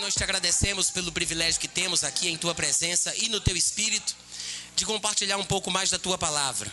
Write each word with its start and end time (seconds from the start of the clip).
nós 0.00 0.14
te 0.14 0.24
agradecemos 0.24 0.90
pelo 0.90 1.12
privilégio 1.12 1.60
que 1.60 1.68
temos 1.68 2.02
aqui 2.02 2.28
em 2.28 2.36
tua 2.36 2.54
presença 2.54 3.14
e 3.16 3.28
no 3.28 3.38
teu 3.38 3.54
espírito 3.54 4.16
de 4.74 4.86
compartilhar 4.86 5.36
um 5.36 5.44
pouco 5.44 5.70
mais 5.70 5.90
da 5.90 5.98
tua 5.98 6.16
palavra. 6.16 6.72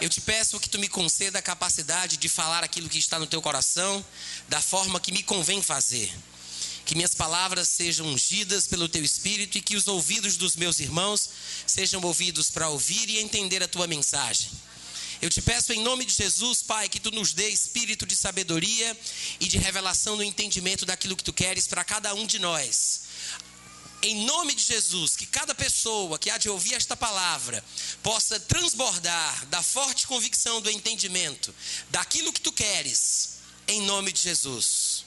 Eu 0.00 0.08
te 0.08 0.20
peço 0.20 0.58
que 0.58 0.68
tu 0.68 0.76
me 0.78 0.88
conceda 0.88 1.38
a 1.38 1.42
capacidade 1.42 2.16
de 2.16 2.28
falar 2.28 2.64
aquilo 2.64 2.88
que 2.88 2.98
está 2.98 3.16
no 3.20 3.28
teu 3.28 3.40
coração, 3.40 4.04
da 4.48 4.60
forma 4.60 4.98
que 4.98 5.12
me 5.12 5.22
convém 5.22 5.62
fazer. 5.62 6.12
Que 6.84 6.96
minhas 6.96 7.14
palavras 7.14 7.68
sejam 7.68 8.06
ungidas 8.08 8.66
pelo 8.66 8.88
teu 8.88 9.04
espírito 9.04 9.56
e 9.56 9.62
que 9.62 9.76
os 9.76 9.86
ouvidos 9.86 10.36
dos 10.36 10.56
meus 10.56 10.80
irmãos 10.80 11.30
sejam 11.64 12.02
ouvidos 12.02 12.50
para 12.50 12.68
ouvir 12.68 13.08
e 13.08 13.20
entender 13.20 13.62
a 13.62 13.68
tua 13.68 13.86
mensagem. 13.86 14.50
Eu 15.22 15.30
te 15.30 15.40
peço 15.40 15.72
em 15.72 15.80
nome 15.84 16.04
de 16.04 16.12
Jesus, 16.12 16.64
Pai, 16.64 16.88
que 16.88 16.98
tu 16.98 17.12
nos 17.12 17.32
dê 17.32 17.48
espírito 17.48 18.04
de 18.04 18.16
sabedoria 18.16 18.98
e 19.38 19.46
de 19.46 19.56
revelação 19.56 20.16
no 20.16 20.24
entendimento 20.24 20.84
daquilo 20.84 21.16
que 21.16 21.22
tu 21.22 21.32
queres 21.32 21.68
para 21.68 21.84
cada 21.84 22.12
um 22.12 22.26
de 22.26 22.40
nós. 22.40 23.02
Em 24.02 24.24
nome 24.24 24.52
de 24.52 24.64
Jesus, 24.64 25.14
que 25.14 25.24
cada 25.26 25.54
pessoa 25.54 26.18
que 26.18 26.28
há 26.28 26.38
de 26.38 26.48
ouvir 26.48 26.74
esta 26.74 26.96
palavra 26.96 27.64
possa 28.02 28.40
transbordar 28.40 29.46
da 29.46 29.62
forte 29.62 30.08
convicção 30.08 30.60
do 30.60 30.68
entendimento 30.68 31.54
daquilo 31.88 32.32
que 32.32 32.40
tu 32.40 32.50
queres, 32.50 33.34
em 33.68 33.80
nome 33.82 34.10
de 34.10 34.20
Jesus. 34.20 35.04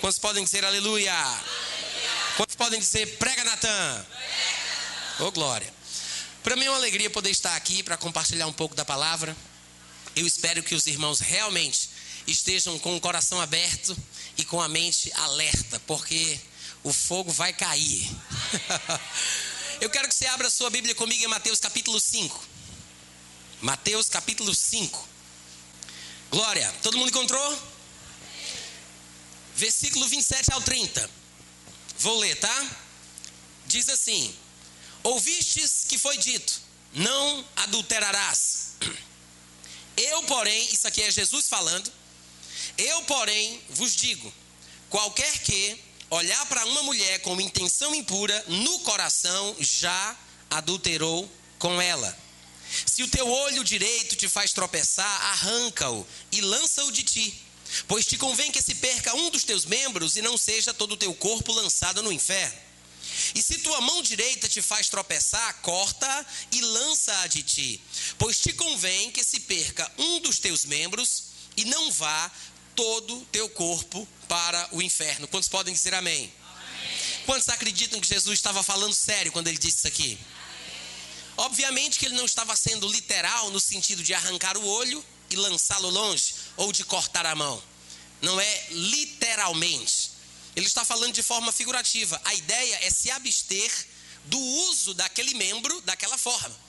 Quantos 0.00 0.18
podem 0.18 0.42
dizer 0.42 0.64
aleluia? 0.64 1.12
aleluia. 1.12 1.44
Quantos 2.38 2.56
podem 2.56 2.80
dizer 2.80 3.18
prega 3.18 3.44
Natan? 3.44 4.06
Ô 5.20 5.24
oh, 5.24 5.32
glória. 5.32 5.83
Para 6.44 6.56
mim 6.56 6.66
é 6.66 6.70
uma 6.70 6.76
alegria 6.76 7.08
poder 7.08 7.30
estar 7.30 7.56
aqui 7.56 7.82
para 7.82 7.96
compartilhar 7.96 8.46
um 8.46 8.52
pouco 8.52 8.74
da 8.74 8.84
palavra. 8.84 9.34
Eu 10.14 10.26
espero 10.26 10.62
que 10.62 10.74
os 10.74 10.86
irmãos 10.86 11.18
realmente 11.18 11.88
estejam 12.26 12.78
com 12.80 12.94
o 12.94 13.00
coração 13.00 13.40
aberto 13.40 13.96
e 14.36 14.44
com 14.44 14.60
a 14.60 14.68
mente 14.68 15.10
alerta, 15.14 15.80
porque 15.86 16.38
o 16.82 16.92
fogo 16.92 17.32
vai 17.32 17.54
cair. 17.54 18.10
Eu 19.80 19.88
quero 19.88 20.06
que 20.06 20.14
você 20.14 20.26
abra 20.26 20.50
sua 20.50 20.68
Bíblia 20.68 20.94
comigo 20.94 21.24
em 21.24 21.28
Mateus 21.28 21.58
capítulo 21.58 21.98
5. 21.98 22.44
Mateus 23.62 24.10
capítulo 24.10 24.54
5. 24.54 25.08
Glória. 26.30 26.70
Todo 26.82 26.98
mundo 26.98 27.08
encontrou? 27.08 27.58
Versículo 29.56 30.06
27 30.08 30.52
ao 30.52 30.60
30. 30.60 31.08
Vou 32.00 32.18
ler, 32.18 32.38
tá? 32.38 32.70
Diz 33.66 33.88
assim: 33.88 34.43
Ouvistes 35.04 35.84
que 35.86 35.98
foi 35.98 36.16
dito: 36.18 36.60
Não 36.94 37.44
adulterarás. 37.56 38.72
Eu, 39.96 40.24
porém, 40.24 40.66
isso 40.72 40.88
aqui 40.88 41.02
é 41.02 41.10
Jesus 41.10 41.46
falando. 41.46 41.92
Eu, 42.76 43.02
porém, 43.04 43.62
vos 43.70 43.94
digo: 43.94 44.32
qualquer 44.90 45.38
que 45.40 45.78
olhar 46.10 46.44
para 46.46 46.64
uma 46.66 46.82
mulher 46.82 47.20
com 47.20 47.40
intenção 47.40 47.94
impura 47.94 48.44
no 48.48 48.80
coração 48.80 49.54
já 49.60 50.16
adulterou 50.50 51.30
com 51.58 51.80
ela. 51.80 52.16
Se 52.86 53.02
o 53.02 53.08
teu 53.08 53.28
olho 53.28 53.62
direito 53.62 54.16
te 54.16 54.28
faz 54.28 54.52
tropeçar, 54.52 55.06
arranca-o 55.26 56.06
e 56.32 56.40
lança-o 56.40 56.90
de 56.90 57.02
ti. 57.02 57.42
Pois 57.86 58.06
te 58.06 58.16
convém 58.16 58.50
que 58.50 58.62
se 58.62 58.74
perca 58.76 59.14
um 59.14 59.30
dos 59.30 59.44
teus 59.44 59.64
membros 59.64 60.16
e 60.16 60.22
não 60.22 60.36
seja 60.36 60.72
todo 60.72 60.92
o 60.92 60.96
teu 60.96 61.14
corpo 61.14 61.52
lançado 61.52 62.02
no 62.02 62.12
inferno. 62.12 62.58
E 63.34 63.42
se 63.42 63.58
tua 63.58 63.80
mão 63.80 64.02
direita 64.02 64.48
te 64.48 64.60
faz 64.60 64.88
tropeçar, 64.88 65.60
corta 65.62 66.26
e 66.52 66.60
lança-a 66.60 67.26
de 67.26 67.42
ti. 67.42 67.80
Pois 68.18 68.38
te 68.40 68.52
convém 68.52 69.10
que 69.10 69.22
se 69.22 69.40
perca 69.40 69.90
um 69.98 70.20
dos 70.20 70.38
teus 70.38 70.64
membros 70.64 71.24
e 71.56 71.64
não 71.64 71.90
vá 71.92 72.30
todo 72.74 73.24
teu 73.32 73.48
corpo 73.50 74.06
para 74.28 74.68
o 74.72 74.82
inferno. 74.82 75.28
Quantos 75.28 75.48
podem 75.48 75.72
dizer 75.72 75.94
amém? 75.94 76.14
amém? 76.14 76.32
Quantos 77.26 77.48
acreditam 77.48 78.00
que 78.00 78.08
Jesus 78.08 78.38
estava 78.38 78.62
falando 78.62 78.94
sério 78.94 79.32
quando 79.32 79.48
ele 79.48 79.58
disse 79.58 79.78
isso 79.78 79.88
aqui? 79.88 80.18
Amém. 80.18 80.34
Obviamente 81.36 81.98
que 81.98 82.06
ele 82.06 82.16
não 82.16 82.24
estava 82.24 82.54
sendo 82.56 82.88
literal 82.88 83.50
no 83.50 83.60
sentido 83.60 84.02
de 84.02 84.14
arrancar 84.14 84.56
o 84.56 84.66
olho 84.66 85.04
e 85.30 85.36
lançá-lo 85.36 85.90
longe, 85.90 86.34
ou 86.56 86.72
de 86.72 86.84
cortar 86.84 87.26
a 87.26 87.34
mão. 87.34 87.62
Não 88.20 88.40
é 88.40 88.66
literalmente. 88.70 90.03
Ele 90.56 90.66
está 90.66 90.84
falando 90.84 91.12
de 91.12 91.22
forma 91.22 91.52
figurativa. 91.52 92.20
A 92.24 92.34
ideia 92.34 92.78
é 92.82 92.90
se 92.90 93.10
abster 93.10 93.70
do 94.26 94.38
uso 94.38 94.94
daquele 94.94 95.34
membro 95.34 95.80
daquela 95.82 96.16
forma. 96.16 96.64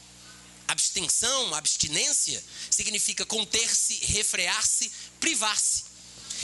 Abstenção, 0.67 1.53
abstinência, 1.53 2.43
significa 2.71 3.25
conter-se, 3.25 3.99
refrear-se, 4.05 4.91
privar-se. 5.19 5.83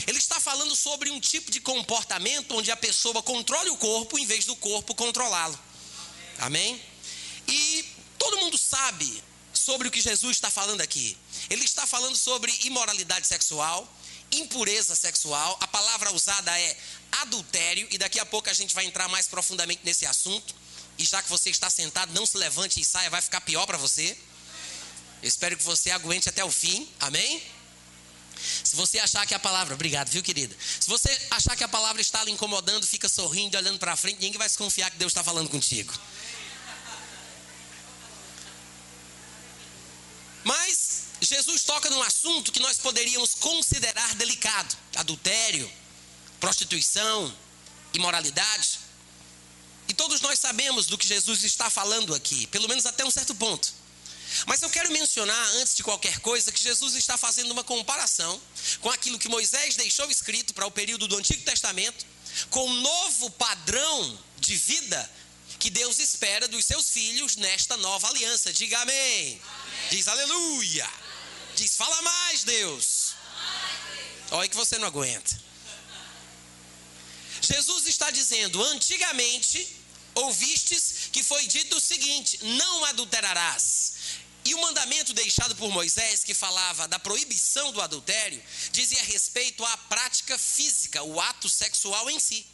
Ele 0.06 0.18
está 0.18 0.40
falando 0.40 0.74
sobre 0.74 1.10
um 1.10 1.20
tipo 1.20 1.50
de 1.50 1.60
comportamento 1.60 2.56
onde 2.56 2.70
a 2.70 2.76
pessoa 2.76 3.22
controle 3.22 3.70
o 3.70 3.76
corpo 3.76 4.18
em 4.18 4.26
vez 4.26 4.44
do 4.44 4.56
corpo 4.56 4.94
controlá-lo. 4.94 5.58
Amém? 6.38 6.80
E 7.46 7.84
todo 8.18 8.38
mundo 8.38 8.56
sabe 8.56 9.22
sobre 9.52 9.88
o 9.88 9.90
que 9.90 10.00
Jesus 10.00 10.36
está 10.36 10.50
falando 10.50 10.80
aqui. 10.80 11.16
Ele 11.50 11.64
está 11.64 11.86
falando 11.86 12.16
sobre 12.16 12.52
imoralidade 12.64 13.26
sexual, 13.26 13.86
impureza 14.32 14.94
sexual. 14.94 15.56
A 15.60 15.66
palavra 15.66 16.12
usada 16.12 16.58
é 16.58 16.76
adultério, 17.20 17.86
e 17.90 17.98
daqui 17.98 18.18
a 18.18 18.26
pouco 18.26 18.48
a 18.48 18.52
gente 18.52 18.74
vai 18.74 18.84
entrar 18.84 19.08
mais 19.08 19.26
profundamente 19.26 19.82
nesse 19.84 20.06
assunto. 20.06 20.54
E 20.98 21.04
já 21.04 21.22
que 21.22 21.28
você 21.28 21.50
está 21.50 21.70
sentado, 21.70 22.12
não 22.12 22.26
se 22.26 22.36
levante 22.36 22.80
e 22.80 22.84
saia, 22.84 23.10
vai 23.10 23.20
ficar 23.20 23.40
pior 23.40 23.66
para 23.66 23.78
você. 23.78 24.16
Eu 25.22 25.28
espero 25.28 25.56
que 25.56 25.62
você 25.62 25.90
aguente 25.90 26.28
até 26.28 26.44
o 26.44 26.50
fim. 26.50 26.88
Amém? 27.00 27.42
Se 28.64 28.74
você 28.74 28.98
achar 28.98 29.26
que 29.26 29.34
a 29.34 29.38
palavra, 29.38 29.74
obrigado, 29.74 30.08
viu, 30.08 30.22
querida? 30.22 30.54
Se 30.80 30.88
você 30.88 31.08
achar 31.30 31.56
que 31.56 31.62
a 31.62 31.68
palavra 31.68 32.02
está 32.02 32.24
lhe 32.24 32.30
incomodando, 32.30 32.86
fica 32.86 33.08
sorrindo, 33.08 33.56
olhando 33.56 33.78
para 33.78 33.94
frente, 33.96 34.20
ninguém 34.20 34.38
vai 34.38 34.48
se 34.48 34.58
confiar 34.58 34.90
que 34.90 34.96
Deus 34.96 35.10
está 35.10 35.22
falando 35.22 35.48
contigo. 35.48 35.92
Mas 40.44 41.04
Jesus 41.20 41.62
toca 41.62 41.88
num 41.88 42.02
assunto 42.02 42.50
que 42.50 42.58
nós 42.58 42.78
poderíamos 42.78 43.34
considerar 43.34 44.14
delicado: 44.16 44.76
adultério, 44.96 45.70
prostituição, 46.42 47.32
imoralidade. 47.94 48.80
E 49.86 49.94
todos 49.94 50.20
nós 50.20 50.40
sabemos 50.40 50.86
do 50.86 50.98
que 50.98 51.06
Jesus 51.06 51.44
está 51.44 51.70
falando 51.70 52.12
aqui, 52.12 52.48
pelo 52.48 52.68
menos 52.68 52.84
até 52.84 53.04
um 53.04 53.12
certo 53.12 53.32
ponto. 53.32 53.72
Mas 54.44 54.60
eu 54.60 54.68
quero 54.68 54.90
mencionar, 54.90 55.46
antes 55.58 55.76
de 55.76 55.84
qualquer 55.84 56.18
coisa, 56.18 56.50
que 56.50 56.60
Jesus 56.60 56.96
está 56.96 57.16
fazendo 57.16 57.52
uma 57.52 57.62
comparação 57.62 58.42
com 58.80 58.90
aquilo 58.90 59.20
que 59.20 59.28
Moisés 59.28 59.76
deixou 59.76 60.10
escrito 60.10 60.52
para 60.52 60.66
o 60.66 60.70
período 60.70 61.06
do 61.06 61.16
Antigo 61.16 61.44
Testamento, 61.44 62.04
com 62.50 62.68
um 62.68 62.80
novo 62.80 63.30
padrão 63.30 64.18
de 64.38 64.56
vida 64.56 65.10
que 65.60 65.70
Deus 65.70 66.00
espera 66.00 66.48
dos 66.48 66.64
seus 66.64 66.90
filhos 66.90 67.36
nesta 67.36 67.76
nova 67.76 68.08
aliança. 68.08 68.52
Diga 68.52 68.80
amém. 68.80 68.94
amém. 68.94 69.40
Diz 69.90 70.08
aleluia. 70.08 70.90
Diz 71.54 71.76
fala 71.76 72.02
mais, 72.02 72.42
Deus. 72.42 73.12
Olha 74.32 74.48
que 74.48 74.56
você 74.56 74.76
não 74.78 74.88
aguenta. 74.88 75.51
Jesus 77.42 77.86
está 77.86 78.10
dizendo: 78.10 78.62
antigamente 78.62 79.76
ouvistes 80.14 81.08
que 81.12 81.22
foi 81.22 81.46
dito 81.46 81.76
o 81.76 81.80
seguinte: 81.80 82.38
não 82.42 82.84
adulterarás. 82.86 83.92
E 84.44 84.54
o 84.54 84.60
mandamento 84.60 85.12
deixado 85.12 85.54
por 85.54 85.70
Moisés, 85.70 86.24
que 86.24 86.34
falava 86.34 86.88
da 86.88 86.98
proibição 86.98 87.70
do 87.70 87.80
adultério, 87.80 88.42
dizia 88.72 89.02
respeito 89.04 89.64
à 89.64 89.76
prática 89.76 90.36
física, 90.36 91.02
o 91.02 91.20
ato 91.20 91.48
sexual 91.48 92.10
em 92.10 92.18
si. 92.18 92.44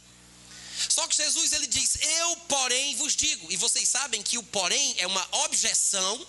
Só 0.87 1.07
que 1.07 1.15
Jesus 1.15 1.51
ele 1.51 1.67
diz: 1.67 1.97
Eu, 2.01 2.35
porém, 2.47 2.95
vos 2.95 3.15
digo. 3.15 3.51
E 3.51 3.57
vocês 3.57 3.89
sabem 3.89 4.21
que 4.21 4.37
o 4.37 4.43
porém 4.43 4.95
é 4.97 5.07
uma 5.07 5.27
objeção 5.45 6.27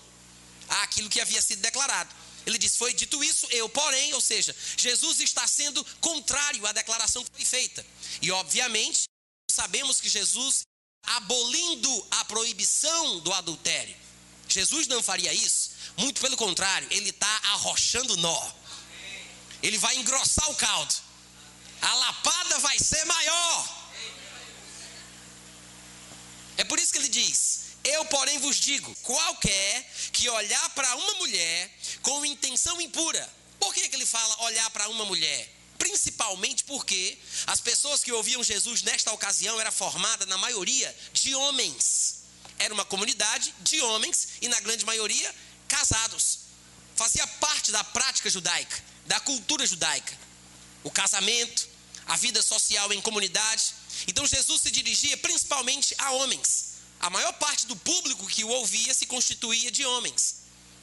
àquilo 0.69 1.11
que 1.11 1.21
havia 1.21 1.43
sido 1.43 1.61
declarado. 1.61 2.15
Ele 2.51 2.59
diz: 2.59 2.77
Foi 2.77 2.93
dito 2.93 3.23
isso, 3.23 3.47
eu, 3.51 3.69
porém, 3.69 4.13
ou 4.15 4.21
seja, 4.21 4.55
Jesus 4.77 5.21
está 5.21 5.47
sendo 5.47 5.85
contrário 6.01 6.67
à 6.67 6.73
declaração 6.73 7.25
que 7.25 7.31
foi 7.33 7.45
feita. 7.45 7.87
E, 8.21 8.31
obviamente, 8.31 9.05
sabemos 9.51 10.01
que 10.01 10.09
Jesus, 10.09 10.63
abolindo 11.05 12.07
a 12.11 12.25
proibição 12.25 13.21
do 13.21 13.33
adultério, 13.33 13.97
Jesus 14.49 14.87
não 14.89 15.03
faria 15.03 15.33
isso. 15.33 15.71
Muito 15.97 16.21
pelo 16.21 16.37
contrário, 16.37 16.89
ele 16.91 17.11
está 17.11 17.41
arrochando 17.45 18.17
nó. 18.17 18.53
Ele 19.63 19.79
vai 19.79 19.97
engrossar 19.97 20.51
o 20.51 20.55
caldo. 20.57 20.95
A 21.81 21.95
lapada 21.95 22.59
vai 22.59 22.79
ser 22.79 23.05
maior. 23.05 23.81
É 26.57 26.65
por 26.65 26.79
isso 26.79 26.93
que 26.93 26.99
ele 26.99 27.09
diz: 27.09 27.70
Eu, 27.85 28.05
porém, 28.07 28.39
vos 28.39 28.57
digo: 28.57 28.95
qualquer 29.03 29.91
que 30.13 30.29
olhar 30.29 30.71
para 30.71 30.95
uma 30.97 31.15
mulher 31.15 31.71
com 32.03 32.25
intenção 32.25 32.81
impura. 32.81 33.29
Por 33.59 33.75
que, 33.75 33.89
que 33.89 33.97
ele 33.97 34.07
fala 34.07 34.45
olhar 34.45 34.69
para 34.71 34.89
uma 34.89 35.05
mulher? 35.05 35.49
Principalmente 35.79 36.65
porque 36.65 37.19
as 37.47 37.61
pessoas 37.61 38.03
que 38.03 38.13
ouviam 38.13 38.43
Jesus 38.45 38.83
nesta 38.83 39.13
ocasião 39.13 39.61
era 39.61 39.71
formada, 39.71 40.27
na 40.27 40.39
maioria, 40.39 40.95
de 41.13 41.35
homens. 41.35 42.21
Era 42.59 42.73
uma 42.75 42.85
comunidade 42.85 43.55
de 43.61 43.81
homens 43.81 44.29
e, 44.41 44.49
na 44.49 44.61
grande 44.61 44.85
maioria, 44.85 45.35
casados. 45.69 46.41
Fazia 46.97 47.27
parte 47.27 47.73
da 47.73 47.83
prática 47.83 48.29
judaica, 48.29 48.83
da 49.07 49.19
cultura 49.21 49.67
judaica. 49.67 50.19
O 50.85 50.91
casamento, 50.91 51.69
a 52.07 52.17
vida 52.17 52.43
social 52.43 52.93
em 52.93 53.01
comunidade. 53.01 53.75
Então 54.07 54.27
Jesus 54.27 54.61
se 54.61 54.71
dirigia 54.71 55.17
principalmente 55.17 55.95
a 55.97 56.13
homens. 56.13 56.70
A 57.01 57.09
maior 57.09 57.33
parte 57.35 57.67
do 57.67 57.75
público 57.77 58.27
que 58.27 58.45
o 58.45 58.49
ouvia 58.49 58.93
se 58.93 59.07
constituía 59.07 59.71
de 59.71 59.85
homens. 59.87 60.41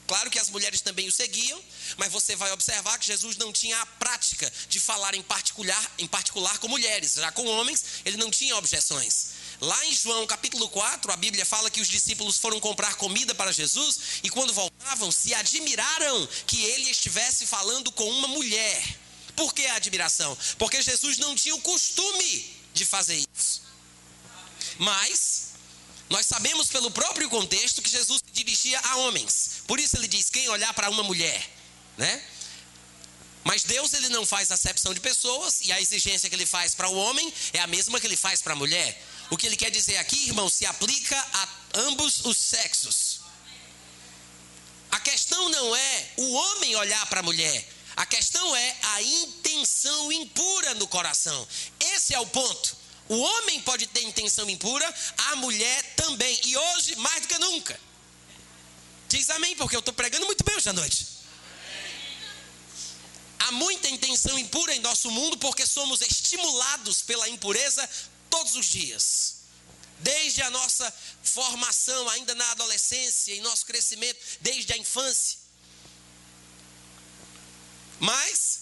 Claro 0.08 0.30
que 0.30 0.38
as 0.38 0.48
mulheres 0.48 0.80
também 0.80 1.06
o 1.06 1.12
seguiam, 1.12 1.62
mas 1.98 2.10
você 2.10 2.34
vai 2.34 2.50
observar 2.50 2.98
que 2.98 3.06
Jesus 3.06 3.36
não 3.36 3.52
tinha 3.52 3.78
a 3.78 3.84
prática 3.84 4.50
de 4.66 4.80
falar 4.80 5.14
em 5.14 5.22
particular, 5.22 5.92
em 5.98 6.06
particular 6.06 6.56
com 6.58 6.66
mulheres. 6.66 7.12
Já 7.12 7.30
com 7.30 7.46
homens, 7.46 7.84
ele 8.06 8.16
não 8.16 8.30
tinha 8.30 8.56
objeções. 8.56 9.26
Lá 9.60 9.84
em 9.84 9.94
João 9.94 10.26
capítulo 10.26 10.66
4, 10.70 11.12
a 11.12 11.16
Bíblia 11.16 11.44
fala 11.44 11.70
que 11.70 11.80
os 11.80 11.88
discípulos 11.88 12.38
foram 12.38 12.58
comprar 12.58 12.94
comida 12.94 13.34
para 13.34 13.52
Jesus 13.52 13.98
e 14.22 14.30
quando 14.30 14.52
voltavam 14.54 15.12
se 15.12 15.34
admiraram 15.34 16.26
que 16.46 16.64
ele 16.64 16.88
estivesse 16.90 17.46
falando 17.46 17.92
com 17.92 18.10
uma 18.10 18.28
mulher. 18.28 18.82
Por 19.36 19.52
que 19.52 19.66
a 19.66 19.74
admiração? 19.74 20.36
Porque 20.56 20.80
Jesus 20.80 21.18
não 21.18 21.36
tinha 21.36 21.54
o 21.54 21.60
costume 21.60 22.56
de 22.72 22.86
fazer 22.86 23.22
isso. 23.36 23.62
Mas 24.78 25.47
nós 26.10 26.26
sabemos 26.26 26.68
pelo 26.68 26.90
próprio 26.90 27.28
contexto 27.28 27.82
que 27.82 27.90
Jesus 27.90 28.22
se 28.24 28.32
dirigia 28.32 28.80
a 28.80 28.96
homens. 28.96 29.62
Por 29.66 29.78
isso 29.78 29.96
ele 29.96 30.08
diz: 30.08 30.30
quem 30.30 30.48
olhar 30.48 30.72
para 30.72 30.88
uma 30.90 31.02
mulher, 31.02 31.48
né? 31.96 32.22
Mas 33.44 33.62
Deus 33.62 33.94
ele 33.94 34.08
não 34.08 34.26
faz 34.26 34.50
acepção 34.50 34.92
de 34.92 35.00
pessoas 35.00 35.60
e 35.62 35.72
a 35.72 35.80
exigência 35.80 36.28
que 36.28 36.34
ele 36.34 36.44
faz 36.44 36.74
para 36.74 36.88
o 36.88 36.94
homem 36.94 37.32
é 37.52 37.60
a 37.60 37.66
mesma 37.66 37.98
que 37.98 38.06
ele 38.06 38.16
faz 38.16 38.42
para 38.42 38.52
a 38.52 38.56
mulher. 38.56 39.02
O 39.30 39.36
que 39.36 39.46
ele 39.46 39.56
quer 39.56 39.70
dizer 39.70 39.96
aqui, 39.96 40.26
irmão, 40.26 40.48
se 40.48 40.66
aplica 40.66 41.18
a 41.32 41.48
ambos 41.74 42.24
os 42.24 42.36
sexos. 42.36 43.20
A 44.90 45.00
questão 45.00 45.48
não 45.48 45.76
é 45.76 46.12
o 46.16 46.32
homem 46.32 46.76
olhar 46.76 47.04
para 47.06 47.20
a 47.20 47.22
mulher, 47.22 47.68
a 47.96 48.06
questão 48.06 48.54
é 48.56 48.76
a 48.82 49.02
intenção 49.02 50.12
impura 50.12 50.74
no 50.74 50.86
coração. 50.86 51.46
Esse 51.80 52.14
é 52.14 52.20
o 52.20 52.26
ponto. 52.26 52.76
O 53.08 53.18
homem 53.18 53.60
pode 53.62 53.86
ter 53.86 54.02
intenção 54.02 54.48
impura, 54.50 54.94
a 55.30 55.36
mulher 55.36 55.82
também. 55.94 56.40
E 56.44 56.56
hoje, 56.56 56.96
mais 56.96 57.22
do 57.22 57.28
que 57.28 57.38
nunca. 57.38 57.80
Diz 59.08 59.30
amém, 59.30 59.56
porque 59.56 59.74
eu 59.74 59.80
estou 59.80 59.94
pregando 59.94 60.26
muito 60.26 60.44
bem 60.44 60.56
hoje 60.56 60.68
à 60.68 60.72
noite. 60.72 61.06
Há 63.38 63.52
muita 63.52 63.88
intenção 63.88 64.38
impura 64.38 64.74
em 64.74 64.80
nosso 64.80 65.10
mundo 65.10 65.38
porque 65.38 65.66
somos 65.66 66.02
estimulados 66.02 67.00
pela 67.02 67.28
impureza 67.30 67.88
todos 68.28 68.54
os 68.54 68.66
dias. 68.66 69.36
Desde 70.00 70.42
a 70.42 70.50
nossa 70.50 70.92
formação, 71.22 72.08
ainda 72.10 72.34
na 72.34 72.50
adolescência, 72.50 73.34
em 73.34 73.40
nosso 73.40 73.64
crescimento, 73.64 74.20
desde 74.40 74.72
a 74.74 74.76
infância. 74.76 75.38
Mas 77.98 78.57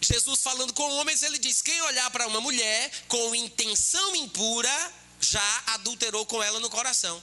Jesus 0.00 0.40
falando 0.40 0.72
com 0.72 0.90
homens, 0.96 1.22
ele 1.22 1.38
diz: 1.38 1.60
quem 1.62 1.80
olhar 1.82 2.10
para 2.10 2.26
uma 2.26 2.40
mulher 2.40 2.90
com 3.08 3.34
intenção 3.34 4.16
impura, 4.16 4.92
já 5.20 5.62
adulterou 5.66 6.24
com 6.26 6.42
ela 6.42 6.58
no 6.58 6.70
coração. 6.70 7.22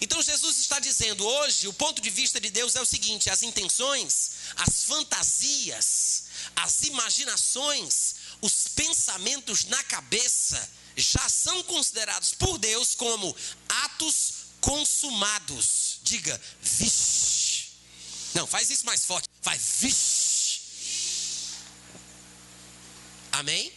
Então 0.00 0.20
Jesus 0.20 0.58
está 0.58 0.80
dizendo 0.80 1.24
hoje, 1.24 1.68
o 1.68 1.72
ponto 1.72 2.02
de 2.02 2.10
vista 2.10 2.40
de 2.40 2.50
Deus 2.50 2.74
é 2.74 2.80
o 2.80 2.86
seguinte: 2.86 3.30
as 3.30 3.42
intenções, 3.42 4.30
as 4.56 4.82
fantasias, 4.84 6.24
as 6.56 6.82
imaginações, 6.82 8.16
os 8.40 8.68
pensamentos 8.68 9.64
na 9.66 9.82
cabeça 9.84 10.70
já 10.96 11.28
são 11.28 11.62
considerados 11.64 12.32
por 12.34 12.58
Deus 12.58 12.94
como 12.94 13.34
atos 13.68 14.32
consumados. 14.60 16.00
Diga, 16.02 16.40
vixe. 16.60 17.66
Não, 18.34 18.46
faz 18.46 18.70
isso 18.70 18.84
mais 18.84 19.04
forte. 19.04 19.28
Vai, 19.42 19.58
vixe. 19.58 20.15
Amém? 23.36 23.70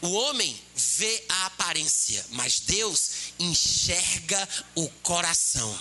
O 0.00 0.10
homem 0.12 0.60
vê 0.74 1.24
a 1.28 1.46
aparência, 1.46 2.26
mas 2.30 2.58
Deus 2.58 3.10
enxerga 3.38 4.48
o 4.74 4.88
coração. 5.04 5.78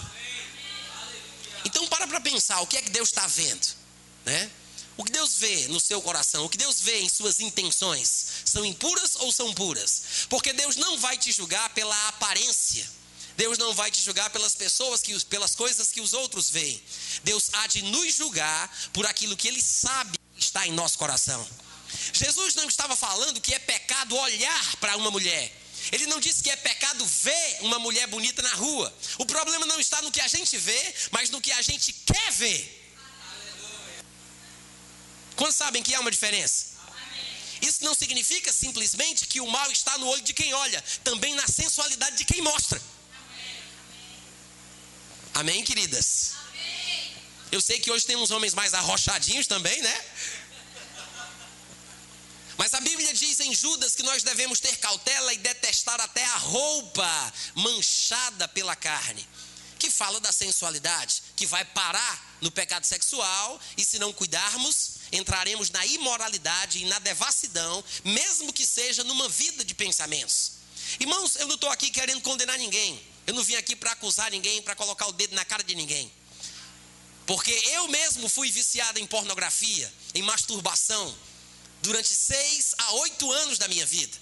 Então 1.65 1.87
para 1.87 2.07
para 2.07 2.21
pensar, 2.21 2.61
o 2.61 2.67
que 2.67 2.77
é 2.77 2.81
que 2.83 2.91
Deus 2.91 3.09
está 3.09 3.25
vendo, 3.25 3.67
né? 4.23 4.51
O 4.95 5.03
que 5.03 5.11
Deus 5.11 5.37
vê 5.37 5.67
no 5.69 5.79
seu 5.79 5.99
coração, 5.99 6.45
o 6.45 6.49
que 6.49 6.57
Deus 6.57 6.79
vê 6.79 7.01
em 7.01 7.09
suas 7.09 7.39
intenções, 7.39 8.25
são 8.45 8.63
impuras 8.63 9.15
ou 9.15 9.31
são 9.31 9.51
puras? 9.55 10.27
Porque 10.29 10.53
Deus 10.53 10.75
não 10.75 10.99
vai 10.99 11.17
te 11.17 11.31
julgar 11.31 11.69
pela 11.71 12.07
aparência. 12.09 12.87
Deus 13.35 13.57
não 13.57 13.73
vai 13.73 13.89
te 13.89 13.99
julgar 13.99 14.29
pelas 14.29 14.53
pessoas 14.53 15.01
que 15.01 15.19
pelas 15.25 15.55
coisas 15.55 15.91
que 15.91 15.99
os 15.99 16.13
outros 16.13 16.51
veem. 16.51 16.79
Deus 17.23 17.49
há 17.51 17.65
de 17.65 17.81
nos 17.81 18.13
julgar 18.13 18.71
por 18.93 19.07
aquilo 19.07 19.35
que 19.35 19.47
ele 19.47 19.61
sabe 19.61 20.19
está 20.37 20.67
em 20.67 20.71
nosso 20.71 20.99
coração. 20.99 21.43
Jesus 22.11 22.55
não 22.55 22.67
estava 22.67 22.95
falando 22.95 23.39
que 23.39 23.53
é 23.53 23.59
pecado 23.59 24.15
olhar 24.17 24.75
para 24.77 24.97
uma 24.97 25.11
mulher. 25.11 25.51
Ele 25.91 26.05
não 26.07 26.19
disse 26.19 26.41
que 26.41 26.49
é 26.49 26.55
pecado 26.55 27.05
ver 27.05 27.57
uma 27.61 27.77
mulher 27.79 28.07
bonita 28.07 28.41
na 28.41 28.53
rua. 28.53 28.93
O 29.17 29.25
problema 29.25 29.65
não 29.65 29.79
está 29.79 30.01
no 30.01 30.11
que 30.11 30.21
a 30.21 30.27
gente 30.27 30.57
vê, 30.57 30.95
mas 31.11 31.29
no 31.29 31.41
que 31.41 31.51
a 31.51 31.61
gente 31.61 31.93
quer 31.93 32.31
ver. 32.31 32.79
Quantos 35.35 35.55
sabem 35.55 35.83
que 35.83 35.93
há 35.93 35.99
uma 35.99 36.11
diferença? 36.11 36.73
Isso 37.61 37.83
não 37.83 37.93
significa 37.93 38.51
simplesmente 38.51 39.25
que 39.25 39.39
o 39.39 39.47
mal 39.47 39.71
está 39.71 39.97
no 39.97 40.07
olho 40.07 40.21
de 40.21 40.33
quem 40.33 40.53
olha, 40.53 40.83
também 41.03 41.33
na 41.33 41.47
sensualidade 41.47 42.17
de 42.17 42.25
quem 42.25 42.41
mostra. 42.41 42.81
Amém, 45.33 45.63
queridas? 45.63 46.33
Eu 47.51 47.61
sei 47.61 47.79
que 47.79 47.91
hoje 47.91 48.05
tem 48.05 48.15
uns 48.15 48.31
homens 48.31 48.53
mais 48.53 48.73
arrochadinhos 48.73 49.47
também, 49.47 49.81
né? 49.81 50.05
Mas 52.57 52.73
a 52.73 52.79
Bíblia 52.79 53.13
diz 53.13 53.39
em 53.39 53.53
Judas 53.53 53.95
que 53.95 54.03
nós 54.03 54.23
devemos 54.23 54.59
ter 54.59 54.77
cautela 54.77 55.33
e 55.33 55.37
detestar 55.37 55.99
até 55.99 56.23
a 56.23 56.37
roupa 56.37 57.33
manchada 57.55 58.47
pela 58.47 58.75
carne, 58.75 59.27
que 59.79 59.89
fala 59.89 60.19
da 60.19 60.31
sensualidade, 60.31 61.23
que 61.35 61.45
vai 61.45 61.65
parar 61.65 62.37
no 62.41 62.51
pecado 62.51 62.85
sexual 62.85 63.59
e 63.75 63.83
se 63.83 63.97
não 63.97 64.13
cuidarmos, 64.13 64.97
entraremos 65.11 65.69
na 65.69 65.85
imoralidade 65.85 66.79
e 66.79 66.85
na 66.85 66.99
devassidão, 66.99 67.83
mesmo 68.03 68.53
que 68.53 68.65
seja 68.65 69.03
numa 69.03 69.27
vida 69.29 69.63
de 69.65 69.73
pensamentos. 69.73 70.53
Irmãos, 70.99 71.35
eu 71.37 71.47
não 71.47 71.55
estou 71.55 71.69
aqui 71.69 71.89
querendo 71.89 72.21
condenar 72.21 72.57
ninguém, 72.57 73.01
eu 73.25 73.33
não 73.33 73.43
vim 73.43 73.55
aqui 73.55 73.75
para 73.75 73.91
acusar 73.91 74.29
ninguém, 74.29 74.61
para 74.61 74.75
colocar 74.75 75.07
o 75.07 75.13
dedo 75.13 75.33
na 75.33 75.43
cara 75.43 75.63
de 75.63 75.73
ninguém. 75.73 76.11
Porque 77.25 77.51
eu 77.51 77.87
mesmo 77.87 78.27
fui 78.27 78.51
viciado 78.51 78.99
em 78.99 79.07
pornografia, 79.07 79.91
em 80.13 80.21
masturbação, 80.21 81.15
durante 81.83 82.15
seis 82.15 82.73
a 82.77 82.93
oito 82.93 83.31
anos 83.31 83.57
da 83.57 83.67
minha 83.67 83.85
vida. 83.85 84.17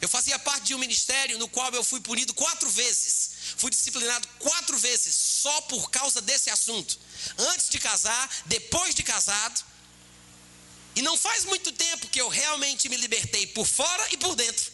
Eu 0.00 0.08
fazia 0.08 0.38
parte 0.38 0.64
de 0.64 0.74
um 0.74 0.78
ministério 0.78 1.38
no 1.38 1.48
qual 1.48 1.72
eu 1.72 1.84
fui 1.84 2.00
punido 2.00 2.34
quatro 2.34 2.68
vezes. 2.70 3.30
Fui 3.56 3.70
disciplinado 3.70 4.26
quatro 4.38 4.76
vezes 4.78 5.14
só 5.14 5.60
por 5.62 5.90
causa 5.90 6.20
desse 6.20 6.50
assunto. 6.50 6.98
Antes 7.38 7.68
de 7.68 7.78
casar, 7.78 8.28
depois 8.46 8.94
de 8.94 9.02
casado. 9.02 9.64
E 10.94 11.02
não 11.02 11.16
faz 11.16 11.44
muito 11.44 11.70
tempo 11.72 12.08
que 12.08 12.20
eu 12.20 12.28
realmente 12.28 12.88
me 12.88 12.96
libertei 12.96 13.46
por 13.48 13.66
fora 13.66 14.08
e 14.10 14.16
por 14.16 14.34
dentro. 14.34 14.72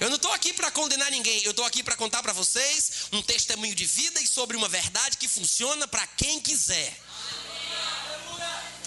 Eu 0.00 0.08
não 0.08 0.16
estou 0.16 0.32
aqui 0.32 0.52
para 0.52 0.70
condenar 0.72 1.10
ninguém, 1.12 1.42
eu 1.44 1.52
estou 1.52 1.64
aqui 1.64 1.80
para 1.80 1.96
contar 1.96 2.20
para 2.24 2.32
vocês 2.32 3.06
um 3.12 3.22
testemunho 3.22 3.74
de 3.74 3.86
vida 3.86 4.20
e 4.20 4.26
sobre 4.26 4.56
uma 4.56 4.68
verdade 4.68 5.16
que 5.16 5.28
funciona 5.28 5.86
para 5.86 6.04
quem 6.08 6.40
quiser. 6.40 7.00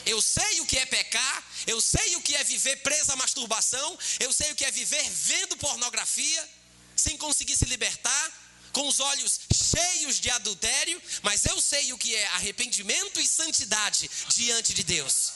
Eu 0.06 0.22
sei 0.22 0.62
o 0.62 0.66
que 0.66 0.78
é 0.78 0.86
pecar, 0.86 1.44
eu 1.66 1.82
sei 1.82 2.16
o 2.16 2.22
que 2.22 2.36
é 2.36 2.44
viver 2.44 2.76
preso 2.78 3.12
à 3.12 3.16
masturbação, 3.16 3.98
eu 4.20 4.32
sei 4.32 4.52
o 4.52 4.56
que 4.56 4.64
é 4.64 4.70
viver 4.70 5.04
vendo 5.10 5.58
pornografia, 5.58 6.50
sem 6.96 7.18
conseguir 7.18 7.56
se 7.56 7.66
libertar, 7.66 8.32
com 8.72 8.88
os 8.88 9.00
olhos 9.00 9.40
cheios 9.52 10.20
de 10.20 10.30
adultério, 10.30 11.02
mas 11.24 11.46
eu 11.46 11.60
sei 11.60 11.92
o 11.92 11.98
que 11.98 12.14
é 12.14 12.28
arrependimento 12.28 13.20
e 13.20 13.28
santidade 13.28 14.10
diante 14.28 14.74
de 14.74 14.84
Deus. 14.84 15.32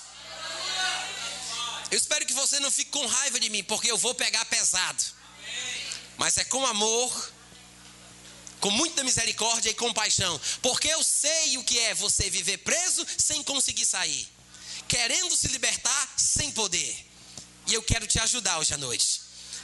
Eu 1.89 1.97
espero 1.97 2.25
que 2.25 2.33
você 2.33 2.59
não 2.59 2.69
fique 2.69 2.91
com 2.91 3.07
raiva 3.07 3.39
de 3.39 3.49
mim, 3.49 3.63
porque 3.63 3.89
eu 3.89 3.97
vou 3.97 4.13
pegar 4.13 4.45
pesado. 4.45 5.03
Mas 6.17 6.37
é 6.37 6.43
com 6.43 6.63
amor, 6.67 7.33
com 8.59 8.69
muita 8.69 9.03
misericórdia 9.03 9.71
e 9.71 9.73
compaixão, 9.73 10.39
porque 10.61 10.89
eu 10.89 11.01
sei 11.01 11.57
o 11.57 11.63
que 11.63 11.79
é 11.79 11.95
você 11.95 12.29
viver 12.29 12.57
preso 12.57 13.03
sem 13.17 13.41
conseguir 13.41 13.85
sair 13.85 14.29
querendo 14.89 15.37
se 15.37 15.47
libertar 15.47 16.13
sem 16.17 16.51
poder. 16.51 17.05
E 17.67 17.75
eu 17.75 17.83
quero 17.83 18.07
te 18.07 18.19
ajudar 18.19 18.57
hoje 18.57 18.73
à 18.73 18.77
noite. 18.77 19.21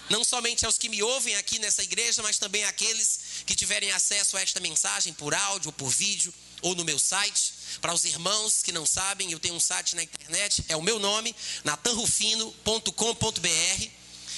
Não 0.09 0.23
somente 0.23 0.65
aos 0.65 0.77
que 0.77 0.87
me 0.87 1.01
ouvem 1.01 1.35
aqui 1.35 1.57
nessa 1.57 1.81
igreja, 1.81 2.21
mas 2.21 2.37
também 2.37 2.63
àqueles 2.63 3.19
que 3.45 3.55
tiverem 3.55 3.91
acesso 3.91 4.37
a 4.37 4.41
esta 4.41 4.59
mensagem 4.59 5.11
por 5.13 5.33
áudio, 5.33 5.69
ou 5.69 5.73
por 5.73 5.89
vídeo, 5.89 6.31
ou 6.61 6.75
no 6.75 6.85
meu 6.85 6.99
site. 6.99 7.53
Para 7.81 7.91
os 7.91 8.05
irmãos 8.05 8.61
que 8.61 8.71
não 8.71 8.85
sabem, 8.85 9.31
eu 9.31 9.39
tenho 9.39 9.55
um 9.55 9.59
site 9.59 9.95
na 9.95 10.03
internet, 10.03 10.63
é 10.69 10.75
o 10.75 10.81
meu 10.81 10.99
nome, 10.99 11.35
natanrufino.com.br. 11.63 13.89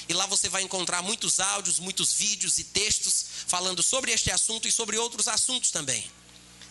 E 0.09 0.13
lá 0.13 0.25
você 0.25 0.47
vai 0.47 0.63
encontrar 0.63 1.01
muitos 1.01 1.41
áudios, 1.41 1.79
muitos 1.79 2.13
vídeos 2.13 2.59
e 2.59 2.63
textos 2.63 3.25
falando 3.45 3.83
sobre 3.83 4.13
este 4.13 4.31
assunto 4.31 4.69
e 4.69 4.71
sobre 4.71 4.97
outros 4.97 5.27
assuntos 5.27 5.69
também. 5.69 6.09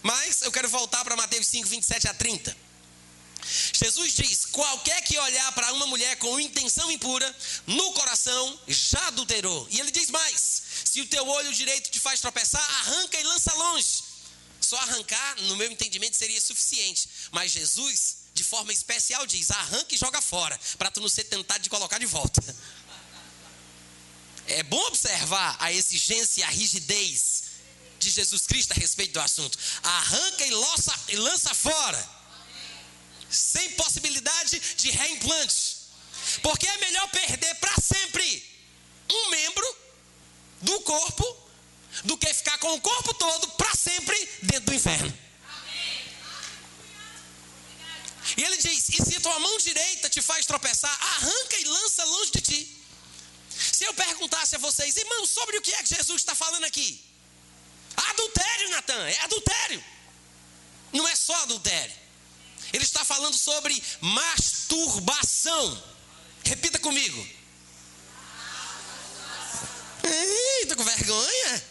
Mas 0.03 0.41
eu 0.41 0.51
quero 0.51 0.71
voltar 0.71 1.05
para 1.05 1.17
Mateus 1.17 1.47
5, 1.49 1.69
27 1.69 2.09
a 2.09 2.15
30. 2.15 2.66
Jesus 3.73 4.15
diz: 4.15 4.47
qualquer 4.47 5.03
que 5.03 5.19
olhar 5.19 5.53
para 5.53 5.73
uma 5.73 5.87
mulher 5.87 6.17
com 6.17 6.41
intenção 6.41 6.91
impura, 6.91 7.37
no 7.67 7.93
coração 7.93 8.61
já 8.67 9.07
adulterou. 9.09 9.67
E 9.71 9.81
ele 9.81 9.91
diz 9.91 10.11
mais: 10.11 10.63
se 10.85 11.01
o 11.01 11.07
teu 11.07 11.27
olho 11.27 11.53
direito 11.53 11.91
te 11.91 12.01
faz 12.01 12.21
tropeçar, 12.21 12.63
arranca 12.81 13.19
e 13.19 13.25
lança 13.25 13.55
longe. 13.55 14.05
Só 14.61 14.77
arrancar, 14.79 15.41
no 15.43 15.57
meu 15.57 15.71
entendimento, 15.71 16.17
seria 16.17 16.41
suficiente. 16.41 17.09
Mas 17.31 17.53
Jesus, 17.53 18.17
de 18.35 18.43
forma 18.43 18.73
especial, 18.73 19.27
diz: 19.27 19.51
arranca 19.51 19.95
e 19.95 19.99
joga 19.99 20.21
fora, 20.21 20.59
para 20.79 20.91
tu 20.91 21.01
não 21.01 21.09
ser 21.09 21.25
tentado 21.25 21.63
de 21.63 21.71
colocar 21.71 21.99
de 21.99 22.07
volta. 22.07 22.43
É 24.49 24.63
bom 24.63 24.81
observar 24.87 25.57
a 25.61 25.73
exigência 25.73 26.41
e 26.41 26.45
a 26.45 26.49
rigidez 26.49 27.45
de 27.99 28.11
Jesus 28.11 28.47
Cristo 28.47 28.73
a 28.73 28.75
respeito 28.75 29.13
do 29.13 29.21
assunto. 29.21 29.59
Arranca 29.83 30.47
e 30.47 30.51
lança, 30.51 30.95
e 31.09 31.17
lança 31.17 31.55
fora 31.55 32.16
sem 33.31 33.71
possibilidade 33.73 34.61
de 34.77 34.91
reimplante. 34.91 35.77
Porque 36.43 36.67
é 36.67 36.77
melhor 36.79 37.09
perder 37.11 37.55
para 37.57 37.75
sempre 37.77 38.45
um 39.11 39.31
membro 39.31 39.77
do 40.63 40.81
corpo 40.81 41.47
do 42.05 42.17
que 42.19 42.33
ficar 42.35 42.59
com 42.59 42.75
o 42.75 42.81
corpo 42.81 43.15
todo 43.15 43.49
para 43.53 43.73
sempre 43.75 44.17
dentro 44.43 44.67
do 44.67 44.75
inferno. 44.75 45.27
E 48.37 48.43
ele 48.43 48.57
diz: 48.57 48.89
E 48.89 49.05
se 49.05 49.21
tua 49.21 49.39
mão 49.39 49.59
direita 49.59 50.11
te 50.11 50.21
faz 50.21 50.45
tropeçar, 50.47 50.97
arranca 51.15 51.59
e 51.59 51.65
lança 51.65 52.05
longe 52.05 52.33
de 52.33 52.41
ti. 52.41 52.83
Se 53.51 53.85
eu 53.85 53.95
perguntasse 53.95 54.57
a 54.57 54.59
vocês, 54.59 54.97
irmãos, 54.97 55.31
sobre 55.31 55.57
o 55.57 55.63
que 55.63 55.73
é 55.75 55.83
que 55.83 55.95
Jesus 55.95 56.23
está 56.23 56.35
falando 56.35 56.65
aqui? 56.65 57.03
Adultério, 57.97 58.71
Natan, 58.71 59.09
é 59.09 59.21
adultério. 59.21 59.83
Não 60.93 61.07
é 61.09 61.17
só 61.17 61.35
adultério. 61.43 61.95
Ele 62.77 62.85
está 62.85 63.07
falando 63.07 63.35
sobre 63.39 63.83
masturbação. 64.03 65.83
Repita 66.45 66.79
comigo. 66.79 67.27
Eita, 70.05 70.77
com 70.77 70.85
vergonha? 70.85 71.65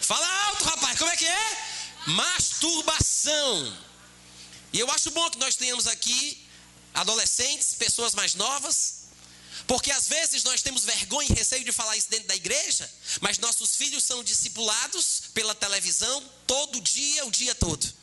Fala 0.00 0.26
alto, 0.46 0.64
rapaz, 0.64 0.98
como 0.98 1.10
é 1.10 1.16
que 1.18 1.26
é? 1.26 1.58
Masturbação. 2.06 3.78
E 4.72 4.80
eu 4.80 4.90
acho 4.90 5.10
bom 5.10 5.30
que 5.30 5.38
nós 5.38 5.54
tenhamos 5.54 5.86
aqui 5.86 6.42
adolescentes, 6.94 7.74
pessoas 7.74 8.14
mais 8.14 8.34
novas, 8.34 9.00
porque 9.66 9.92
às 9.92 10.08
vezes 10.08 10.42
nós 10.44 10.62
temos 10.62 10.82
vergonha 10.82 11.28
e 11.30 11.34
receio 11.34 11.62
de 11.62 11.72
falar 11.72 11.94
isso 11.94 12.08
dentro 12.08 12.26
da 12.26 12.34
igreja, 12.34 12.90
mas 13.20 13.36
nossos 13.36 13.76
filhos 13.76 14.02
são 14.02 14.24
discipulados 14.24 15.24
pela 15.34 15.54
televisão 15.54 16.26
todo 16.46 16.80
dia, 16.80 17.26
o 17.26 17.30
dia 17.30 17.54
todo. 17.54 17.97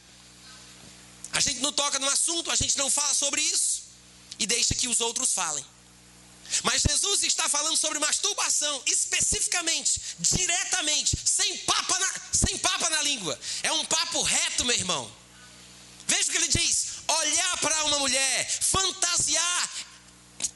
A 1.36 1.42
gente 1.42 1.60
não 1.60 1.74
toca 1.74 2.00
no 2.00 2.10
assunto, 2.10 2.50
a 2.50 2.56
gente 2.56 2.77
não 2.77 2.89
fala 2.89 3.13
sobre 3.13 3.42
isso 3.42 3.84
e 4.39 4.48
deixa 4.48 4.74
que 4.74 4.88
os 4.88 5.01
outros 5.01 5.34
falem. 5.34 5.63
Mas 6.63 6.82
Jesus 6.82 7.24
está 7.24 7.50
falando 7.50 7.75
sobre 7.75 8.00
masturbação, 8.00 8.82
especificamente, 8.86 10.00
diretamente, 10.20 11.18
sem 11.25 11.58
papa 11.60 12.00
na, 12.00 12.10
sem 12.32 12.58
papa 12.58 12.89
na 12.89 13.01
língua. 13.01 13.38
É 13.63 13.72
um 13.74 13.84
papo 13.86 14.22
reto, 14.22 14.63
meu 14.63 14.75
irmão. 14.75 15.13
Veja 16.08 16.30
o 16.30 16.32
que 16.32 16.38
ele 16.38 16.48
diz: 16.48 16.88
olhar 17.06 17.58
para 17.58 17.84
uma 17.86 18.00
mulher, 18.00 18.50
fantasiar 18.62 19.70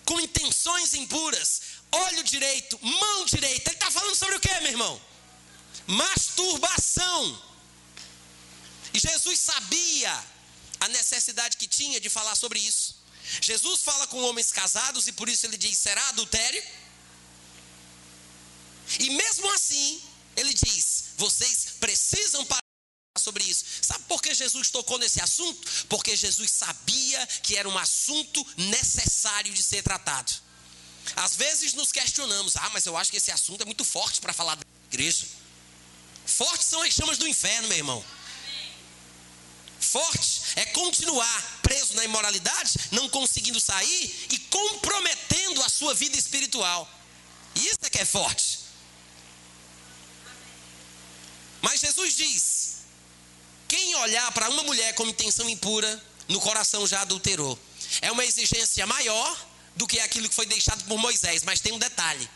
com 0.05 0.21
intenções 0.21 0.93
impuras, 0.93 1.61
olho 1.91 2.23
direito, 2.23 2.79
mão 2.81 3.25
direita. 3.25 3.69
Ele 3.69 3.75
está 3.75 3.91
falando 3.91 4.15
sobre 4.15 4.35
o 4.35 4.39
que, 4.39 4.59
meu 4.61 4.71
irmão? 4.71 5.01
Masturbação. 5.87 7.43
E 8.93 8.99
Jesus 8.99 9.39
sabia 9.39 10.23
a 10.79 10.87
necessidade 10.87 11.57
que 11.57 11.67
tinha 11.67 11.99
de 11.99 12.09
falar 12.09 12.35
sobre 12.35 12.59
isso. 12.59 12.99
Jesus 13.41 13.81
fala 13.81 14.07
com 14.07 14.21
homens 14.23 14.51
casados 14.51 15.07
e 15.07 15.11
por 15.11 15.29
isso 15.29 15.45
ele 15.45 15.57
diz: 15.57 15.77
será 15.77 16.07
adultério? 16.09 16.63
E 18.99 19.09
mesmo 19.11 19.51
assim, 19.53 20.01
ele 20.35 20.53
diz: 20.53 21.05
vocês 21.17 21.75
precisam 21.79 22.45
parar 22.45 22.61
sobre 23.17 23.43
isso. 23.43 23.65
Sabe 23.81 24.03
por 24.05 24.21
que 24.21 24.33
Jesus 24.33 24.69
tocou 24.69 24.97
nesse 24.97 25.21
assunto? 25.21 25.85
Porque 25.87 26.15
Jesus 26.15 26.49
sabia 26.49 27.27
que 27.43 27.55
era 27.55 27.67
um 27.67 27.77
assunto 27.77 28.45
necessário 28.57 29.53
de 29.53 29.61
ser 29.61 29.83
tratado. 29.83 30.31
Às 31.15 31.35
vezes 31.35 31.73
nos 31.73 31.91
questionamos: 31.91 32.55
ah, 32.55 32.69
mas 32.73 32.85
eu 32.85 32.97
acho 32.97 33.11
que 33.11 33.17
esse 33.17 33.31
assunto 33.31 33.61
é 33.61 33.65
muito 33.65 33.83
forte 33.83 34.19
para 34.21 34.33
falar 34.33 34.55
da 34.55 34.63
igreja. 34.91 35.27
Fortes 36.25 36.67
são 36.67 36.81
as 36.81 36.93
chamas 36.93 37.17
do 37.17 37.27
inferno, 37.27 37.67
meu 37.67 37.77
irmão. 37.77 38.05
Forte 39.79 40.41
é 40.55 40.65
continuar 40.67 41.59
preso 41.61 41.95
na 41.95 42.03
imoralidade, 42.03 42.73
não 42.91 43.09
conseguindo 43.09 43.59
sair 43.59 44.27
e 44.31 44.37
comprometendo 44.39 45.61
a 45.63 45.69
sua 45.69 45.93
vida 45.93 46.17
espiritual. 46.17 46.89
Isso 47.55 47.79
é 47.83 47.89
que 47.89 47.99
é 47.99 48.05
forte. 48.05 48.59
Mas 51.61 51.79
Jesus 51.79 52.15
diz: 52.15 52.77
quem 53.67 53.95
olhar 53.95 54.31
para 54.31 54.49
uma 54.49 54.63
mulher 54.63 54.93
com 54.95 55.05
intenção 55.05 55.49
impura, 55.49 56.03
no 56.27 56.39
coração 56.39 56.85
já 56.87 57.01
adulterou. 57.01 57.57
É 58.01 58.11
uma 58.11 58.25
exigência 58.25 58.85
maior 58.85 59.47
do 59.75 59.87
que 59.87 59.99
aquilo 59.99 60.29
que 60.29 60.35
foi 60.35 60.45
deixado 60.45 60.83
por 60.85 60.97
Moisés, 60.97 61.43
mas 61.43 61.59
tem 61.59 61.71
um 61.71 61.79
detalhe: 61.79 62.29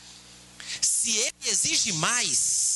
se 0.82 1.12
ele 1.18 1.36
exige 1.46 1.92
mais, 1.94 2.73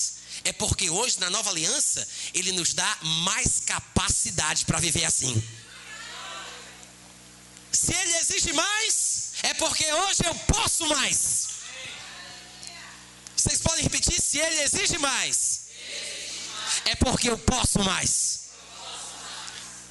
é 0.47 0.53
porque 0.53 0.89
hoje, 0.89 1.19
na 1.19 1.29
nova 1.29 1.49
aliança, 1.49 2.07
Ele 2.33 2.53
nos 2.53 2.73
dá 2.73 2.97
mais 3.01 3.59
capacidade 3.65 4.63
para 4.63 4.79
viver 4.79 5.03
assim. 5.03 5.43
Se 7.69 7.93
Ele 7.93 8.13
exige 8.13 8.53
mais, 8.53 9.33
é 9.43 9.53
porque 9.55 9.91
hoje 9.91 10.25
eu 10.25 10.33
posso 10.53 10.87
mais. 10.87 11.47
Vocês 13.35 13.59
podem 13.59 13.83
repetir? 13.83 14.21
Se 14.21 14.39
Ele 14.39 14.61
exige 14.61 14.97
mais, 14.97 15.67
é 16.85 16.95
porque 16.95 17.29
eu 17.29 17.37
posso 17.37 17.79
mais. 17.83 18.47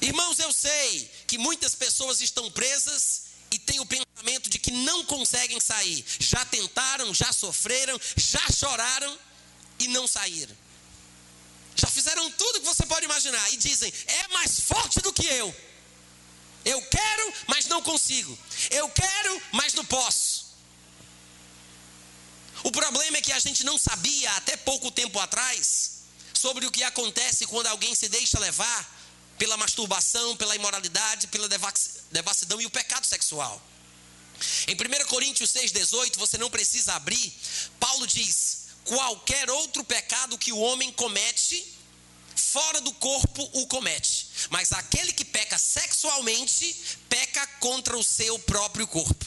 Irmãos, 0.01 0.39
eu 0.39 0.51
sei 0.51 1.11
que 1.27 1.37
muitas 1.37 1.75
pessoas 1.75 2.19
estão 2.19 2.49
presas 2.49 3.27
e 3.51 3.59
têm 3.59 3.79
o 3.79 3.85
pensamento 3.85 4.49
de 4.49 4.57
que 4.57 4.71
não 4.71 5.05
conseguem 5.05 5.59
sair. 5.59 6.03
Já 6.19 6.43
tentaram, 6.45 7.13
já 7.13 7.31
sofreram, 7.31 7.99
já 8.15 8.41
choraram 8.51 9.26
e 9.79 9.87
não 9.87 10.07
saíram. 10.07 10.55
Já 11.75 11.87
fizeram 11.87 12.29
tudo 12.31 12.59
que 12.59 12.65
você 12.65 12.85
pode 12.85 13.05
imaginar 13.05 13.53
e 13.53 13.57
dizem: 13.57 13.93
é 14.07 14.27
mais 14.29 14.59
forte 14.59 14.99
do 14.99 15.13
que 15.13 15.25
eu. 15.25 15.55
Eu 16.65 16.81
quero, 16.81 17.33
mas 17.47 17.67
não 17.67 17.81
consigo. 17.81 18.37
Eu 18.71 18.89
quero, 18.89 19.41
mas 19.51 19.73
não 19.73 19.85
posso. 19.85 20.47
O 22.63 22.71
problema 22.71 23.17
é 23.17 23.21
que 23.21 23.31
a 23.31 23.39
gente 23.39 23.63
não 23.63 23.77
sabia 23.77 24.31
até 24.31 24.57
pouco 24.57 24.91
tempo 24.91 25.19
atrás 25.19 25.91
sobre 26.33 26.65
o 26.65 26.71
que 26.71 26.83
acontece 26.83 27.45
quando 27.45 27.67
alguém 27.67 27.93
se 27.95 28.09
deixa 28.09 28.39
levar 28.39 28.97
pela 29.37 29.55
masturbação, 29.55 30.35
pela 30.35 30.55
imoralidade, 30.55 31.27
pela 31.27 31.47
devassidão 32.11 32.59
e 32.59 32.65
o 32.65 32.71
pecado 32.71 33.05
sexual. 33.05 33.61
Em 34.67 34.75
1 34.75 35.05
Coríntios 35.07 35.51
6,18, 35.53 36.17
você 36.17 36.37
não 36.37 36.49
precisa 36.49 36.93
abrir, 36.93 37.33
Paulo 37.79 38.05
diz: 38.05 38.66
qualquer 38.87 39.49
outro 39.49 39.83
pecado 39.83 40.37
que 40.37 40.51
o 40.51 40.59
homem 40.59 40.91
comete, 40.91 41.75
fora 42.35 42.81
do 42.81 42.93
corpo 42.93 43.49
o 43.53 43.67
comete. 43.67 44.27
Mas 44.49 44.71
aquele 44.71 45.11
que 45.13 45.25
peca 45.25 45.57
sexualmente, 45.57 46.97
peca 47.09 47.45
contra 47.59 47.97
o 47.97 48.03
seu 48.03 48.39
próprio 48.39 48.87
corpo. 48.87 49.25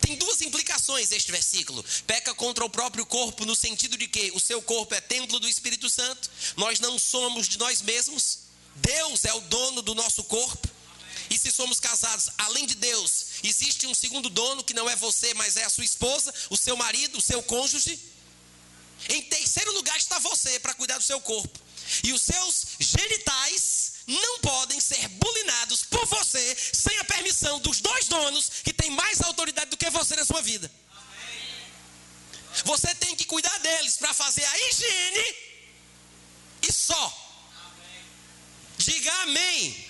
Tem 0.00 0.16
duas 0.16 0.40
implicações 0.40 1.10
este 1.12 1.32
versículo. 1.32 1.84
Peca 2.06 2.34
contra 2.34 2.64
o 2.64 2.70
próprio 2.70 3.04
corpo, 3.04 3.44
no 3.44 3.56
sentido 3.56 3.96
de 3.96 4.06
que 4.06 4.30
o 4.32 4.40
seu 4.40 4.62
corpo 4.62 4.94
é 4.94 5.00
templo 5.00 5.40
do 5.40 5.48
Espírito 5.48 5.90
Santo, 5.90 6.30
nós 6.56 6.78
não 6.78 6.98
somos 6.98 7.48
de 7.48 7.58
nós 7.58 7.82
mesmos, 7.82 8.38
Deus 8.76 9.24
é 9.24 9.32
o 9.32 9.40
dono 9.42 9.82
do 9.82 9.94
nosso 9.94 10.22
corpo. 10.24 10.68
E 11.30 11.38
se 11.38 11.50
somos 11.50 11.78
casados, 11.78 12.30
além 12.38 12.66
de 12.66 12.74
Deus, 12.74 13.26
existe 13.42 13.86
um 13.86 13.94
segundo 13.94 14.30
dono 14.30 14.64
que 14.64 14.72
não 14.72 14.88
é 14.88 14.96
você, 14.96 15.34
mas 15.34 15.56
é 15.56 15.64
a 15.64 15.70
sua 15.70 15.84
esposa, 15.84 16.32
o 16.48 16.56
seu 16.56 16.76
marido, 16.76 17.18
o 17.18 17.22
seu 17.22 17.42
cônjuge. 17.42 17.98
Em 19.08 19.22
terceiro 19.22 19.72
lugar 19.72 19.96
está 19.96 20.18
você 20.18 20.58
para 20.60 20.74
cuidar 20.74 20.98
do 20.98 21.04
seu 21.04 21.20
corpo. 21.20 21.58
E 22.04 22.12
os 22.12 22.22
seus 22.22 22.66
genitais 22.78 23.92
não 24.06 24.38
podem 24.40 24.80
ser 24.80 25.06
bulinados 25.08 25.84
por 25.84 26.04
você 26.06 26.56
sem 26.72 26.98
a 26.98 27.04
permissão 27.04 27.58
dos 27.60 27.80
dois 27.80 28.06
donos 28.08 28.50
que 28.64 28.72
têm 28.72 28.90
mais 28.90 29.20
autoridade 29.20 29.70
do 29.70 29.76
que 29.76 29.90
você 29.90 30.16
na 30.16 30.24
sua 30.24 30.42
vida. 30.42 30.70
Você 32.64 32.94
tem 32.96 33.14
que 33.14 33.24
cuidar 33.24 33.56
deles 33.58 33.96
para 33.96 34.12
fazer 34.12 34.44
a 34.44 34.58
higiene 34.58 35.36
e 36.62 36.72
só. 36.72 37.28
Diga 38.78 39.12
amém. 39.22 39.88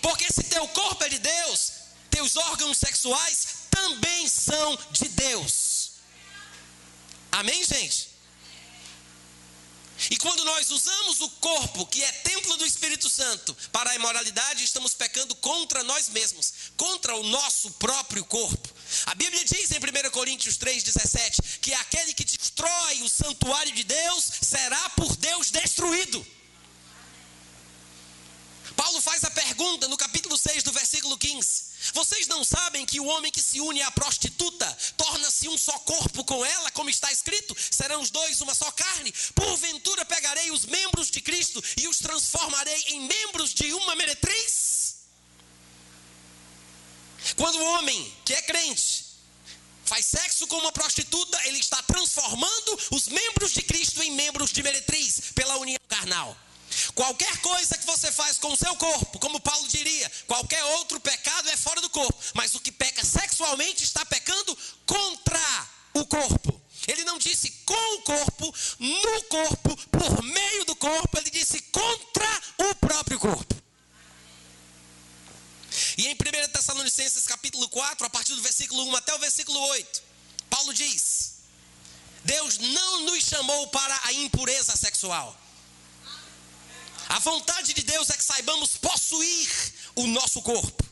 Porque 0.00 0.26
se 0.32 0.44
teu 0.44 0.66
corpo 0.68 1.04
é 1.04 1.08
de 1.08 1.18
Deus, 1.18 1.72
teus 2.10 2.36
órgãos 2.36 2.78
sexuais 2.78 3.46
também 3.70 4.28
são 4.28 4.78
de 4.90 5.08
Deus. 5.08 5.61
Amém, 7.32 7.64
gente? 7.64 8.12
E 10.10 10.16
quando 10.16 10.44
nós 10.44 10.70
usamos 10.70 11.20
o 11.20 11.30
corpo, 11.30 11.86
que 11.86 12.02
é 12.02 12.12
templo 12.12 12.56
do 12.56 12.66
Espírito 12.66 13.08
Santo, 13.08 13.56
para 13.70 13.90
a 13.90 13.94
imoralidade, 13.94 14.64
estamos 14.64 14.94
pecando 14.94 15.34
contra 15.36 15.82
nós 15.84 16.08
mesmos, 16.08 16.52
contra 16.76 17.14
o 17.14 17.22
nosso 17.22 17.70
próprio 17.72 18.24
corpo. 18.24 18.68
A 19.06 19.14
Bíblia 19.14 19.44
diz 19.44 19.70
em 19.70 19.78
1 19.78 20.10
Coríntios 20.10 20.58
3,17 20.58 21.60
que 21.60 21.72
aquele 21.74 22.12
que 22.14 22.24
destrói 22.24 23.02
o 23.02 23.08
santuário 23.08 23.72
de 23.72 23.84
Deus 23.84 24.24
será 24.42 24.90
por 24.90 25.14
Deus 25.16 25.50
destruído. 25.50 26.26
Paulo 28.76 29.00
faz 29.00 29.22
a 29.24 29.30
pergunta 29.30 29.86
no 29.86 29.96
capítulo 29.96 30.36
6, 30.36 30.64
do 30.64 30.72
versículo 30.72 31.16
15: 31.16 31.71
Vocês 31.92 32.28
não 32.28 32.44
sabem 32.44 32.86
que 32.86 33.00
o 33.00 33.06
homem 33.06 33.32
que 33.32 33.42
se 33.42 33.60
une 33.60 33.82
à 33.82 33.90
prostituta 33.90 34.66
torna-se 34.96 35.48
um 35.48 35.58
só 35.58 35.76
corpo 35.80 36.22
com 36.24 36.44
ela, 36.44 36.70
como 36.70 36.88
está 36.88 37.10
escrito? 37.10 37.56
Serão 37.58 38.00
os 38.00 38.10
dois 38.10 38.40
uma 38.40 38.54
só 38.54 38.70
carne? 38.70 39.12
Porventura 39.34 40.04
pegarei 40.04 40.50
os 40.52 40.64
membros 40.64 41.10
de 41.10 41.20
Cristo 41.20 41.62
e 41.76 41.88
os 41.88 41.98
transformarei 41.98 42.80
em 42.88 43.00
membros 43.00 43.52
de 43.52 43.72
uma 43.72 43.96
meretriz? 43.96 44.96
Quando 47.36 47.56
o 47.56 47.64
homem 47.64 48.16
que 48.24 48.32
é 48.32 48.42
crente 48.42 49.06
faz 49.84 50.06
sexo 50.06 50.46
com 50.46 50.58
uma 50.58 50.72
prostituta, 50.72 51.38
ele 51.46 51.58
está 51.58 51.82
transformando 51.82 52.78
os 52.92 53.08
membros 53.08 53.52
de 53.52 53.62
Cristo 53.62 54.02
em 54.02 54.12
membros 54.12 54.52
de 54.52 54.62
meretriz 54.62 55.32
pela 55.34 55.56
união 55.56 55.80
carnal. 55.88 56.36
Qualquer 56.94 57.36
coisa 57.38 57.76
que 57.76 57.86
você 57.86 58.10
faz 58.10 58.38
com 58.38 58.52
o 58.52 58.56
seu 58.56 58.74
corpo, 58.76 59.18
como 59.18 59.40
Paulo 59.40 59.68
diria, 59.68 60.10
qualquer 60.26 60.62
outro 60.76 60.98
pecado 61.00 61.48
é 61.50 61.56
fora 61.56 61.80
do 61.80 61.90
corpo, 61.90 62.18
mas 62.34 62.54
o 62.54 62.60
que 62.60 62.72
peca 62.72 63.04
sexualmente 63.04 63.84
está 63.84 64.04
pecando 64.06 64.31
vontade 87.22 87.72
de 87.72 87.82
Deus 87.82 88.10
é 88.10 88.16
que 88.16 88.24
saibamos 88.24 88.76
possuir 88.76 89.50
o 89.96 90.06
nosso 90.06 90.42
corpo. 90.42 90.84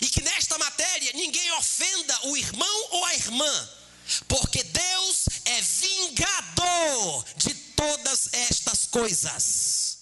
E 0.00 0.10
que 0.10 0.20
nesta 0.22 0.58
matéria 0.58 1.12
ninguém 1.14 1.50
ofenda 1.52 2.26
o 2.28 2.36
irmão 2.36 2.88
ou 2.90 3.04
a 3.04 3.14
irmã, 3.14 3.70
porque 4.28 4.62
Deus 4.62 5.24
é 5.44 5.60
vingador 5.60 7.24
de 7.36 7.54
todas 7.54 8.28
estas 8.32 8.84
coisas. 8.86 9.98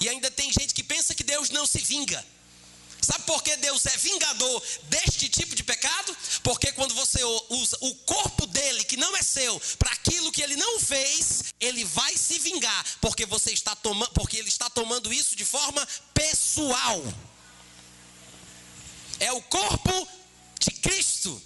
E 0.00 0.08
ainda 0.08 0.30
tem 0.30 0.52
gente 0.52 0.74
que 0.74 0.84
pensa 0.84 1.14
que 1.14 1.24
Deus 1.24 1.50
não 1.50 1.66
se 1.66 1.78
vinga. 1.78 2.24
Sabe 3.04 3.24
por 3.24 3.42
que 3.42 3.56
Deus 3.58 3.84
é 3.86 3.96
vingador 3.98 4.62
deste 4.84 5.28
tipo 5.28 5.54
de 5.54 5.62
pecado? 5.62 6.16
Porque 6.42 6.72
quando 6.72 6.94
você 6.94 7.22
usa 7.22 7.76
o 7.80 7.94
corpo 7.96 8.46
dele, 8.46 8.84
que 8.84 8.96
não 8.96 9.14
é 9.16 9.22
seu, 9.22 9.60
para 9.78 9.92
aquilo 9.92 10.32
que 10.32 10.42
ele 10.42 10.56
não 10.56 10.80
fez, 10.80 11.54
ele 11.60 11.84
vai 11.84 12.16
se 12.16 12.38
vingar, 12.38 12.84
porque 13.00 13.26
você 13.26 13.52
está 13.52 13.76
tomando, 13.76 14.10
porque 14.12 14.36
ele 14.38 14.48
está 14.48 14.70
tomando 14.70 15.12
isso 15.12 15.36
de 15.36 15.44
forma 15.44 15.86
pessoal. 16.14 17.02
É 19.20 19.32
o 19.32 19.42
corpo 19.42 20.08
de 20.58 20.70
Cristo. 20.70 21.40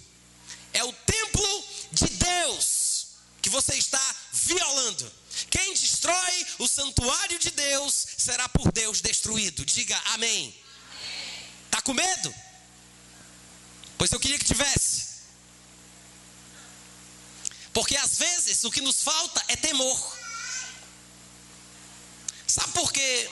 É 0.73 0.83
o 0.83 0.93
templo 0.93 1.63
de 1.91 2.07
Deus 2.07 3.07
que 3.41 3.49
você 3.49 3.75
está 3.75 4.15
violando. 4.31 5.11
Quem 5.49 5.73
destrói 5.73 6.45
o 6.59 6.67
santuário 6.67 7.39
de 7.39 7.51
Deus 7.51 8.05
será 8.17 8.47
por 8.49 8.71
Deus 8.71 9.01
destruído. 9.01 9.65
Diga 9.65 9.99
amém. 10.13 10.53
Está 11.69 11.81
com 11.81 11.93
medo? 11.93 12.33
Pois 13.95 14.11
eu 14.11 14.19
queria 14.19 14.39
que 14.39 14.45
tivesse. 14.45 15.19
Porque 17.71 17.95
às 17.95 18.17
vezes 18.17 18.63
o 18.63 18.71
que 18.71 18.81
nos 18.81 19.03
falta 19.03 19.43
é 19.47 19.55
temor. 19.55 20.17
Sabe 22.47 22.73
por 22.73 22.91
que 22.91 23.29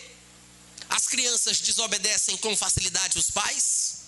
as 0.88 1.08
crianças 1.08 1.60
desobedecem 1.60 2.38
com 2.38 2.56
facilidade 2.56 3.18
os 3.18 3.32
pais? 3.32 4.02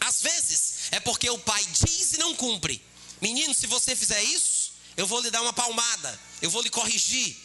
Às 0.00 0.20
vezes 0.20 0.74
é 0.90 0.98
porque 0.98 1.30
o 1.30 1.38
pai 1.38 1.64
diz 1.66 2.14
e 2.14 2.18
não 2.18 2.34
cumpre. 2.34 2.84
Menino, 3.20 3.54
se 3.54 3.68
você 3.68 3.94
fizer 3.94 4.20
isso, 4.24 4.72
eu 4.96 5.06
vou 5.06 5.20
lhe 5.20 5.30
dar 5.30 5.40
uma 5.40 5.52
palmada, 5.52 6.20
eu 6.42 6.50
vou 6.50 6.60
lhe 6.62 6.70
corrigir. 6.70 7.36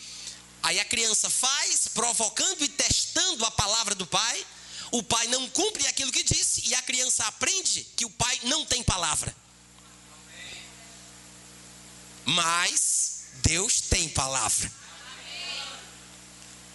Aí 0.64 0.80
a 0.80 0.86
criança 0.86 1.30
faz, 1.30 1.88
provocando 1.94 2.64
e 2.64 2.68
testando 2.68 3.46
a 3.46 3.52
palavra 3.52 3.94
do 3.94 4.08
pai, 4.08 4.46
o 4.92 5.04
pai 5.04 5.28
não 5.28 5.50
cumpre 5.50 5.86
aquilo 5.88 6.12
que 6.12 6.24
disse 6.24 6.64
e 6.68 6.76
a 6.76 6.82
criança 6.82 7.26
aprende 7.26 7.84
que 7.96 8.06
o 8.06 8.10
pai 8.10 8.40
não 8.44 8.66
tem 8.66 8.84
palavra. 8.84 9.36
Mas 12.26 13.24
Deus 13.36 13.82
tem 13.82 14.10
palavra. 14.10 14.72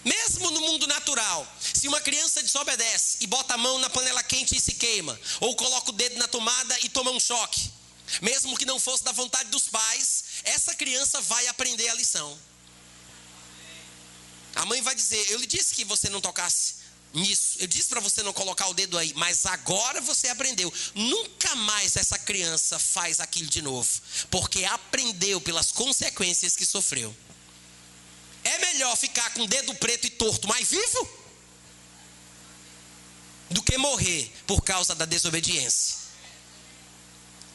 Mesmo 0.05 0.51
no 0.51 0.61
mundo 0.61 0.87
natural, 0.87 1.47
se 1.61 1.87
uma 1.87 2.01
criança 2.01 2.43
desobedece 2.43 3.19
e 3.21 3.27
bota 3.27 3.55
a 3.55 3.59
mão 3.59 3.79
na 3.79 3.89
panela 3.89 4.23
quente 4.23 4.57
e 4.57 4.61
se 4.61 4.73
queima, 4.73 5.19
ou 5.41 5.55
coloca 5.55 5.91
o 5.91 5.93
dedo 5.93 6.19
na 6.19 6.27
tomada 6.27 6.77
e 6.81 6.89
toma 6.89 7.13
um 7.13 7.21
choque, 7.21 7.71
mesmo 8.21 8.59
que 8.59 8.65
não 8.65 8.81
fosse 8.81 9.05
da 9.05 9.13
vontade 9.13 9.49
dos 9.51 9.69
pais, 9.69 10.25
essa 10.43 10.75
criança 10.75 11.21
vai 11.21 11.47
aprender 11.47 11.89
a 11.89 11.95
lição. 11.95 12.37
A 14.57 14.67
mãe 14.67 14.83
vai 14.83 14.95
dizer: 14.95 15.31
Eu 15.31 15.39
lhe 15.39 15.47
disse 15.47 15.75
que 15.75 15.85
você 15.85 16.09
não 16.09 16.21
tocasse 16.21 16.82
nisso. 17.13 17.57
Eu 17.59 17.67
disse 17.67 17.89
para 17.89 18.01
você 18.01 18.23
não 18.23 18.33
colocar 18.33 18.69
o 18.69 18.75
dedo 18.75 18.99
aí, 18.99 19.13
mas 19.15 19.47
agora 19.47 20.01
você 20.01 20.29
aprendeu. 20.29 20.73
Nunca 20.95 21.55
mais 21.57 21.97
essa 21.97 22.19
criança 22.19 22.79
faz 22.79 23.21
aquilo 23.21 23.49
de 23.49 23.63
novo, 23.63 23.89
porque 24.31 24.65
aprendeu 24.65 25.41
pelas 25.41 25.71
consequências 25.71 26.57
que 26.57 26.67
sofreu. 26.67 27.15
É 28.45 28.59
melhor 28.59 28.97
ficar 28.97 29.33
com 29.35 29.43
o 29.43 29.47
dedo 29.47 29.75
preto 29.77 30.07
e 30.07 30.11
torto, 30.11 30.49
mas 30.49 30.71
vivo, 30.71 31.23
do 33.51 33.63
que 33.63 33.77
morrer 33.79 34.33
por 34.47 34.63
causa 34.63 34.95
da 34.95 35.05
desobediência. 35.05 36.02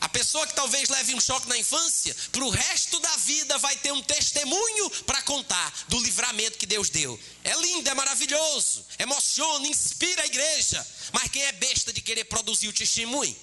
A 0.07 0.09
pessoa 0.09 0.47
que 0.47 0.55
talvez 0.55 0.87
leve 0.87 1.13
um 1.13 1.19
choque 1.19 1.49
na 1.49 1.57
infância, 1.57 2.15
para 2.31 2.45
o 2.45 2.49
resto 2.49 2.97
da 3.01 3.13
vida 3.17 3.57
vai 3.57 3.75
ter 3.75 3.91
um 3.91 4.01
testemunho 4.01 4.89
para 5.05 5.21
contar 5.23 5.73
do 5.89 5.99
livramento 5.99 6.57
que 6.57 6.65
Deus 6.65 6.89
deu. 6.89 7.19
É 7.43 7.53
lindo, 7.57 7.89
é 7.89 7.93
maravilhoso, 7.93 8.85
emociona, 8.97 9.67
inspira 9.67 10.21
a 10.21 10.25
igreja. 10.25 10.87
Mas 11.11 11.29
quem 11.29 11.41
é 11.41 11.51
besta 11.51 11.91
de 11.91 11.99
querer 11.99 12.23
produzir 12.23 12.69
o 12.69 12.73
testemunho? 12.73 13.35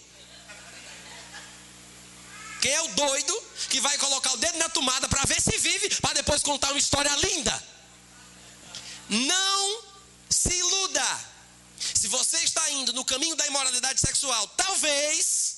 Quem 2.62 2.72
é 2.72 2.81
o 2.81 2.88
doido 2.94 3.44
que 3.68 3.79
vai 3.83 3.98
colocar 3.98 4.33
o 4.33 4.38
dedo 4.38 4.57
na 4.57 4.70
tomada 4.70 5.07
para 5.07 5.22
ver 5.27 5.42
se 5.42 5.59
vive, 5.59 5.90
para 6.00 6.14
depois 6.14 6.42
contar 6.42 6.70
uma 6.70 6.79
história 6.79 7.14
linda? 7.27 7.62
Não 9.11 9.83
se 10.31 10.48
iluda. 10.48 11.24
Se 11.94 12.09
você 12.09 12.38
está 12.38 12.70
indo 12.70 12.94
no 12.94 13.05
caminho 13.05 13.37
da 13.37 13.46
imoralidade 13.46 14.00
sexual, 14.00 14.48
talvez 14.57 15.53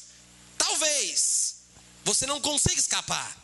talvez 0.66 1.56
você 2.04 2.26
não 2.26 2.40
consiga 2.40 2.80
escapar. 2.80 3.36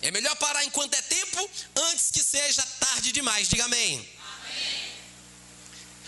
É 0.00 0.10
melhor 0.10 0.34
parar 0.36 0.64
enquanto 0.64 0.94
é 0.94 1.02
tempo, 1.02 1.50
antes 1.76 2.10
que 2.10 2.22
seja 2.22 2.62
tarde 2.80 3.12
demais. 3.12 3.48
Diga 3.48 3.64
amém. 3.64 3.94
amém. 3.94 4.92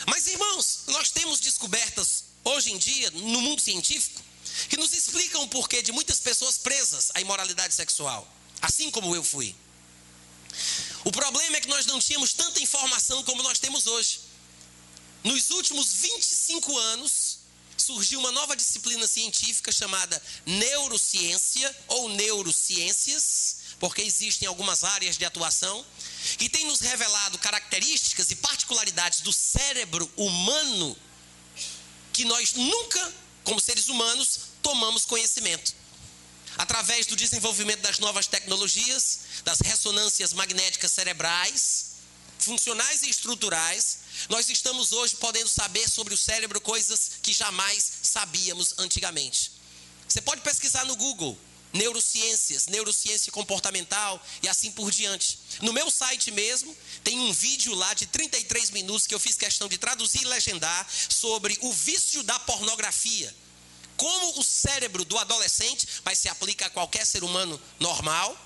Mas 0.07 0.27
irmãos, 0.27 0.85
nós 0.89 1.11
temos 1.11 1.39
descobertas 1.39 2.25
hoje 2.45 2.73
em 2.73 2.79
dia, 2.79 3.11
no 3.13 3.41
mundo 3.41 3.61
científico, 3.61 4.21
que 4.69 4.77
nos 4.77 4.93
explicam 4.93 5.43
o 5.43 5.49
porquê 5.49 5.81
de 5.81 5.93
muitas 5.93 6.19
pessoas 6.21 6.59
presas 6.59 7.11
à 7.15 7.21
imoralidade 7.21 7.75
sexual, 7.75 8.27
assim 8.61 8.91
como 8.91 9.15
eu 9.15 9.23
fui. 9.23 9.55
O 11.05 11.13
problema 11.13 11.57
é 11.57 11.61
que 11.61 11.69
nós 11.69 11.87
não 11.87 12.01
tínhamos 12.01 12.33
tanta 12.33 12.61
informação 12.61 13.23
como 13.23 13.43
nós 13.43 13.59
temos 13.59 13.87
hoje. 13.87 14.21
Nos 15.23 15.51
últimos 15.51 15.93
25 15.93 16.79
anos, 16.79 17.24
surgiu 17.85 18.19
uma 18.19 18.33
nova 18.33 18.57
disciplina 18.57 19.07
científica 19.07 19.71
chamada 19.71 20.21
neurociência 20.47 21.77
ou 21.89 22.09
neurociências, 22.09 23.57
porque 23.79 24.01
existem 24.03 24.49
algumas 24.49 24.83
áreas 24.83 25.19
de 25.19 25.25
atuação, 25.25 25.85
que 26.39 26.49
tem 26.49 26.65
nos 26.67 26.81
revelado 26.81 27.39
características 27.39 28.31
e 28.31 28.37
particularidades 28.37 29.21
do 29.21 29.33
cérebro 29.33 30.11
humano 30.17 30.97
que 32.13 32.25
nós 32.25 32.53
nunca, 32.55 33.13
como 33.43 33.61
seres 33.61 33.89
humanos, 33.89 34.41
tomamos 34.63 35.05
conhecimento. 35.05 35.75
Através 36.57 37.07
do 37.07 37.17
desenvolvimento 37.17 37.81
das 37.81 37.99
novas 37.99 38.29
tecnologias, 38.29 39.19
das 39.45 39.61
ressonâncias 39.61 40.33
magnéticas 40.33 40.93
cerebrais, 40.93 41.87
funcionais 42.39 43.03
e 43.03 43.11
estruturais, 43.11 43.99
nós 44.29 44.49
estamos 44.49 44.93
hoje 44.93 45.17
podendo 45.17 45.49
saber 45.49 45.89
sobre 45.89 46.15
o 46.15 46.19
cérebro 46.19 46.61
coisas 46.61 47.13
que 47.23 47.33
jamais 47.33 47.85
sabíamos 48.03 48.75
antigamente. 48.79 49.53
Você 50.09 50.21
pode 50.21 50.41
pesquisar 50.43 50.85
no 50.85 50.97
Google 50.97 51.39
neurociências, 51.73 52.67
neurociência 52.69 53.33
comportamental 53.33 54.25
e 54.43 54.49
assim 54.49 54.71
por 54.71 54.91
diante. 54.93 55.39
No 55.61 55.73
meu 55.73 55.91
site 55.91 56.31
mesmo, 56.31 56.75
tem 57.03 57.19
um 57.19 57.33
vídeo 57.33 57.75
lá 57.75 57.93
de 57.95 58.07
33 58.07 58.71
minutos 58.71 59.07
que 59.07 59.15
eu 59.15 59.19
fiz 59.19 59.37
questão 59.37 59.69
de 59.69 59.77
traduzir 59.77 60.23
e 60.23 60.27
legendar 60.27 60.87
sobre 61.09 61.59
o 61.63 61.73
vício 61.73 62.23
da 62.23 62.39
pornografia. 62.39 63.35
Como 63.97 64.39
o 64.39 64.45
cérebro 64.45 65.05
do 65.05 65.19
adolescente, 65.19 65.87
mas 66.05 66.19
se 66.19 66.29
aplica 66.29 66.67
a 66.67 66.71
qualquer 66.71 67.05
ser 67.05 67.25
humano 67.25 67.61
normal, 67.81 68.39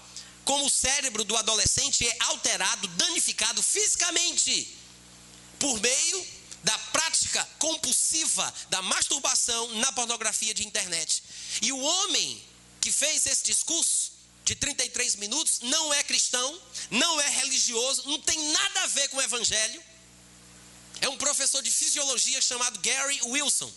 como 0.45 0.65
o 0.65 0.71
cérebro 0.71 1.25
do 1.25 1.37
adolescente 1.37 2.09
é 2.09 2.17
alterado, 2.21 2.89
danificado 2.89 3.63
fisicamente 3.63 4.78
por 5.59 5.81
meio 5.81 6.27
da 6.63 6.79
prática 6.93 7.49
compulsiva 7.59 8.53
da 8.69 8.83
masturbação 8.83 9.75
na 9.77 9.93
pornografia 9.93 10.53
de 10.53 10.67
internet. 10.67 11.23
E 11.63 11.73
o 11.73 11.79
homem 11.79 12.43
que 12.81 12.93
fez 12.93 13.27
esse 13.27 13.45
discurso 13.45 14.13
de 14.45 14.55
33 14.55 15.17
minutos 15.17 15.61
não 15.63 15.93
é 15.93 16.03
cristão, 16.03 16.61
não 16.91 17.21
é 17.21 17.29
religioso, 17.29 18.09
não 18.09 18.21
tem 18.21 18.51
nada 18.51 18.83
a 18.83 18.87
ver 18.87 19.09
com 19.09 19.19
o 19.19 19.23
evangelho. 19.23 19.83
É 21.01 21.09
um 21.09 21.17
professor 21.17 21.63
de 21.63 21.71
fisiologia 21.71 22.41
chamado 22.41 22.79
Gary 22.81 23.21
Wilson. 23.25 23.73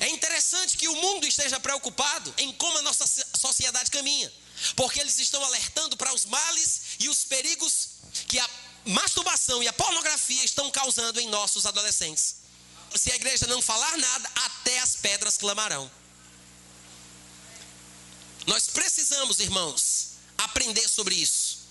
É 0.00 0.08
interessante 0.08 0.76
que 0.76 0.88
o 0.88 0.96
mundo 0.96 1.26
esteja 1.26 1.60
preocupado 1.60 2.34
em 2.38 2.52
como 2.54 2.78
a 2.78 2.82
nossa 2.82 3.06
sociedade 3.38 3.90
caminha, 3.90 4.32
porque 4.74 4.98
eles 4.98 5.18
estão 5.18 5.44
alertando 5.44 5.96
para 5.96 6.12
os 6.14 6.24
males 6.24 6.80
e 6.98 7.08
os 7.08 7.24
perigos 7.24 7.88
que 8.26 8.38
a 8.38 8.48
masturbação 8.84 9.62
e 9.62 9.68
a 9.68 9.72
pornografia 9.72 10.44
estão 10.44 10.70
causando 10.70 11.20
em 11.20 11.28
nossos 11.28 11.66
adolescentes. 11.66 12.36
Se 12.94 13.10
a 13.10 13.16
igreja 13.16 13.46
não 13.46 13.60
falar 13.60 13.96
nada, 13.98 14.30
até 14.34 14.78
as 14.80 14.96
pedras 14.96 15.36
clamarão. 15.36 15.90
Nós 18.46 18.66
precisamos, 18.68 19.40
irmãos, 19.40 20.10
aprender 20.38 20.86
sobre 20.88 21.14
isso. 21.14 21.64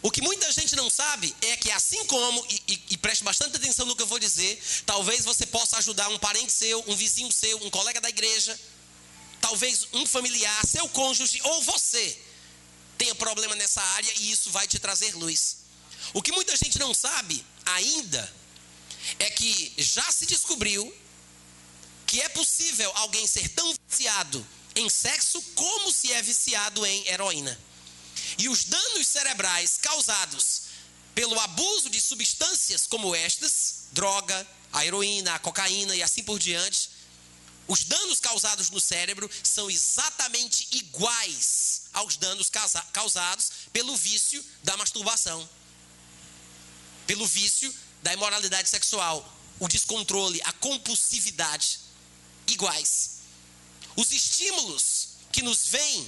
O 0.00 0.10
que 0.10 0.22
muita 0.22 0.50
gente 0.52 0.76
não 0.76 0.88
sabe 0.88 1.34
é 1.42 1.56
que, 1.56 1.70
assim 1.72 2.04
como, 2.06 2.46
e, 2.48 2.62
e, 2.68 2.82
e, 2.90 2.98
preste 2.98 3.24
bastante 3.24 3.56
atenção 3.56 3.84
no 3.84 3.96
que 3.96 4.02
eu 4.02 4.06
vou 4.06 4.18
dizer, 4.18 4.62
talvez 4.86 5.24
você 5.24 5.44
possa 5.44 5.76
ajudar 5.78 6.08
um 6.08 6.18
parente 6.18 6.52
seu, 6.52 6.84
um 6.86 6.94
vizinho 6.94 7.32
seu, 7.32 7.58
um 7.64 7.70
colega 7.70 8.00
da 8.00 8.08
igreja, 8.08 8.58
talvez 9.40 9.88
um 9.92 10.06
familiar, 10.06 10.64
seu 10.66 10.88
cônjuge 10.90 11.40
ou 11.42 11.62
você 11.62 12.16
tenha 12.96 13.14
problema 13.14 13.56
nessa 13.56 13.82
área 13.82 14.12
e 14.18 14.30
isso 14.30 14.50
vai 14.50 14.68
te 14.68 14.78
trazer 14.78 15.14
luz. 15.16 15.57
O 16.12 16.22
que 16.22 16.32
muita 16.32 16.56
gente 16.56 16.78
não 16.78 16.94
sabe 16.94 17.44
ainda 17.64 18.32
é 19.18 19.30
que 19.30 19.72
já 19.76 20.10
se 20.10 20.26
descobriu 20.26 20.94
que 22.06 22.20
é 22.20 22.28
possível 22.30 22.90
alguém 22.96 23.26
ser 23.26 23.48
tão 23.50 23.74
viciado 23.86 24.46
em 24.74 24.88
sexo 24.88 25.40
como 25.54 25.92
se 25.92 26.12
é 26.12 26.22
viciado 26.22 26.84
em 26.86 27.06
heroína. 27.08 27.58
E 28.38 28.48
os 28.48 28.64
danos 28.64 29.06
cerebrais 29.06 29.78
causados 29.80 30.62
pelo 31.14 31.38
abuso 31.40 31.90
de 31.90 32.00
substâncias 32.00 32.86
como 32.86 33.14
estas, 33.14 33.86
droga, 33.92 34.46
a 34.72 34.86
heroína, 34.86 35.34
a 35.34 35.38
cocaína 35.38 35.94
e 35.94 36.02
assim 36.02 36.22
por 36.22 36.38
diante, 36.38 36.90
os 37.66 37.84
danos 37.84 38.20
causados 38.20 38.70
no 38.70 38.80
cérebro 38.80 39.30
são 39.42 39.70
exatamente 39.70 40.68
iguais 40.72 41.82
aos 41.92 42.16
danos 42.16 42.50
causados 42.92 43.50
pelo 43.72 43.94
vício 43.96 44.44
da 44.62 44.76
masturbação, 44.76 45.48
pelo 47.08 47.26
vício 47.26 47.74
da 48.02 48.12
imoralidade 48.12 48.68
sexual, 48.68 49.26
o 49.58 49.66
descontrole, 49.66 50.40
a 50.44 50.52
compulsividade, 50.52 51.80
iguais. 52.46 53.18
Os 53.96 54.12
estímulos 54.12 55.08
que 55.32 55.42
nos 55.42 55.66
vêm, 55.68 56.06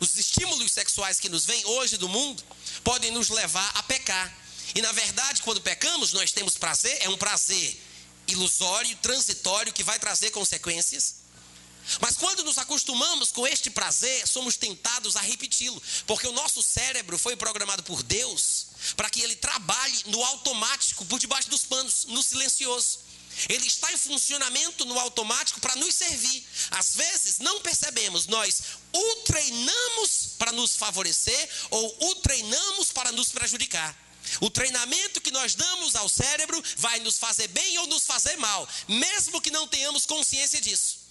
os 0.00 0.16
estímulos 0.16 0.72
sexuais 0.72 1.20
que 1.20 1.28
nos 1.28 1.46
vêm 1.46 1.64
hoje 1.64 1.96
do 1.96 2.08
mundo, 2.08 2.42
podem 2.82 3.12
nos 3.12 3.28
levar 3.30 3.70
a 3.76 3.82
pecar. 3.84 4.36
E 4.74 4.82
na 4.82 4.90
verdade, 4.90 5.42
quando 5.42 5.60
pecamos, 5.60 6.12
nós 6.12 6.32
temos 6.32 6.58
prazer, 6.58 6.98
é 7.00 7.08
um 7.08 7.16
prazer 7.16 7.80
ilusório, 8.26 8.96
transitório, 8.96 9.72
que 9.72 9.84
vai 9.84 9.98
trazer 10.00 10.32
consequências. 10.32 11.21
Mas 12.00 12.16
quando 12.16 12.44
nos 12.44 12.58
acostumamos 12.58 13.32
com 13.32 13.46
este 13.46 13.70
prazer, 13.70 14.26
somos 14.26 14.56
tentados 14.56 15.16
a 15.16 15.20
repeti-lo, 15.20 15.82
porque 16.06 16.26
o 16.26 16.32
nosso 16.32 16.62
cérebro 16.62 17.18
foi 17.18 17.36
programado 17.36 17.82
por 17.82 18.02
Deus 18.02 18.66
para 18.96 19.10
que 19.10 19.20
ele 19.20 19.36
trabalhe 19.36 20.04
no 20.06 20.22
automático, 20.24 21.04
por 21.06 21.18
debaixo 21.18 21.50
dos 21.50 21.64
panos, 21.64 22.04
no 22.06 22.22
silencioso. 22.22 23.00
Ele 23.48 23.66
está 23.66 23.90
em 23.92 23.96
funcionamento 23.96 24.84
no 24.84 24.98
automático 24.98 25.60
para 25.60 25.76
nos 25.76 25.94
servir. 25.94 26.44
Às 26.70 26.94
vezes 26.94 27.38
não 27.38 27.60
percebemos, 27.60 28.26
nós 28.26 28.62
o 28.92 29.16
treinamos 29.24 30.34
para 30.38 30.52
nos 30.52 30.76
favorecer 30.76 31.48
ou 31.70 32.10
o 32.10 32.14
treinamos 32.16 32.92
para 32.92 33.10
nos 33.12 33.30
prejudicar. 33.30 33.96
O 34.40 34.50
treinamento 34.50 35.20
que 35.20 35.30
nós 35.30 35.54
damos 35.54 35.96
ao 35.96 36.08
cérebro 36.08 36.62
vai 36.76 37.00
nos 37.00 37.18
fazer 37.18 37.48
bem 37.48 37.78
ou 37.78 37.86
nos 37.86 38.04
fazer 38.04 38.36
mal, 38.36 38.68
mesmo 38.86 39.40
que 39.40 39.50
não 39.50 39.66
tenhamos 39.66 40.06
consciência 40.06 40.60
disso. 40.60 41.01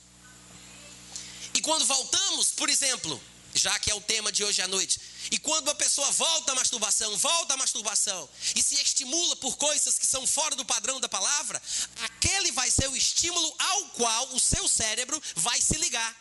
E 1.53 1.61
quando 1.61 1.85
voltamos, 1.85 2.49
por 2.51 2.69
exemplo, 2.69 3.21
já 3.53 3.77
que 3.79 3.91
é 3.91 3.95
o 3.95 4.01
tema 4.01 4.31
de 4.31 4.43
hoje 4.43 4.61
à 4.61 4.67
noite. 4.67 4.99
E 5.29 5.37
quando 5.37 5.69
a 5.69 5.75
pessoa 5.75 6.09
volta 6.11 6.51
à 6.51 6.55
masturbação, 6.55 7.15
volta 7.17 7.53
à 7.53 7.57
masturbação 7.57 8.29
e 8.55 8.63
se 8.63 8.75
estimula 8.75 9.35
por 9.37 9.57
coisas 9.57 9.97
que 9.97 10.05
são 10.05 10.25
fora 10.25 10.55
do 10.55 10.65
padrão 10.65 10.99
da 10.99 11.09
palavra, 11.09 11.61
aquele 12.03 12.51
vai 12.51 12.69
ser 12.71 12.89
o 12.89 12.95
estímulo 12.95 13.55
ao 13.57 13.85
qual 13.89 14.33
o 14.33 14.39
seu 14.39 14.67
cérebro 14.67 15.21
vai 15.35 15.61
se 15.61 15.77
ligar. 15.77 16.15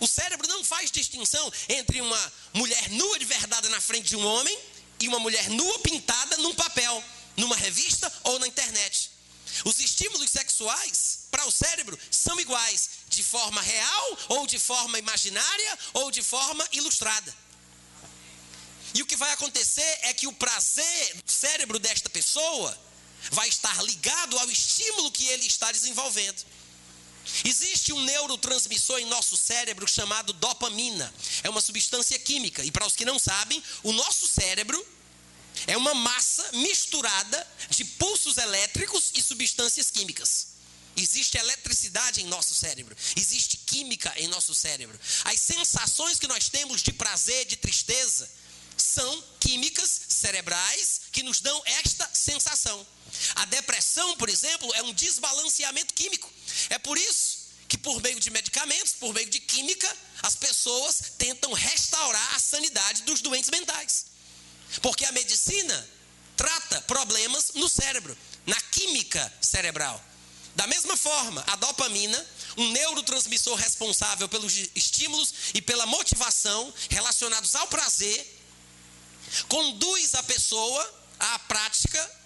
O 0.00 0.06
cérebro 0.06 0.46
não 0.48 0.64
faz 0.64 0.90
distinção 0.90 1.52
entre 1.68 2.00
uma 2.00 2.32
mulher 2.54 2.88
nua 2.90 3.18
de 3.18 3.24
verdade 3.24 3.68
na 3.68 3.80
frente 3.80 4.08
de 4.08 4.16
um 4.16 4.24
homem 4.24 4.56
e 5.00 5.08
uma 5.08 5.18
mulher 5.18 5.48
nua 5.50 5.78
pintada 5.80 6.36
num 6.38 6.54
papel, 6.54 7.02
numa 7.36 7.56
revista 7.56 8.12
ou 8.24 8.38
na 8.38 8.46
internet. 8.46 9.10
Os 9.64 9.78
estímulos 9.78 10.30
sexuais 10.30 11.20
para 11.30 11.46
o 11.46 11.52
cérebro 11.52 11.98
são 12.10 12.38
iguais, 12.40 12.90
de 13.08 13.22
forma 13.22 13.60
real, 13.60 14.18
ou 14.28 14.46
de 14.46 14.58
forma 14.58 14.98
imaginária, 14.98 15.78
ou 15.94 16.10
de 16.10 16.22
forma 16.22 16.66
ilustrada. 16.72 17.34
E 18.94 19.02
o 19.02 19.06
que 19.06 19.16
vai 19.16 19.32
acontecer 19.32 19.98
é 20.02 20.14
que 20.14 20.26
o 20.26 20.32
prazer 20.32 21.14
do 21.22 21.30
cérebro 21.30 21.78
desta 21.78 22.08
pessoa 22.08 22.76
vai 23.30 23.48
estar 23.48 23.82
ligado 23.82 24.38
ao 24.38 24.50
estímulo 24.50 25.10
que 25.10 25.26
ele 25.26 25.46
está 25.46 25.70
desenvolvendo. 25.72 26.44
Existe 27.44 27.92
um 27.92 28.00
neurotransmissor 28.02 28.98
em 29.00 29.06
nosso 29.06 29.36
cérebro 29.36 29.86
chamado 29.86 30.32
dopamina. 30.32 31.12
É 31.42 31.50
uma 31.50 31.60
substância 31.60 32.18
química. 32.18 32.64
E 32.64 32.70
para 32.70 32.86
os 32.86 32.96
que 32.96 33.04
não 33.04 33.18
sabem, 33.18 33.62
o 33.82 33.92
nosso 33.92 34.26
cérebro 34.26 34.84
é 35.66 35.76
uma 35.76 35.94
massa 35.94 36.50
misturada 36.52 37.46
de 37.70 37.84
pulsos 37.84 38.36
elétricos 38.36 39.12
e 39.14 39.22
substâncias 39.22 39.90
químicas. 39.90 40.48
Existe 40.96 41.38
eletricidade 41.38 42.20
em 42.20 42.26
nosso 42.26 42.54
cérebro, 42.54 42.96
existe 43.16 43.56
química 43.58 44.12
em 44.16 44.26
nosso 44.26 44.54
cérebro. 44.54 44.98
As 45.24 45.38
sensações 45.38 46.18
que 46.18 46.26
nós 46.26 46.48
temos 46.48 46.82
de 46.82 46.92
prazer, 46.92 47.44
de 47.44 47.56
tristeza, 47.56 48.28
são 48.76 49.24
químicas 49.40 49.90
cerebrais 50.08 51.02
que 51.12 51.22
nos 51.22 51.40
dão 51.40 51.60
esta 51.64 52.08
sensação. 52.12 52.86
A 53.36 53.44
depressão, 53.46 54.16
por 54.16 54.28
exemplo, 54.28 54.72
é 54.74 54.82
um 54.82 54.92
desbalanceamento 54.92 55.94
químico. 55.94 56.30
É 56.70 56.78
por 56.78 56.96
isso 56.98 57.48
que, 57.68 57.76
por 57.78 58.00
meio 58.02 58.18
de 58.18 58.30
medicamentos, 58.30 58.94
por 58.94 59.12
meio 59.12 59.28
de 59.28 59.40
química, 59.40 59.96
as 60.22 60.34
pessoas 60.34 61.12
tentam 61.18 61.52
restaurar 61.52 62.34
a 62.34 62.38
sanidade 62.38 63.02
dos 63.02 63.20
doentes 63.20 63.50
mentais. 63.50 64.06
Porque 64.82 65.04
a 65.04 65.12
medicina 65.12 65.88
trata 66.36 66.80
problemas 66.82 67.52
no 67.54 67.68
cérebro, 67.68 68.16
na 68.46 68.60
química 68.60 69.32
cerebral. 69.40 70.02
Da 70.54 70.66
mesma 70.66 70.96
forma, 70.96 71.44
a 71.46 71.56
dopamina, 71.56 72.26
um 72.56 72.70
neurotransmissor 72.70 73.56
responsável 73.56 74.28
pelos 74.28 74.52
estímulos 74.74 75.32
e 75.54 75.62
pela 75.62 75.86
motivação 75.86 76.72
relacionados 76.90 77.54
ao 77.54 77.66
prazer, 77.68 78.38
conduz 79.48 80.14
a 80.14 80.22
pessoa 80.22 80.94
à 81.18 81.38
prática 81.40 82.18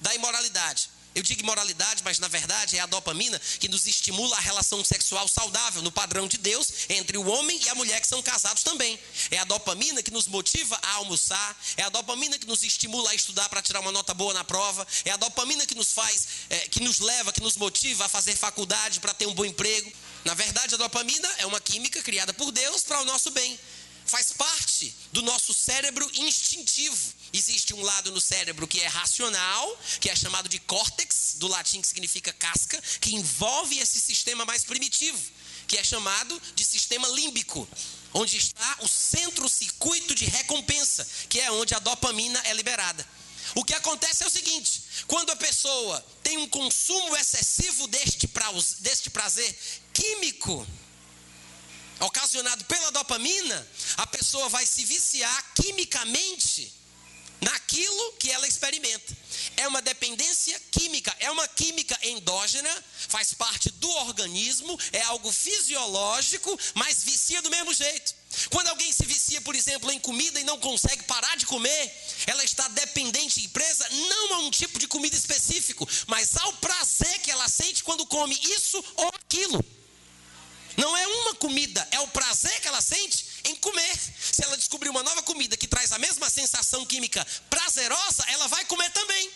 da 0.00 0.14
imoralidade. 0.14 0.90
Eu 1.14 1.22
digo 1.22 1.40
imoralidade, 1.40 2.02
mas 2.04 2.18
na 2.18 2.28
verdade 2.28 2.76
é 2.76 2.80
a 2.80 2.86
dopamina 2.86 3.38
que 3.58 3.68
nos 3.68 3.86
estimula 3.86 4.36
a 4.36 4.40
relação 4.40 4.84
sexual 4.84 5.26
saudável 5.26 5.82
no 5.82 5.90
padrão 5.90 6.28
de 6.28 6.38
Deus 6.38 6.68
entre 6.88 7.18
o 7.18 7.26
homem 7.26 7.60
e 7.62 7.68
a 7.68 7.74
mulher 7.74 8.00
que 8.00 8.06
são 8.06 8.22
casados 8.22 8.62
também. 8.62 8.98
É 9.30 9.38
a 9.38 9.44
dopamina 9.44 10.02
que 10.02 10.10
nos 10.10 10.26
motiva 10.26 10.78
a 10.82 10.94
almoçar, 10.94 11.60
é 11.76 11.82
a 11.82 11.88
dopamina 11.88 12.38
que 12.38 12.46
nos 12.46 12.62
estimula 12.62 13.10
a 13.10 13.14
estudar 13.14 13.48
para 13.48 13.62
tirar 13.62 13.80
uma 13.80 13.92
nota 13.92 14.14
boa 14.14 14.32
na 14.32 14.44
prova, 14.44 14.86
é 15.04 15.10
a 15.10 15.16
dopamina 15.16 15.66
que 15.66 15.74
nos 15.74 15.92
faz, 15.92 16.28
é, 16.50 16.60
que 16.68 16.80
nos 16.80 17.00
leva, 17.00 17.32
que 17.32 17.40
nos 17.40 17.56
motiva 17.56 18.04
a 18.04 18.08
fazer 18.08 18.36
faculdade 18.36 19.00
para 19.00 19.14
ter 19.14 19.26
um 19.26 19.34
bom 19.34 19.44
emprego. 19.44 19.92
Na 20.24 20.34
verdade, 20.34 20.74
a 20.74 20.78
dopamina 20.78 21.28
é 21.38 21.46
uma 21.46 21.60
química 21.60 22.02
criada 22.02 22.32
por 22.32 22.52
Deus 22.52 22.82
para 22.82 23.00
o 23.00 23.04
nosso 23.04 23.30
bem 23.30 23.58
faz 24.08 24.32
parte 24.32 24.94
do 25.12 25.22
nosso 25.22 25.52
cérebro 25.52 26.10
instintivo. 26.14 27.14
Existe 27.32 27.74
um 27.74 27.82
lado 27.82 28.10
no 28.10 28.20
cérebro 28.20 28.66
que 28.66 28.80
é 28.80 28.86
racional, 28.86 29.78
que 30.00 30.08
é 30.08 30.16
chamado 30.16 30.48
de 30.48 30.58
córtex, 30.58 31.34
do 31.36 31.48
latim 31.48 31.80
que 31.80 31.86
significa 31.86 32.32
casca, 32.32 32.80
que 33.00 33.14
envolve 33.14 33.78
esse 33.78 34.00
sistema 34.00 34.44
mais 34.44 34.64
primitivo, 34.64 35.20
que 35.66 35.76
é 35.76 35.84
chamado 35.84 36.40
de 36.54 36.64
sistema 36.64 37.06
límbico. 37.08 37.68
onde 38.14 38.38
está 38.38 38.78
o 38.80 38.88
centro-circuito 38.88 40.14
de 40.14 40.24
recompensa, 40.24 41.06
que 41.28 41.38
é 41.40 41.52
onde 41.52 41.74
a 41.74 41.78
dopamina 41.78 42.40
é 42.46 42.54
liberada. 42.54 43.06
O 43.54 43.62
que 43.64 43.74
acontece 43.74 44.24
é 44.24 44.26
o 44.26 44.30
seguinte: 44.30 44.82
quando 45.06 45.30
a 45.30 45.36
pessoa 45.36 46.04
tem 46.22 46.38
um 46.38 46.48
consumo 46.48 47.14
excessivo 47.16 47.86
deste, 47.88 48.28
deste 48.80 49.10
prazer 49.10 49.58
químico, 49.92 50.66
ocasionado 52.00 52.64
pela 52.64 52.90
dopamina, 52.92 53.68
a 53.98 54.06
pessoa 54.06 54.48
vai 54.48 54.64
se 54.64 54.84
viciar 54.84 55.52
quimicamente 55.54 56.72
naquilo 57.40 58.12
que 58.12 58.30
ela 58.30 58.46
experimenta. 58.46 59.16
É 59.56 59.66
uma 59.68 59.82
dependência 59.82 60.60
química, 60.70 61.14
é 61.18 61.30
uma 61.30 61.46
química 61.48 61.98
endógena, 62.02 62.84
faz 63.08 63.34
parte 63.34 63.70
do 63.72 63.90
organismo, 63.90 64.78
é 64.92 65.02
algo 65.02 65.32
fisiológico, 65.32 66.58
mas 66.74 67.02
vicia 67.02 67.42
do 67.42 67.50
mesmo 67.50 67.72
jeito. 67.72 68.14
Quando 68.50 68.68
alguém 68.68 68.92
se 68.92 69.04
vicia, 69.04 69.40
por 69.40 69.54
exemplo, 69.54 69.90
em 69.90 69.98
comida 69.98 70.38
e 70.38 70.44
não 70.44 70.58
consegue 70.58 71.02
parar 71.04 71.36
de 71.36 71.46
comer, 71.46 71.92
ela 72.26 72.44
está 72.44 72.68
dependente 72.68 73.40
e 73.40 73.48
presa 73.48 73.88
não 73.90 74.34
a 74.34 74.38
um 74.40 74.50
tipo 74.50 74.78
de 74.78 74.86
comida 74.86 75.16
específico, 75.16 75.88
mas 76.06 76.36
ao 76.36 76.52
prazer 76.54 77.18
que 77.20 77.30
ela 77.30 77.48
sente 77.48 77.82
quando 77.82 78.06
come 78.06 78.38
isso 78.42 78.84
ou 78.96 79.08
aquilo. 79.08 79.64
Não 80.76 80.96
é 80.96 81.06
uma 81.06 81.34
comida, 81.34 81.86
é 81.90 81.98
o 82.00 82.08
prazer 82.08 82.60
que 82.60 82.68
ela 82.68 82.80
sente 82.80 83.27
em 83.48 83.56
comer. 83.56 83.96
Se 84.20 84.44
ela 84.44 84.56
descobrir 84.56 84.88
uma 84.88 85.02
nova 85.02 85.22
comida 85.22 85.56
que 85.56 85.66
traz 85.66 85.92
a 85.92 85.98
mesma 85.98 86.28
sensação 86.30 86.84
química 86.86 87.26
prazerosa, 87.50 88.24
ela 88.28 88.48
vai 88.48 88.64
comer 88.64 88.90
também. 88.90 89.30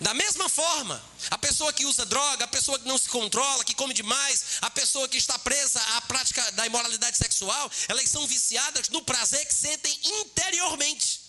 Da 0.00 0.12
mesma 0.12 0.48
forma, 0.48 1.02
a 1.30 1.38
pessoa 1.38 1.72
que 1.72 1.86
usa 1.86 2.04
droga, 2.04 2.44
a 2.44 2.48
pessoa 2.48 2.78
que 2.78 2.86
não 2.86 2.98
se 2.98 3.08
controla, 3.08 3.64
que 3.64 3.74
come 3.74 3.94
demais, 3.94 4.44
a 4.60 4.68
pessoa 4.68 5.08
que 5.08 5.16
está 5.16 5.38
presa 5.38 5.80
à 5.96 6.02
prática 6.02 6.52
da 6.52 6.66
imoralidade 6.66 7.16
sexual, 7.16 7.70
elas 7.88 8.08
são 8.08 8.26
viciadas 8.26 8.88
no 8.88 9.02
prazer 9.02 9.46
que 9.46 9.54
sentem 9.54 9.98
interiormente. 10.02 11.20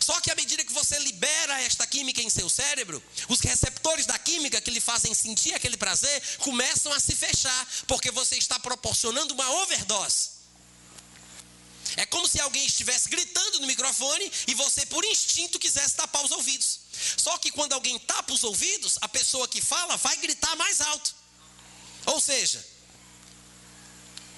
Só 0.00 0.20
que 0.20 0.30
à 0.30 0.34
medida 0.34 0.64
que 0.64 0.72
você 0.72 0.98
libera 0.98 1.62
esta 1.62 1.86
química 1.86 2.20
em 2.20 2.28
seu 2.28 2.50
cérebro, 2.50 3.02
os 3.28 3.40
receptores 3.40 4.04
da 4.04 4.18
química 4.18 4.60
que 4.60 4.70
lhe 4.70 4.80
fazem 4.80 5.14
sentir 5.14 5.54
aquele 5.54 5.76
prazer 5.76 6.22
começam 6.38 6.92
a 6.92 7.00
se 7.00 7.14
fechar, 7.14 7.68
porque 7.86 8.10
você 8.10 8.36
está 8.36 8.58
proporcionando 8.58 9.32
uma 9.32 9.50
overdose. 9.62 10.35
É 11.96 12.06
como 12.06 12.26
se 12.26 12.40
alguém 12.40 12.64
estivesse 12.66 13.08
gritando 13.08 13.60
no 13.60 13.66
microfone 13.66 14.30
e 14.46 14.54
você, 14.54 14.84
por 14.86 15.04
instinto, 15.04 15.58
quisesse 15.58 15.94
tapar 15.94 16.24
os 16.24 16.30
ouvidos. 16.30 16.80
Só 17.16 17.36
que 17.38 17.50
quando 17.50 17.72
alguém 17.72 17.98
tapa 18.00 18.32
os 18.32 18.44
ouvidos, 18.44 18.98
a 19.00 19.08
pessoa 19.08 19.46
que 19.46 19.60
fala 19.60 19.96
vai 19.96 20.16
gritar 20.16 20.56
mais 20.56 20.80
alto. 20.80 21.14
Ou 22.06 22.20
seja, 22.20 22.64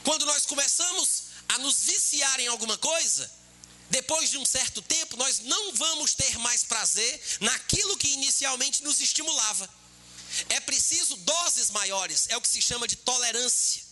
quando 0.03 0.27
nós 0.27 0.47
começamos 0.47 1.23
a 1.49 1.59
nos 1.59 1.81
viciar 1.81 2.41
em 2.41 2.47
alguma 2.47 2.77
coisa, 2.79 3.31
depois 3.91 4.31
de 4.31 4.37
um 4.37 4.45
certo 4.45 4.83
tempo, 4.83 5.17
nós 5.17 5.41
não 5.41 5.73
vamos 5.73 6.15
ter 6.15 6.39
mais 6.39 6.65
prazer 6.65 7.21
naquilo 7.41 7.97
que 7.97 8.09
inicialmente 8.09 8.83
nos 8.83 9.01
estimulava. 9.01 9.69
É 10.51 10.61
preciso 10.61 11.17
doses 11.17 11.71
maiores, 11.71 12.27
é 12.29 12.37
o 12.37 12.41
que 12.41 12.49
se 12.49 12.61
chama 12.61 12.87
de 12.87 12.97
tolerância. 12.97 13.83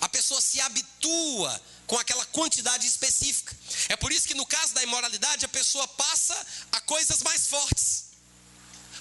A 0.00 0.08
pessoa 0.08 0.40
se 0.40 0.60
habitua 0.60 1.62
com 1.86 1.98
aquela 1.98 2.24
quantidade 2.26 2.86
específica. 2.86 3.56
É 3.88 3.96
por 3.96 4.12
isso 4.12 4.26
que 4.26 4.34
no 4.34 4.46
caso 4.46 4.74
da 4.74 4.82
imoralidade 4.82 5.44
a 5.44 5.48
pessoa 5.48 5.86
passa 5.88 6.46
a 6.72 6.80
coisas 6.80 7.22
mais 7.22 7.46
fortes. 7.46 8.14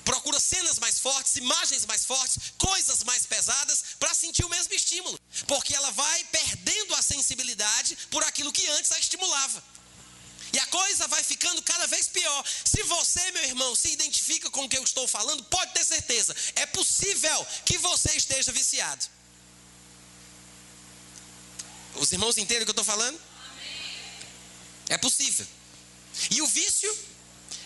Procura 0.04 0.40
cenas 0.40 0.80
mais 0.80 1.00
fortes, 1.00 1.38
imagens 1.38 1.86
mais 1.86 2.04
fortes, 2.04 2.38
coisas 2.58 3.04
mais 3.04 3.26
pesadas 3.26 3.84
para 3.98 4.14
sentir 4.14 4.44
o 4.46 4.50
mesmo 4.50 4.74
estímulo, 4.74 5.18
porque 5.48 5.74
ela 5.74 5.92
vai 5.92 6.24
perdendo 6.26 6.94
a 6.96 7.02
sensibilidade 7.02 7.98
por 8.12 8.22
aquilo 8.24 8.52
que 8.52 8.68
antes 8.68 8.92
a 8.92 9.00
estimulava. 9.00 9.64
E 10.52 10.60
a 10.60 10.68
coisa 10.68 11.08
vai 11.08 11.24
ficando 11.24 11.64
cada 11.64 11.88
vez 11.88 12.08
pior. 12.08 12.46
Se 12.64 12.84
você, 12.84 13.32
meu 13.32 13.44
irmão, 13.46 13.76
se 13.76 13.90
identifica 13.90 14.52
com 14.52 14.66
o 14.66 14.70
que 14.70 14.78
eu 14.78 14.84
estou 14.84 15.08
falando, 15.08 15.44
pode 15.46 15.74
ter 15.74 15.86
certeza, 15.86 16.36
é 16.56 16.66
possível 16.68 17.48
que 17.66 17.78
você 17.78 18.12
esteja 18.16 18.52
viciado. 18.52 19.06
Os 21.96 22.12
irmãos 22.12 22.38
entendem 22.38 22.64
o 22.64 22.66
que 22.66 22.72
eu 22.72 22.82
estou 22.82 22.86
falando? 22.86 23.20
É 24.90 24.98
possível. 24.98 25.46
E 26.32 26.42
o 26.42 26.48
vício 26.48 27.14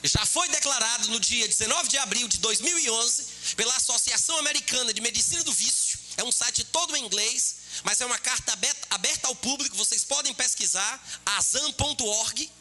já 0.04 0.26
foi 0.26 0.48
declarado 0.50 1.08
no 1.10 1.20
dia 1.20 1.48
19 1.48 1.90
de 1.90 1.98
abril 1.98 2.28
de 2.28 2.38
2011 2.38 3.26
pela 3.56 3.76
Associação 3.76 4.38
Americana 4.38 4.94
de 4.94 5.02
Medicina 5.02 5.44
do 5.44 5.52
Vício. 5.52 6.00
É 6.18 6.24
um 6.24 6.32
site 6.32 6.64
todo 6.64 6.96
em 6.96 7.04
inglês, 7.06 7.56
mas 7.84 8.02
é 8.02 8.06
uma 8.06 8.18
carta 8.18 8.54
aberta, 8.54 8.88
aberta 8.92 9.28
ao 9.28 9.36
público. 9.36 9.76
Vocês 9.76 10.04
podem 10.04 10.34
pesquisar, 10.34 11.22
azam.org. 11.26 12.52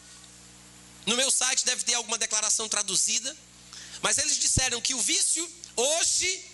No 1.05 1.17
meu 1.17 1.31
site 1.31 1.65
deve 1.65 1.85
ter 1.85 1.95
alguma 1.95 2.19
declaração 2.19 2.69
traduzida. 2.69 3.37
Mas 4.03 4.19
eles 4.19 4.39
disseram 4.39 4.81
que 4.81 4.95
o 4.95 5.01
vício, 5.01 5.51
hoje, 5.75 6.45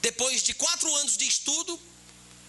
depois 0.00 0.42
de 0.42 0.54
quatro 0.54 0.92
anos 0.96 1.16
de 1.16 1.26
estudo, 1.26 1.80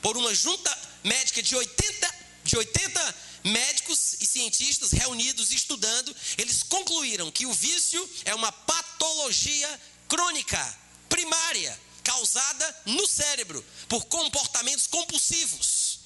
por 0.02 0.18
uma 0.18 0.34
junta 0.34 0.70
médica 1.06 1.42
de 1.42 1.56
80, 1.56 2.16
de 2.44 2.58
80 2.58 3.16
médicos 3.44 4.16
e 4.20 4.26
cientistas 4.26 4.92
reunidos 4.92 5.52
estudando, 5.52 6.16
eles 6.36 6.64
concluíram 6.64 7.32
que 7.32 7.46
o 7.46 7.54
vício 7.54 8.10
é 8.26 8.34
uma 8.34 8.52
patologia 8.52 9.82
crônica, 10.08 10.78
primária, 11.08 11.80
causada 12.04 12.82
no 12.86 13.08
cérebro 13.08 13.64
por 13.88 14.04
comportamentos 14.06 14.88
compulsivos. 14.88 16.00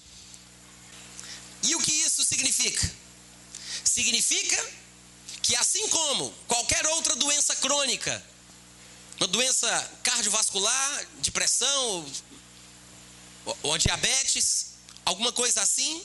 E 1.63 1.75
o 1.75 1.79
que 1.81 1.91
isso 1.91 2.23
significa? 2.25 2.91
Significa 3.85 4.73
que 5.41 5.55
assim 5.55 5.87
como 5.89 6.31
qualquer 6.47 6.85
outra 6.87 7.15
doença 7.15 7.55
crônica, 7.55 8.23
uma 9.17 9.27
doença 9.27 9.91
cardiovascular, 10.03 11.07
depressão, 11.19 12.05
ou 13.63 13.73
a 13.73 13.77
diabetes, 13.77 14.68
alguma 15.09 15.31
coisa 15.31 15.61
assim. 15.61 16.01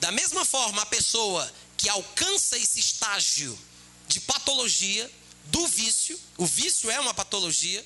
Da 0.00 0.10
mesma 0.12 0.44
forma, 0.44 0.82
a 0.82 0.86
pessoa 0.86 1.52
que 1.76 1.88
alcança 1.88 2.56
esse 2.56 2.80
estágio 2.80 3.58
de 4.06 4.20
patologia, 4.20 5.10
do 5.44 5.66
vício, 5.66 6.18
o 6.36 6.46
vício 6.46 6.90
é 6.90 7.00
uma 7.00 7.14
patologia, 7.14 7.84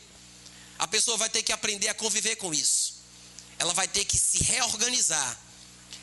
a 0.78 0.86
pessoa 0.86 1.16
vai 1.16 1.28
ter 1.28 1.42
que 1.42 1.52
aprender 1.52 1.88
a 1.88 1.94
conviver 1.94 2.36
com 2.36 2.52
isso. 2.52 2.94
Ela 3.58 3.72
vai 3.72 3.86
ter 3.86 4.04
que 4.04 4.18
se 4.18 4.42
reorganizar. 4.42 5.38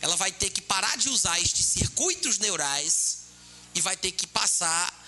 Ela 0.01 0.15
vai 0.15 0.31
ter 0.31 0.49
que 0.49 0.61
parar 0.61 0.97
de 0.97 1.09
usar 1.09 1.39
estes 1.41 1.65
circuitos 1.65 2.37
neurais 2.37 3.19
e 3.75 3.81
vai 3.81 3.97
ter 3.97 4.11
que 4.11 4.25
passar 4.25 5.05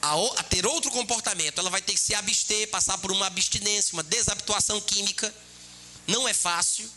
a, 0.00 0.14
a 0.38 0.42
ter 0.44 0.64
outro 0.64 0.90
comportamento. 0.90 1.58
Ela 1.58 1.70
vai 1.70 1.82
ter 1.82 1.94
que 1.94 2.00
se 2.00 2.14
abster, 2.14 2.68
passar 2.68 2.96
por 2.98 3.10
uma 3.10 3.26
abstinência, 3.26 3.92
uma 3.94 4.04
desabituação 4.04 4.80
química 4.80 5.34
não 6.06 6.26
é 6.26 6.34
fácil, 6.34 6.90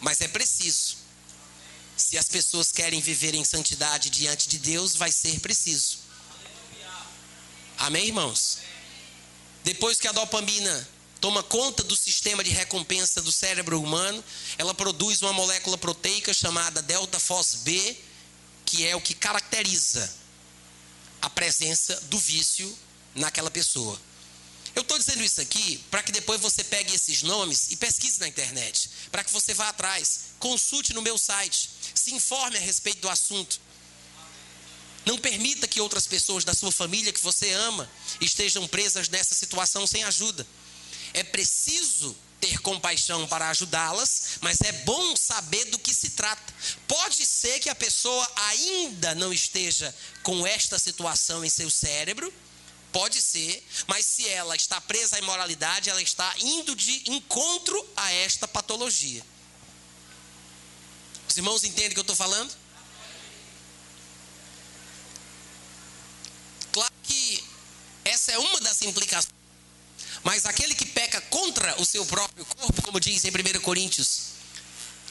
mas 0.00 0.20
é 0.20 0.28
preciso. 0.28 0.96
Se 1.96 2.18
as 2.18 2.28
pessoas 2.28 2.70
querem 2.70 3.00
viver 3.00 3.34
em 3.34 3.44
santidade 3.44 4.10
diante 4.10 4.48
de 4.48 4.58
Deus, 4.58 4.94
vai 4.94 5.10
ser 5.10 5.40
preciso. 5.40 5.98
Amém, 7.78 8.06
irmãos? 8.06 8.58
Depois 9.64 9.98
que 9.98 10.06
a 10.06 10.12
dopamina 10.12 10.88
toma 11.20 11.42
conta 11.42 11.82
do 11.82 11.96
sistema 11.96 12.44
de 12.44 12.50
recompensa 12.50 13.20
do 13.20 13.32
cérebro 13.32 13.80
humano, 13.82 14.22
ela 14.58 14.74
produz 14.74 15.22
uma 15.22 15.32
molécula 15.32 15.76
proteica 15.76 16.32
chamada 16.32 16.82
delta 16.82 17.18
fos 17.18 17.56
B, 17.56 17.96
que 18.64 18.86
é 18.86 18.94
o 18.94 19.00
que 19.00 19.14
caracteriza 19.14 20.12
a 21.20 21.30
presença 21.30 21.98
do 22.02 22.18
vício 22.18 22.78
naquela 23.14 23.50
pessoa. 23.50 24.00
Eu 24.76 24.82
estou 24.82 24.98
dizendo 24.98 25.24
isso 25.24 25.40
aqui 25.40 25.78
para 25.90 26.02
que 26.02 26.12
depois 26.12 26.38
você 26.38 26.62
pegue 26.62 26.94
esses 26.94 27.22
nomes 27.22 27.68
e 27.70 27.76
pesquise 27.76 28.20
na 28.20 28.28
internet. 28.28 28.90
Para 29.10 29.24
que 29.24 29.32
você 29.32 29.54
vá 29.54 29.70
atrás, 29.70 30.20
consulte 30.38 30.92
no 30.92 31.00
meu 31.00 31.16
site, 31.16 31.70
se 31.94 32.14
informe 32.14 32.58
a 32.58 32.60
respeito 32.60 33.00
do 33.00 33.08
assunto. 33.08 33.58
Não 35.06 35.16
permita 35.16 35.66
que 35.66 35.80
outras 35.80 36.06
pessoas 36.06 36.44
da 36.44 36.52
sua 36.52 36.70
família 36.70 37.10
que 37.10 37.22
você 37.22 37.52
ama 37.52 37.90
estejam 38.20 38.68
presas 38.68 39.08
nessa 39.08 39.34
situação 39.34 39.86
sem 39.86 40.04
ajuda. 40.04 40.46
É 41.14 41.24
preciso 41.24 42.14
ter 42.38 42.58
compaixão 42.58 43.26
para 43.26 43.48
ajudá-las, 43.48 44.32
mas 44.42 44.60
é 44.60 44.72
bom 44.72 45.16
saber 45.16 45.64
do 45.66 45.78
que 45.78 45.94
se 45.94 46.10
trata. 46.10 46.52
Pode 46.86 47.24
ser 47.24 47.60
que 47.60 47.70
a 47.70 47.74
pessoa 47.74 48.30
ainda 48.36 49.14
não 49.14 49.32
esteja 49.32 49.94
com 50.22 50.46
esta 50.46 50.78
situação 50.78 51.42
em 51.42 51.48
seu 51.48 51.70
cérebro, 51.70 52.30
Pode 52.96 53.20
ser, 53.20 53.62
mas 53.86 54.06
se 54.06 54.26
ela 54.26 54.56
está 54.56 54.80
presa 54.80 55.16
à 55.16 55.18
imoralidade, 55.18 55.90
ela 55.90 56.00
está 56.00 56.34
indo 56.38 56.74
de 56.74 57.10
encontro 57.10 57.86
a 57.94 58.10
esta 58.10 58.48
patologia. 58.48 59.22
Os 61.28 61.36
irmãos 61.36 61.62
entendem 61.62 61.90
o 61.90 61.92
que 61.92 61.98
eu 61.98 62.00
estou 62.00 62.16
falando? 62.16 62.50
Claro 66.72 66.94
que 67.02 67.44
essa 68.02 68.32
é 68.32 68.38
uma 68.38 68.62
das 68.62 68.80
implicações. 68.80 69.34
Mas 70.24 70.46
aquele 70.46 70.74
que 70.74 70.86
peca 70.86 71.20
contra 71.20 71.78
o 71.78 71.84
seu 71.84 72.06
próprio 72.06 72.46
corpo, 72.46 72.80
como 72.80 72.98
diz 72.98 73.26
em 73.26 73.28
1 73.28 73.60
Coríntios 73.60 74.36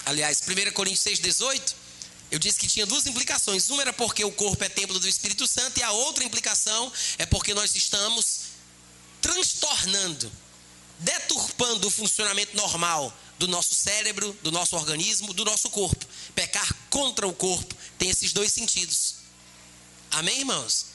aliás, 0.05 0.41
1 0.47 0.71
Coríntios 0.71 1.03
6,18, 1.03 1.75
eu 2.31 2.39
disse 2.39 2.59
que 2.59 2.67
tinha 2.67 2.85
duas 2.85 3.05
implicações. 3.05 3.69
Uma 3.69 3.81
era 3.81 3.93
porque 3.93 4.23
o 4.23 4.31
corpo 4.31 4.63
é 4.63 4.69
templo 4.69 4.99
do 4.99 5.07
Espírito 5.07 5.47
Santo, 5.47 5.79
e 5.79 5.83
a 5.83 5.91
outra 5.91 6.23
implicação 6.23 6.91
é 7.17 7.25
porque 7.25 7.53
nós 7.53 7.75
estamos 7.75 8.39
transtornando, 9.21 10.31
deturpando 10.99 11.87
o 11.87 11.91
funcionamento 11.91 12.55
normal 12.55 13.15
do 13.37 13.47
nosso 13.47 13.75
cérebro, 13.75 14.37
do 14.41 14.51
nosso 14.51 14.75
organismo, 14.75 15.33
do 15.33 15.45
nosso 15.45 15.69
corpo. 15.69 16.05
Pecar 16.33 16.73
contra 16.89 17.27
o 17.27 17.33
corpo 17.33 17.75
tem 17.97 18.09
esses 18.09 18.33
dois 18.33 18.51
sentidos. 18.51 19.15
Amém, 20.11 20.39
irmãos? 20.39 20.87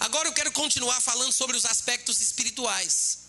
Agora 0.00 0.28
eu 0.28 0.32
quero 0.32 0.52
continuar 0.52 1.00
falando 1.00 1.32
sobre 1.32 1.56
os 1.56 1.64
aspectos 1.64 2.20
espirituais. 2.20 3.26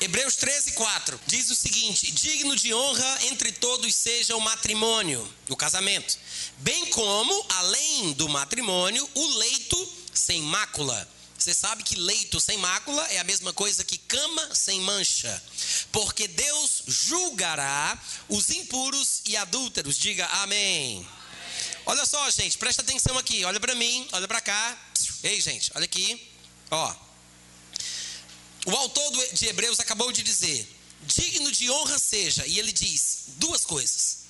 Hebreus 0.00 0.36
13, 0.36 0.72
4 0.72 1.20
diz 1.26 1.50
o 1.50 1.54
seguinte: 1.54 2.10
Digno 2.10 2.56
de 2.56 2.74
honra 2.74 3.18
entre 3.26 3.52
todos 3.52 3.94
seja 3.94 4.36
o 4.36 4.40
matrimônio, 4.40 5.26
o 5.48 5.56
casamento, 5.56 6.18
bem 6.58 6.86
como, 6.86 7.46
além 7.50 8.12
do 8.12 8.28
matrimônio, 8.28 9.08
o 9.14 9.26
leito 9.38 9.92
sem 10.12 10.40
mácula. 10.42 11.08
Você 11.38 11.52
sabe 11.52 11.82
que 11.82 11.96
leito 11.96 12.40
sem 12.40 12.56
mácula 12.58 13.06
é 13.08 13.18
a 13.18 13.24
mesma 13.24 13.52
coisa 13.52 13.84
que 13.84 13.98
cama 13.98 14.54
sem 14.54 14.80
mancha, 14.80 15.42
porque 15.92 16.26
Deus 16.26 16.82
julgará 16.86 18.00
os 18.28 18.48
impuros 18.50 19.20
e 19.26 19.36
adúlteros. 19.36 19.98
Diga 19.98 20.26
amém. 20.26 21.06
Olha 21.86 22.06
só, 22.06 22.30
gente, 22.30 22.56
presta 22.56 22.80
atenção 22.80 23.18
aqui. 23.18 23.44
Olha 23.44 23.60
para 23.60 23.74
mim, 23.74 24.08
olha 24.12 24.26
para 24.26 24.40
cá. 24.40 24.78
Ei, 25.22 25.40
gente, 25.40 25.70
olha 25.74 25.84
aqui. 25.84 26.30
Ó. 26.70 26.94
O 28.66 28.70
autor 28.70 29.12
de 29.34 29.46
Hebreus 29.46 29.78
acabou 29.80 30.10
de 30.10 30.22
dizer: 30.22 30.66
digno 31.02 31.52
de 31.52 31.70
honra 31.70 31.98
seja, 31.98 32.46
e 32.46 32.58
ele 32.58 32.72
diz 32.72 33.24
duas 33.36 33.64
coisas. 33.64 34.23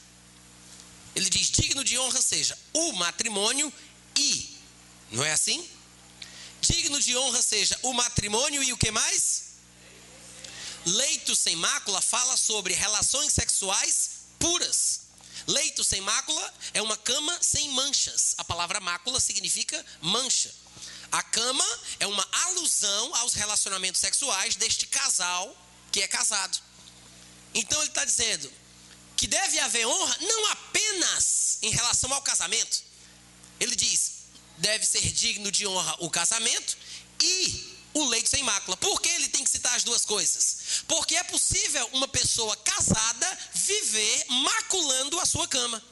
Ele 1.14 1.30
diz: 1.30 1.50
digno 1.50 1.84
de 1.84 1.98
honra 1.98 2.20
seja 2.20 2.58
o 2.72 2.92
matrimônio 2.92 3.72
e, 4.16 4.56
não 5.10 5.24
é 5.24 5.32
assim? 5.32 5.68
Digno 6.60 7.00
de 7.00 7.16
honra 7.16 7.42
seja 7.42 7.78
o 7.82 7.92
matrimônio 7.92 8.62
e 8.62 8.72
o 8.72 8.78
que 8.78 8.90
mais? 8.90 9.44
Leito 10.86 11.34
sem 11.34 11.56
mácula 11.56 12.00
fala 12.00 12.36
sobre 12.36 12.74
relações 12.74 13.32
sexuais 13.32 14.10
puras. 14.38 15.00
Leito 15.46 15.84
sem 15.84 16.00
mácula 16.00 16.54
é 16.72 16.80
uma 16.80 16.96
cama 16.96 17.38
sem 17.42 17.70
manchas. 17.70 18.34
A 18.38 18.44
palavra 18.44 18.80
mácula 18.80 19.20
significa 19.20 19.84
mancha. 20.00 20.54
A 21.12 21.22
cama 21.22 21.64
é 22.00 22.06
uma 22.06 22.26
alusão 22.46 23.14
aos 23.16 23.34
relacionamentos 23.34 24.00
sexuais 24.00 24.56
deste 24.56 24.86
casal 24.86 25.56
que 25.92 26.02
é 26.02 26.08
casado. 26.08 26.58
Então 27.54 27.78
ele 27.80 27.88
está 27.88 28.04
dizendo 28.04 28.50
que 29.24 29.28
deve 29.28 29.58
haver 29.58 29.86
honra 29.86 30.18
não 30.20 30.46
apenas 30.50 31.56
em 31.62 31.70
relação 31.70 32.12
ao 32.12 32.20
casamento. 32.20 32.82
Ele 33.58 33.74
diz: 33.74 34.12
deve 34.58 34.84
ser 34.84 35.00
digno 35.00 35.50
de 35.50 35.66
honra 35.66 35.96
o 36.00 36.10
casamento 36.10 36.76
e 37.22 37.74
o 37.94 38.04
leito 38.04 38.28
sem 38.28 38.42
mácula. 38.42 38.76
Por 38.76 39.00
que 39.00 39.08
ele 39.08 39.28
tem 39.28 39.42
que 39.42 39.48
citar 39.48 39.74
as 39.74 39.82
duas 39.82 40.04
coisas? 40.04 40.82
Porque 40.86 41.16
é 41.16 41.22
possível 41.24 41.88
uma 41.94 42.06
pessoa 42.06 42.54
casada 42.58 43.38
viver 43.54 44.26
maculando 44.28 45.18
a 45.18 45.24
sua 45.24 45.48
cama. 45.48 45.82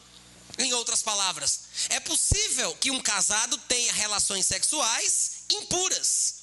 Em 0.59 0.75
outras 0.75 1.03
palavras, 1.03 1.61
é 1.89 2.01
possível 2.01 2.77
que 2.77 2.91
um 2.91 3.01
casado 3.01 3.57
tenha 3.67 3.95
relações 3.95 4.47
sexuais 4.47 5.45
impuras 5.49 6.35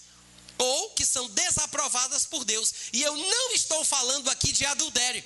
ou 0.58 0.90
que 0.96 1.06
são 1.06 1.30
desaprovadas 1.30 2.26
por 2.26 2.44
Deus. 2.44 2.74
E 2.92 3.04
eu 3.04 3.16
não 3.16 3.54
estou 3.54 3.86
falando 3.86 4.28
aqui 4.32 4.52
de 4.52 4.66
adultério. 4.66 5.24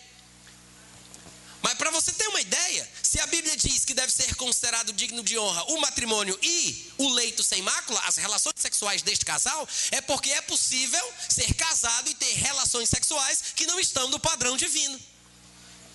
Mas 1.63 1.76
para 1.76 1.89
você 1.91 2.12
ter 2.12 2.28
uma 2.28 2.41
ideia, 2.41 2.91
se 3.02 3.21
a 3.21 3.28
Bíblia 3.28 3.56
diz 3.56 3.86
que 3.86 3.93
deve 3.93 4.12
ser 4.12 4.36
considerado 4.36 4.91
digno 4.91 5.23
de 5.23 5.39
honra 5.39 5.63
o 5.71 5.80
matrimônio 5.80 6.38
e 6.41 6.91
o 6.97 7.08
leito 7.13 7.41
sem 7.41 7.62
mácula, 7.62 8.02
as 8.02 8.17
relações 8.17 8.56
sexuais 8.58 9.02
deste 9.02 9.23
casal, 9.23 9.65
é 9.91 10.02
porque 10.02 10.30
é 10.30 10.41
possível 10.41 11.13
ser 11.30 11.54
casado 11.54 12.10
e 12.10 12.15
ter 12.15 12.34
relações 12.34 12.89
sexuais 12.89 13.41
que 13.56 13.65
não 13.65 13.80
estão 13.80 14.10
no 14.10 14.19
padrão 14.19 14.58
divino. 14.58 14.99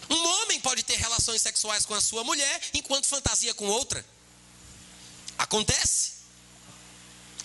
Um 0.09 0.27
homem 0.27 0.59
pode 0.61 0.83
ter 0.85 0.97
relações 0.97 1.43
sexuais 1.43 1.85
com 1.85 1.93
a 1.93 2.01
sua 2.01 2.25
mulher 2.25 2.61
enquanto 2.73 3.07
fantasia 3.07 3.53
com 3.53 3.67
outra. 3.67 4.03
Acontece. 5.37 6.18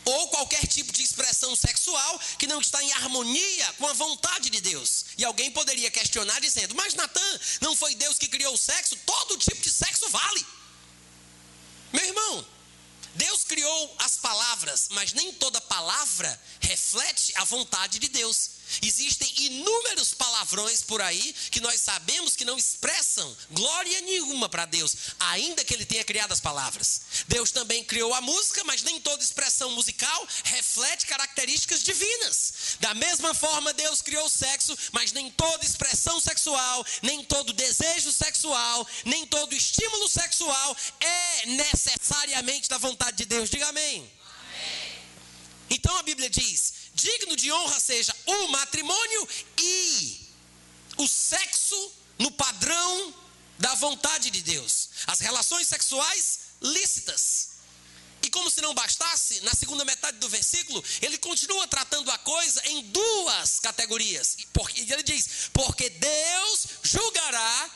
Ou 0.05 0.27
qualquer 0.29 0.67
tipo 0.67 0.91
de 0.91 1.01
expressão 1.01 1.55
sexual 1.55 2.19
que 2.37 2.47
não 2.47 2.59
está 2.59 2.83
em 2.83 2.91
harmonia 2.93 3.73
com 3.77 3.87
a 3.87 3.93
vontade 3.93 4.49
de 4.49 4.59
Deus. 4.59 5.05
E 5.17 5.23
alguém 5.23 5.51
poderia 5.51 5.89
questionar 5.89 6.39
dizendo: 6.41 6.75
Mas 6.75 6.93
Natan, 6.93 7.39
não 7.61 7.75
foi 7.75 7.95
Deus 7.95 8.17
que 8.17 8.27
criou 8.27 8.53
o 8.53 8.57
sexo? 8.57 8.97
Todo 9.05 9.37
tipo 9.37 9.61
de 9.61 9.71
sexo 9.71 10.09
vale. 10.09 10.45
Meu 11.93 12.05
irmão, 12.05 12.45
Deus 13.15 13.43
criou 13.43 13.95
as 13.99 14.17
palavras, 14.17 14.87
mas 14.91 15.13
nem 15.13 15.31
toda 15.33 15.61
palavra 15.61 16.41
reflete 16.59 17.31
a 17.35 17.43
vontade 17.43 17.99
de 17.99 18.07
Deus. 18.07 18.49
Existem 18.81 19.31
inúmeros 19.37 20.13
palavrões 20.13 20.81
por 20.81 21.01
aí 21.01 21.33
que 21.51 21.59
nós 21.59 21.81
sabemos 21.81 22.35
que 22.35 22.45
não 22.45 22.57
expressam 22.57 23.35
glória 23.51 24.01
nenhuma 24.01 24.49
para 24.49 24.65
Deus, 24.65 24.95
ainda 25.19 25.63
que 25.63 25.73
Ele 25.73 25.85
tenha 25.85 26.03
criado 26.03 26.31
as 26.31 26.39
palavras. 26.39 27.01
Deus 27.27 27.51
também 27.51 27.83
criou 27.83 28.13
a 28.13 28.21
música, 28.21 28.63
mas 28.63 28.83
nem 28.83 28.99
toda 28.99 29.23
expressão 29.23 29.71
musical 29.71 30.27
reflete 30.43 31.05
características 31.05 31.83
divinas. 31.83 32.77
Da 32.79 32.93
mesma 32.93 33.33
forma, 33.33 33.73
Deus 33.73 34.01
criou 34.01 34.25
o 34.25 34.29
sexo, 34.29 34.77
mas 34.91 35.11
nem 35.11 35.29
toda 35.31 35.65
expressão 35.65 36.19
sexual, 36.19 36.85
nem 37.01 37.23
todo 37.23 37.53
desejo 37.53 38.11
sexual, 38.11 38.87
nem 39.05 39.25
todo 39.27 39.53
estímulo 39.55 40.07
sexual 40.09 40.75
é 40.99 41.45
necessariamente 41.47 42.69
da 42.69 42.77
vontade 42.77 43.17
de 43.17 43.25
Deus. 43.25 43.49
Diga 43.49 43.67
amém. 43.67 43.97
amém. 43.97 44.11
Então 45.69 45.95
a 45.97 46.03
Bíblia 46.03 46.29
diz: 46.29 46.73
digno 46.93 47.35
de 47.35 47.51
honra 47.51 47.79
seja 47.79 48.15
o 48.25 48.47
matrimônio 48.49 49.27
e 49.57 50.27
o 50.97 51.07
sexo 51.07 51.91
no 52.19 52.31
padrão 52.31 53.13
da 53.57 53.73
vontade 53.75 54.29
de 54.29 54.41
Deus. 54.41 54.89
As 55.07 55.19
relações 55.19 55.67
sexuais 55.67 56.39
lícitas. 56.61 57.49
E 58.21 58.29
como 58.29 58.49
se 58.49 58.61
não 58.61 58.73
bastasse, 58.73 59.41
na 59.41 59.53
segunda 59.53 59.83
metade 59.83 60.17
do 60.17 60.29
versículo, 60.29 60.81
ele 61.01 61.17
continua 61.17 61.67
tratando 61.67 62.09
a 62.09 62.17
coisa 62.19 62.61
em 62.69 62.83
duas 62.83 63.59
categorias. 63.59 64.37
Porque, 64.53 64.79
ele 64.79 65.03
diz: 65.03 65.49
Porque 65.51 65.89
Deus 65.89 66.67
julgará 66.83 67.69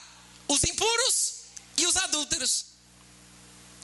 os 0.47 0.63
impuros 0.63 1.33
e 1.75 1.85
os 1.85 1.97
adúlteros. 1.97 2.65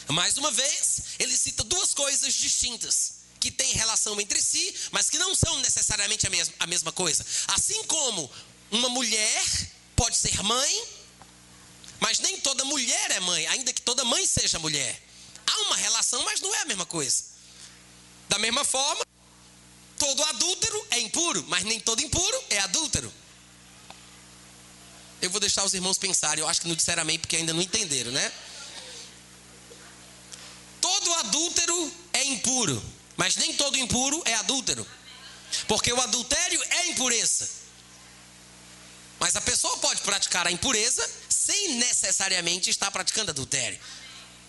Mais 0.07 0.37
uma 0.37 0.51
vez, 0.51 1.15
ele 1.19 1.35
cita 1.35 1.63
duas 1.63 1.93
coisas 1.93 2.33
distintas 2.33 3.22
que 3.43 3.51
têm 3.51 3.73
relação 3.73 4.21
entre 4.21 4.41
si, 4.41 4.73
mas 4.89 5.09
que 5.09 5.19
não 5.19 5.35
são 5.35 5.59
necessariamente 5.59 6.25
a 6.25 6.29
mesma, 6.29 6.53
a 6.61 6.65
mesma 6.65 6.93
coisa. 6.93 7.25
Assim 7.49 7.83
como 7.83 8.31
uma 8.71 8.87
mulher 8.87 9.43
pode 9.97 10.15
ser 10.15 10.41
mãe, 10.41 10.87
mas 11.99 12.19
nem 12.19 12.39
toda 12.39 12.63
mulher 12.63 13.11
é 13.11 13.19
mãe, 13.19 13.45
ainda 13.47 13.73
que 13.73 13.81
toda 13.81 14.05
mãe 14.05 14.25
seja 14.25 14.59
mulher. 14.59 14.97
Há 15.45 15.59
uma 15.63 15.75
relação, 15.75 16.23
mas 16.23 16.39
não 16.39 16.55
é 16.55 16.61
a 16.61 16.65
mesma 16.65 16.85
coisa. 16.85 17.21
Da 18.29 18.39
mesma 18.39 18.63
forma, 18.63 19.05
todo 19.99 20.23
adúltero 20.23 20.87
é 20.91 20.99
impuro, 20.99 21.43
mas 21.49 21.65
nem 21.65 21.81
todo 21.81 22.01
impuro 22.01 22.43
é 22.49 22.59
adúltero. 22.59 23.13
Eu 25.21 25.29
vou 25.29 25.41
deixar 25.41 25.65
os 25.65 25.73
irmãos 25.73 25.97
pensarem, 25.97 26.41
eu 26.41 26.47
acho 26.47 26.61
que 26.61 26.67
não 26.69 26.75
disseram 26.75 27.01
amém 27.01 27.19
porque 27.19 27.35
ainda 27.35 27.51
não 27.51 27.61
entenderam, 27.61 28.13
né? 28.13 28.31
Todo 30.79 31.13
adúltero 31.15 31.93
é 32.13 32.23
impuro, 32.23 32.81
mas 33.15 33.35
nem 33.35 33.53
todo 33.53 33.77
impuro 33.77 34.21
é 34.25 34.33
adúltero. 34.35 34.85
Porque 35.67 35.91
o 35.91 36.01
adultério 36.01 36.61
é 36.63 36.87
impureza. 36.87 37.47
Mas 39.19 39.35
a 39.35 39.41
pessoa 39.41 39.77
pode 39.77 40.01
praticar 40.01 40.47
a 40.47 40.51
impureza 40.51 41.09
sem 41.29 41.75
necessariamente 41.75 42.69
estar 42.69 42.91
praticando 42.91 43.31
adultério. 43.31 43.79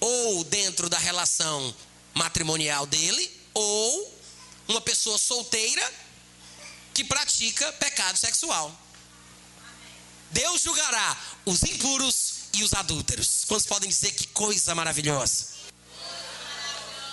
Ou 0.01 0.45
dentro 0.45 0.89
da 0.89 0.99
relação 0.99 1.75
matrimonial 2.15 2.87
dele, 2.87 3.31
ou 3.53 4.19
uma 4.69 4.81
pessoa 4.81 5.19
solteira 5.19 5.93
que 6.93 7.05
pratica 7.05 7.73
pecado 7.75 8.17
sexual. 8.17 8.75
Deus 10.31 10.63
julgará 10.63 11.17
os 11.45 11.63
impuros 11.63 12.35
e 12.55 12.63
os 12.63 12.73
adúlteros. 12.73 13.45
Quantos 13.47 13.67
podem 13.67 13.89
dizer 13.89 14.13
que 14.13 14.27
coisa 14.29 14.75
maravilhosa? 14.75 15.54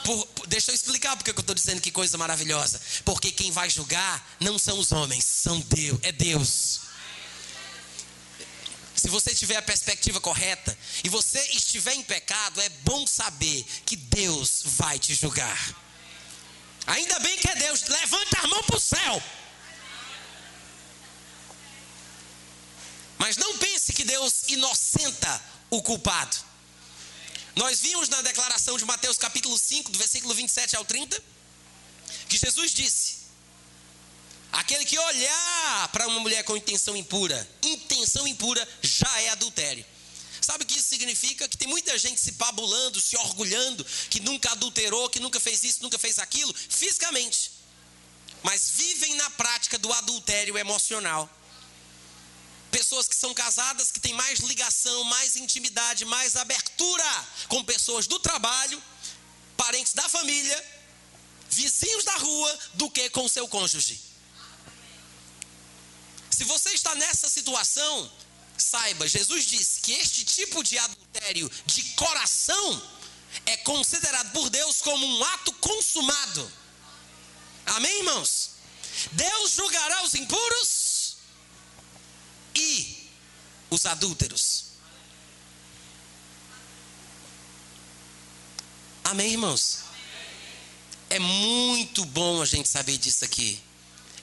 Por, 0.03 0.25
por, 0.27 0.47
deixa 0.47 0.71
eu 0.71 0.75
explicar 0.75 1.15
porque 1.15 1.31
eu 1.31 1.39
estou 1.39 1.55
dizendo 1.55 1.81
que 1.81 1.91
coisa 1.91 2.17
maravilhosa. 2.17 2.81
Porque 3.05 3.31
quem 3.31 3.51
vai 3.51 3.69
julgar 3.69 4.35
não 4.39 4.57
são 4.57 4.79
os 4.79 4.91
homens, 4.91 5.25
são 5.25 5.59
Deus, 5.61 5.99
é 6.03 6.11
Deus. 6.11 6.81
Se 8.95 9.07
você 9.07 9.33
tiver 9.33 9.57
a 9.57 9.61
perspectiva 9.61 10.21
correta 10.21 10.77
e 11.03 11.09
você 11.09 11.39
estiver 11.53 11.93
em 11.93 12.03
pecado, 12.03 12.61
é 12.61 12.69
bom 12.83 13.07
saber 13.07 13.65
que 13.85 13.95
Deus 13.95 14.61
vai 14.63 14.99
te 14.99 15.15
julgar. 15.15 15.75
Ainda 16.85 17.19
bem 17.19 17.37
que 17.37 17.49
é 17.49 17.55
Deus. 17.55 17.81
Levanta 17.87 18.39
a 18.41 18.47
mão 18.47 18.63
para 18.63 18.75
o 18.75 18.79
céu. 18.79 19.23
Mas 23.17 23.37
não 23.37 23.57
pense 23.57 23.93
que 23.93 24.03
Deus 24.03 24.43
inocenta 24.47 25.41
o 25.69 25.81
culpado. 25.81 26.50
Nós 27.55 27.79
vimos 27.81 28.07
na 28.07 28.21
declaração 28.21 28.77
de 28.77 28.85
Mateus 28.85 29.17
capítulo 29.17 29.57
5, 29.57 29.91
do 29.91 29.99
versículo 29.99 30.33
27 30.33 30.75
ao 30.75 30.85
30, 30.85 31.21
que 32.29 32.37
Jesus 32.37 32.73
disse: 32.73 33.15
Aquele 34.51 34.85
que 34.85 34.97
olhar 34.97 35.89
para 35.89 36.07
uma 36.07 36.19
mulher 36.19 36.43
com 36.43 36.55
intenção 36.55 36.95
impura, 36.95 37.49
intenção 37.61 38.25
impura 38.27 38.67
já 38.81 39.21
é 39.21 39.29
adultério. 39.29 39.85
Sabe 40.39 40.63
o 40.63 40.67
que 40.67 40.79
isso 40.79 40.89
significa? 40.89 41.47
Que 41.47 41.57
tem 41.57 41.67
muita 41.67 41.97
gente 41.99 42.19
se 42.19 42.31
pabulando, 42.33 42.99
se 42.99 43.15
orgulhando, 43.17 43.85
que 44.09 44.19
nunca 44.21 44.51
adulterou, 44.51 45.09
que 45.09 45.19
nunca 45.19 45.39
fez 45.39 45.63
isso, 45.63 45.83
nunca 45.83 45.99
fez 45.99 46.17
aquilo, 46.19 46.53
fisicamente. 46.69 47.51
Mas 48.41 48.71
vivem 48.71 49.13
na 49.15 49.29
prática 49.31 49.77
do 49.77 49.91
adultério 49.93 50.57
emocional. 50.57 51.29
Pessoas 52.71 53.07
que 53.07 53.15
são 53.15 53.33
casadas, 53.33 53.91
que 53.91 53.99
têm 53.99 54.13
mais 54.13 54.39
ligação, 54.39 55.03
mais 55.03 55.35
intimidade, 55.35 56.05
mais 56.05 56.35
abertura 56.35 57.27
com 57.49 57.63
pessoas 57.63 58.07
do 58.07 58.17
trabalho, 58.19 58.81
parentes 59.57 59.93
da 59.93 60.07
família, 60.07 60.81
vizinhos 61.49 62.03
da 62.05 62.15
rua, 62.15 62.59
do 62.75 62.89
que 62.89 63.09
com 63.09 63.27
seu 63.27 63.47
cônjuge. 63.47 63.99
Se 66.29 66.45
você 66.45 66.71
está 66.71 66.95
nessa 66.95 67.29
situação, 67.29 68.11
saiba, 68.57 69.07
Jesus 69.07 69.45
disse 69.45 69.81
que 69.81 69.91
este 69.93 70.23
tipo 70.23 70.63
de 70.63 70.77
adultério 70.77 71.51
de 71.65 71.83
coração 71.91 72.81
é 73.45 73.57
considerado 73.57 74.31
por 74.31 74.49
Deus 74.49 74.81
como 74.81 75.05
um 75.05 75.23
ato 75.23 75.51
consumado. 75.53 76.51
Amém, 77.65 77.97
irmãos? 77.99 78.51
Deus 79.11 79.51
julgará 79.51 80.03
os 80.03 80.15
impuros 80.15 80.80
os 83.69 83.85
adúlteros. 83.85 84.65
Amém, 89.03 89.31
irmãos? 89.31 89.79
É 91.09 91.19
muito 91.19 92.05
bom 92.05 92.41
a 92.41 92.45
gente 92.45 92.69
saber 92.69 92.97
disso 92.97 93.25
aqui. 93.25 93.61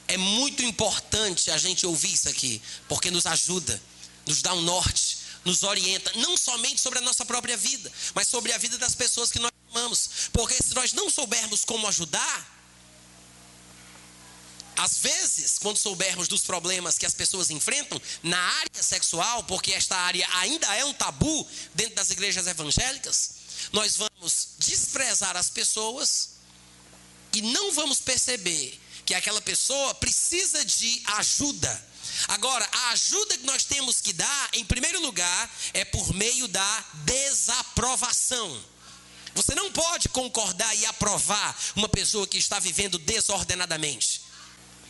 É 0.07 0.17
muito 0.17 0.63
importante 0.63 1.51
a 1.51 1.59
gente 1.59 1.85
ouvir 1.85 2.15
isso 2.15 2.29
aqui, 2.29 2.63
porque 2.89 3.11
nos 3.11 3.27
ajuda, 3.27 3.81
nos 4.27 4.41
dá 4.41 4.55
um 4.55 4.63
norte, 4.63 5.19
nos 5.45 5.63
orienta, 5.63 6.11
não 6.17 6.37
somente 6.37 6.81
sobre 6.81 6.99
a 6.99 7.03
nossa 7.03 7.27
própria 7.27 7.57
vida, 7.57 7.93
mas 8.15 8.29
sobre 8.29 8.53
a 8.53 8.59
vida 8.59 8.79
das 8.79 8.95
pessoas 8.95 9.31
que 9.31 9.39
nós 9.39 9.53
amamos. 9.71 10.31
Porque 10.33 10.55
se 10.55 10.75
nós 10.75 10.95
não 10.95 11.11
soubermos 11.11 11.65
como 11.65 11.87
ajudar, 11.87 12.58
às 14.79 14.99
vezes, 14.99 15.59
quando 15.59 15.77
soubermos 15.77 16.29
dos 16.29 16.43
problemas 16.43 16.97
que 16.97 17.05
as 17.05 17.13
pessoas 17.13 17.51
enfrentam 17.51 18.01
na 18.23 18.39
área 18.39 18.81
sexual, 18.81 19.43
porque 19.43 19.73
esta 19.73 19.97
área 19.97 20.27
ainda 20.35 20.73
é 20.77 20.85
um 20.85 20.95
tabu 20.95 21.47
dentro 21.75 21.97
das 21.97 22.11
igrejas 22.11 22.47
evangélicas, 22.47 23.31
nós 23.73 23.97
vamos 23.97 24.51
desprezar 24.59 25.37
as 25.37 25.51
pessoas 25.51 26.29
e 27.33 27.43
não 27.43 27.73
vamos 27.73 28.01
perceber 28.01 28.81
que 29.05 29.15
aquela 29.15 29.43
pessoa 29.43 29.95
precisa 29.97 30.65
de 30.65 31.03
ajuda. 31.17 31.87
Agora, 32.29 32.69
a 32.71 32.91
ajuda 32.91 33.37
que 33.37 33.47
nós 33.47 33.65
temos 33.65 34.01
que 34.01 34.13
dar, 34.13 34.51
em 34.53 34.65
primeiro 34.65 35.01
lugar, 35.01 35.51
é 35.75 35.85
por 35.85 36.15
meio 36.15 36.47
da 36.47 36.85
desaprovação. 37.05 38.65
Você 39.35 39.57
não 39.57 39.73
pode 39.73 40.09
concordar 40.11 40.73
e 40.77 40.87
aprovar 40.87 41.57
uma 41.75 41.89
pessoa 41.89 42.29
que 42.29 42.39
está 42.39 42.61
vivendo 42.61 42.97
desordenadamente. 42.97 44.28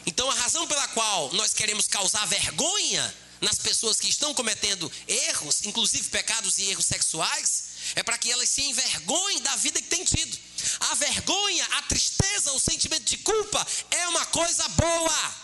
Então, 0.09 0.31
a 0.31 0.35
razão 0.37 0.67
pela 0.67 0.89
qual 0.89 1.31
nós 1.35 1.53
queremos 1.53 1.87
causar 1.87 2.27
vergonha 2.27 3.15
nas 3.43 3.59
pessoas 3.59 4.01
que 4.01 4.09
estão 4.09 4.33
cometendo 4.33 4.91
erros, 5.07 5.67
inclusive 5.67 6.09
pecados 6.09 6.57
e 6.57 6.71
erros 6.71 6.87
sexuais, 6.87 7.65
é 7.95 8.03
para 8.03 8.17
que 8.17 8.33
elas 8.33 8.49
se 8.49 8.63
envergonhem 8.63 9.43
da 9.43 9.55
vida 9.57 9.83
que 9.83 9.89
têm 9.89 10.03
tido. 10.05 10.39
A 10.81 10.95
vergonha, 10.95 11.63
a 11.73 11.83
tristeza, 11.83 12.53
o 12.53 12.59
sentimento 12.59 13.05
de 13.05 13.19
culpa 13.19 13.67
é 13.91 14.09
uma 14.09 14.25
coisa 14.25 14.67
boa. 14.71 15.35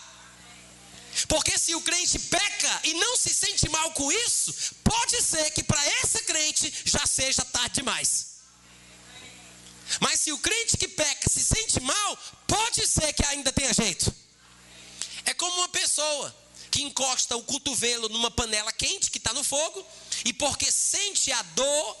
Porque 1.27 1.59
se 1.59 1.75
o 1.75 1.81
crente 1.81 2.17
peca 2.17 2.81
e 2.85 2.95
não 2.95 3.15
se 3.17 3.35
sente 3.35 3.69
mal 3.69 3.91
com 3.91 4.11
isso, 4.11 4.51
pode 4.83 5.21
ser 5.21 5.51
que 5.51 5.61
para 5.63 5.85
esse 6.01 6.23
crente 6.23 6.73
já 6.85 7.05
seja 7.05 7.45
tarde 7.45 7.75
demais. 7.75 8.29
Mas 9.99 10.21
se 10.21 10.31
o 10.31 10.39
crente 10.39 10.75
que 10.75 10.87
peca 10.87 11.29
se 11.29 11.43
sente 11.43 11.79
mal, 11.81 12.17
pode 12.47 12.87
ser 12.87 13.13
que 13.13 13.23
ainda 13.27 13.51
tenha 13.51 13.71
jeito. 13.71 14.24
É 15.25 15.33
como 15.33 15.57
uma 15.57 15.69
pessoa 15.69 16.35
que 16.71 16.83
encosta 16.83 17.35
o 17.35 17.43
cotovelo 17.43 18.09
numa 18.09 18.29
panela 18.29 18.71
quente 18.71 19.09
que 19.09 19.17
está 19.17 19.33
no 19.33 19.43
fogo, 19.43 19.85
e 20.23 20.33
porque 20.33 20.71
sente 20.71 21.31
a 21.31 21.41
dor 21.41 21.97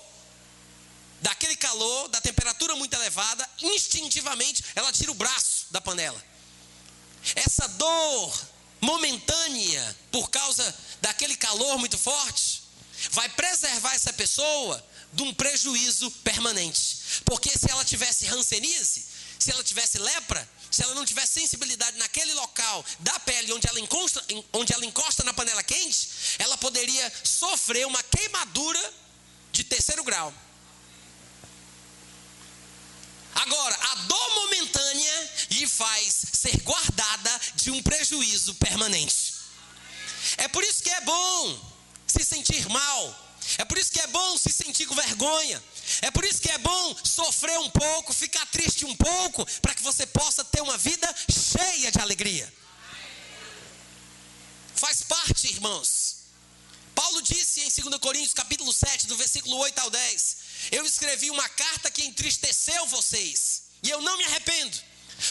daquele 1.21 1.55
calor, 1.55 2.07
da 2.09 2.21
temperatura 2.21 2.75
muito 2.75 2.93
elevada, 2.93 3.49
instintivamente 3.61 4.63
ela 4.75 4.91
tira 4.91 5.11
o 5.11 5.15
braço 5.15 5.67
da 5.71 5.81
panela. 5.81 6.21
Essa 7.35 7.67
dor 7.69 8.47
momentânea 8.81 9.97
por 10.11 10.29
causa 10.29 10.75
daquele 11.01 11.35
calor 11.35 11.77
muito 11.79 11.97
forte 11.97 12.63
vai 13.11 13.27
preservar 13.29 13.93
essa 13.95 14.13
pessoa 14.13 14.85
de 15.11 15.23
um 15.23 15.33
prejuízo 15.33 16.11
permanente. 16.23 16.97
Porque 17.23 17.49
se 17.49 17.69
ela 17.69 17.83
tivesse 17.83 18.25
rancenise, 18.25 19.05
se 19.39 19.51
ela 19.51 19.63
tivesse 19.63 19.97
lepra, 19.97 20.47
se 20.75 20.83
ela 20.83 20.93
não 20.93 21.05
tivesse 21.05 21.39
sensibilidade 21.39 21.97
naquele 21.97 22.33
local 22.33 22.83
da 22.99 23.17
pele 23.21 23.53
onde 23.53 23.65
ela, 23.65 23.79
encosta, 23.79 24.21
onde 24.51 24.73
ela 24.73 24.85
encosta 24.85 25.23
na 25.23 25.33
panela 25.33 25.63
quente, 25.63 26.09
ela 26.37 26.57
poderia 26.57 27.13
sofrer 27.23 27.87
uma 27.87 28.03
queimadura 28.03 28.93
de 29.53 29.63
terceiro 29.63 30.03
grau. 30.03 30.33
Agora, 33.35 33.73
a 33.91 33.95
dor 33.95 34.35
momentânea 34.35 35.31
lhe 35.51 35.65
faz 35.65 36.25
ser 36.33 36.57
guardada 36.61 37.41
de 37.55 37.71
um 37.71 37.81
prejuízo 37.81 38.53
permanente. 38.55 39.33
É 40.35 40.49
por 40.49 40.61
isso 40.61 40.83
que 40.83 40.89
é 40.89 41.01
bom 41.01 41.73
se 42.05 42.25
sentir 42.25 42.67
mal. 42.67 43.24
É 43.57 43.65
por 43.65 43.77
isso 43.77 43.91
que 43.91 43.99
é 43.99 44.07
bom 44.07 44.37
se 44.37 44.51
sentir 44.51 44.85
com 44.85 44.95
vergonha. 44.95 45.63
É 46.01 46.11
por 46.11 46.25
isso 46.25 46.41
que 46.41 46.49
é 46.49 46.57
bom 46.57 46.95
sofrer 47.03 47.57
um 47.59 47.69
pouco, 47.69 48.13
ficar 48.13 48.45
triste 48.47 48.85
um 48.85 48.95
pouco, 48.95 49.45
para 49.61 49.73
que 49.73 49.83
você 49.83 50.05
possa 50.05 50.43
ter 50.43 50.61
uma 50.61 50.77
vida 50.77 51.13
cheia 51.29 51.91
de 51.91 51.99
alegria. 51.99 52.51
Faz 54.75 55.01
parte, 55.03 55.47
irmãos. 55.47 56.15
Paulo 56.93 57.21
disse 57.21 57.61
em 57.61 57.89
2 57.89 57.99
Coríntios 57.99 58.33
capítulo 58.33 58.73
7, 58.73 59.07
do 59.07 59.17
versículo 59.17 59.57
8 59.57 59.79
ao 59.79 59.89
10: 59.89 60.37
Eu 60.71 60.85
escrevi 60.85 61.29
uma 61.29 61.47
carta 61.49 61.91
que 61.91 62.05
entristeceu 62.05 62.85
vocês, 62.87 63.63
e 63.83 63.89
eu 63.89 64.01
não 64.01 64.17
me 64.17 64.23
arrependo, 64.25 64.77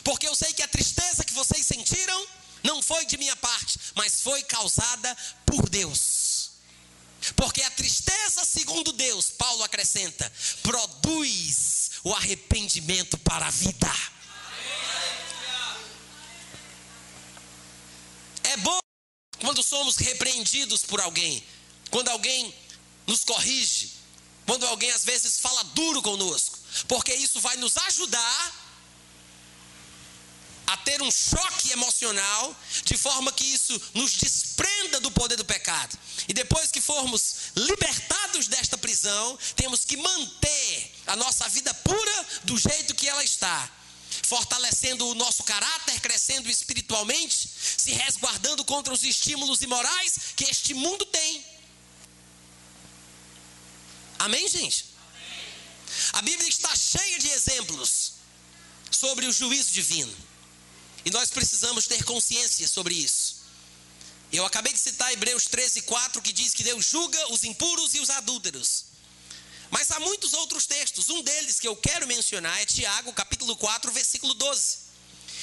porque 0.03 0.29
eu 0.29 0.35
sei 0.35 0.53
que 0.53 0.63
a 0.63 0.69
tristeza 0.69 1.25
que 1.25 1.33
vocês 1.33 1.67
sentiram 1.67 2.27
não 2.63 2.83
foi 2.83 3.05
de 3.07 3.17
minha 3.17 3.37
parte, 3.37 3.79
mas 3.95 4.21
foi 4.21 4.43
causada 4.43 5.17
por 5.45 5.69
Deus. 5.69 6.51
Porque 7.37 7.63
a 7.63 7.71
segundo 8.55 8.93
Deus, 8.93 9.31
Paulo 9.31 9.65
acrescenta, 9.65 10.33
produz 10.63 11.91
o 12.05 12.15
arrependimento 12.15 13.19
para 13.19 13.47
a 13.47 13.51
vida. 13.51 13.93
É 18.45 18.57
bom 18.59 18.79
quando 19.41 19.61
somos 19.61 19.97
repreendidos 19.97 20.85
por 20.85 21.01
alguém, 21.01 21.45
quando 21.91 22.09
alguém 22.11 22.55
nos 23.09 23.25
corrige, 23.25 23.93
quando 24.47 24.65
alguém 24.67 24.91
às 24.93 25.05
vezes 25.05 25.41
fala 25.41 25.65
duro 25.65 26.01
conosco, 26.01 26.57
porque 26.87 27.13
isso 27.13 27.41
vai 27.41 27.57
nos 27.57 27.77
ajudar 27.77 28.64
a 30.75 30.77
ter 30.79 31.01
um 31.01 31.11
choque 31.11 31.71
emocional, 31.71 32.57
de 32.85 32.97
forma 32.97 33.33
que 33.33 33.45
isso 33.45 33.81
nos 33.95 34.13
desprenda 34.15 34.99
do 34.99 35.11
poder 35.11 35.37
do 35.37 35.45
pecado. 35.45 35.97
E 36.27 36.35
depois 36.35 36.73
que 36.73 36.81
formos 36.81 37.53
libertados 37.55 38.49
desta 38.49 38.77
prisão, 38.77 39.39
temos 39.55 39.85
que 39.85 39.97
manter 39.97 40.95
a 41.07 41.15
nossa 41.15 41.49
vida 41.49 41.73
pura 41.75 42.27
do 42.43 42.59
jeito 42.59 42.95
que 42.95 43.09
ela 43.09 43.23
está 43.23 43.71
fortalecendo 44.25 45.07
o 45.09 45.15
nosso 45.15 45.45
caráter, 45.45 46.01
crescendo 46.01 46.51
espiritualmente, 46.51 47.49
se 47.77 47.93
resguardando 47.93 48.65
contra 48.65 48.93
os 48.93 49.05
estímulos 49.05 49.63
imorais 49.63 50.15
que 50.35 50.45
este 50.45 50.75
mundo 50.75 51.05
tem. 51.07 51.45
Amém, 54.19 54.49
gente? 54.49 54.87
A 56.15 56.23
Bíblia 56.23 56.49
está 56.49 56.75
cheia 56.75 57.19
de 57.21 57.29
exemplos 57.29 58.15
sobre 58.91 59.27
o 59.27 59.33
juízo 59.33 59.71
divino. 59.71 60.34
E 61.05 61.11
nós 61.11 61.31
precisamos 61.31 61.87
ter 61.87 62.03
consciência 62.05 62.67
sobre 62.67 62.95
isso. 62.95 63.45
Eu 64.33 64.45
acabei 64.45 64.73
de 64.73 64.79
citar 64.79 65.13
Hebreus 65.13 65.45
13, 65.45 65.83
4, 65.83 66.23
que 66.23 66.33
diz 66.33 66.55
que 66.55 66.65
Deus 66.65 66.87
julga 66.87 67.33
os 67.33 67.45
impuros 67.45 67.95
e 67.95 68.01
os 68.01 68.11
adúlteros. 68.11 68.87
Mas 69.71 69.91
há 69.91 70.01
muitos 70.01 70.33
outros 70.33 70.67
textos. 70.67 71.11
Um 71.11 71.23
deles 71.23 71.61
que 71.61 71.69
eu 71.69 71.77
quero 71.77 72.07
mencionar 72.07 72.61
é 72.61 72.67
Tiago, 72.67 73.13
capítulo 73.13 73.57
4, 73.57 73.93
versículo 73.93 74.35
12, 74.35 74.79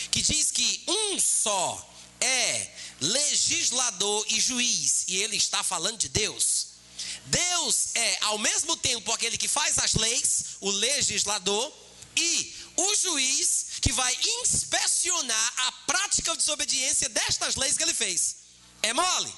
que 0.10 0.22
diz 0.22 0.52
que 0.52 0.84
um 0.88 1.20
só 1.20 1.90
é 2.20 2.74
legislador 3.00 4.26
e 4.30 4.40
juiz, 4.40 5.06
e 5.08 5.18
ele 5.18 5.38
está 5.38 5.64
falando 5.64 5.98
de 5.98 6.10
Deus 6.10 6.72
Deus 7.26 7.96
é, 7.96 8.18
ao 8.22 8.38
mesmo 8.38 8.76
tempo, 8.78 9.12
aquele 9.12 9.38
que 9.38 9.48
faz 9.48 9.78
as 9.78 9.94
leis, 9.94 10.46
o 10.60 10.70
legislador, 10.70 11.72
e 12.16 12.54
o 12.76 12.96
juiz 12.96 13.66
que 13.82 13.92
vai 13.92 14.16
inspecionar 14.42 15.54
a 15.58 15.72
prática 15.88 16.32
de 16.32 16.38
desobediência 16.38 17.10
destas 17.10 17.56
leis 17.56 17.76
que 17.76 17.84
ele 17.84 17.94
fez. 17.94 18.36
É 18.84 18.94
mole? 18.94 19.34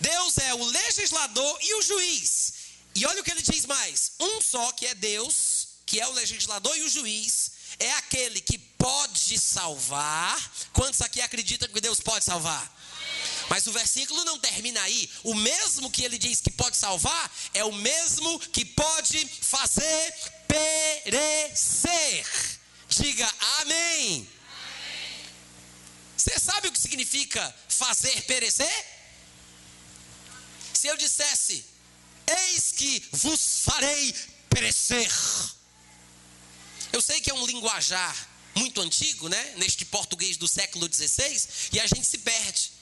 Deus 0.00 0.38
é 0.38 0.54
o 0.54 0.64
legislador 0.64 1.58
e 1.62 1.74
o 1.74 1.82
juiz. 1.82 2.52
E 2.94 3.06
olha 3.06 3.20
o 3.20 3.24
que 3.24 3.30
ele 3.30 3.42
diz 3.42 3.64
mais: 3.66 4.12
um 4.18 4.40
só 4.40 4.72
que 4.72 4.86
é 4.86 4.94
Deus, 4.94 5.68
que 5.86 6.00
é 6.00 6.06
o 6.06 6.12
legislador 6.12 6.76
e 6.76 6.82
o 6.82 6.88
juiz, 6.88 7.52
é 7.78 7.92
aquele 7.92 8.40
que 8.40 8.58
pode 8.58 9.38
salvar. 9.38 10.52
Quantos 10.72 11.00
aqui 11.00 11.20
acreditam 11.20 11.68
que 11.68 11.80
Deus 11.80 12.00
pode 12.00 12.24
salvar? 12.24 12.78
Mas 13.48 13.66
o 13.66 13.72
versículo 13.72 14.24
não 14.24 14.38
termina 14.38 14.80
aí. 14.82 15.10
O 15.24 15.34
mesmo 15.34 15.90
que 15.90 16.04
ele 16.04 16.18
diz 16.18 16.40
que 16.40 16.50
pode 16.50 16.76
salvar 16.76 17.30
é 17.52 17.64
o 17.64 17.72
mesmo 17.72 18.38
que 18.38 18.64
pode 18.64 19.26
fazer 19.42 20.14
perecer. 20.48 22.26
Diga 22.90 23.32
amém. 23.60 24.28
Você 26.16 26.38
sabe 26.38 26.68
o 26.68 26.72
que 26.72 26.78
significa 26.78 27.54
fazer 27.68 28.22
perecer? 28.22 28.86
Se 30.74 30.88
eu 30.88 30.96
dissesse, 30.96 31.64
eis 32.26 32.72
que 32.72 33.08
vos 33.12 33.60
farei 33.64 34.14
perecer. 34.48 35.10
Eu 36.92 37.00
sei 37.00 37.20
que 37.20 37.30
é 37.30 37.34
um 37.34 37.46
linguajar 37.46 38.28
muito 38.54 38.80
antigo, 38.80 39.28
né? 39.28 39.54
Neste 39.56 39.84
português 39.84 40.36
do 40.36 40.48
século 40.48 40.92
XVI, 40.92 41.48
e 41.72 41.80
a 41.80 41.86
gente 41.86 42.06
se 42.06 42.18
perde. 42.18 42.72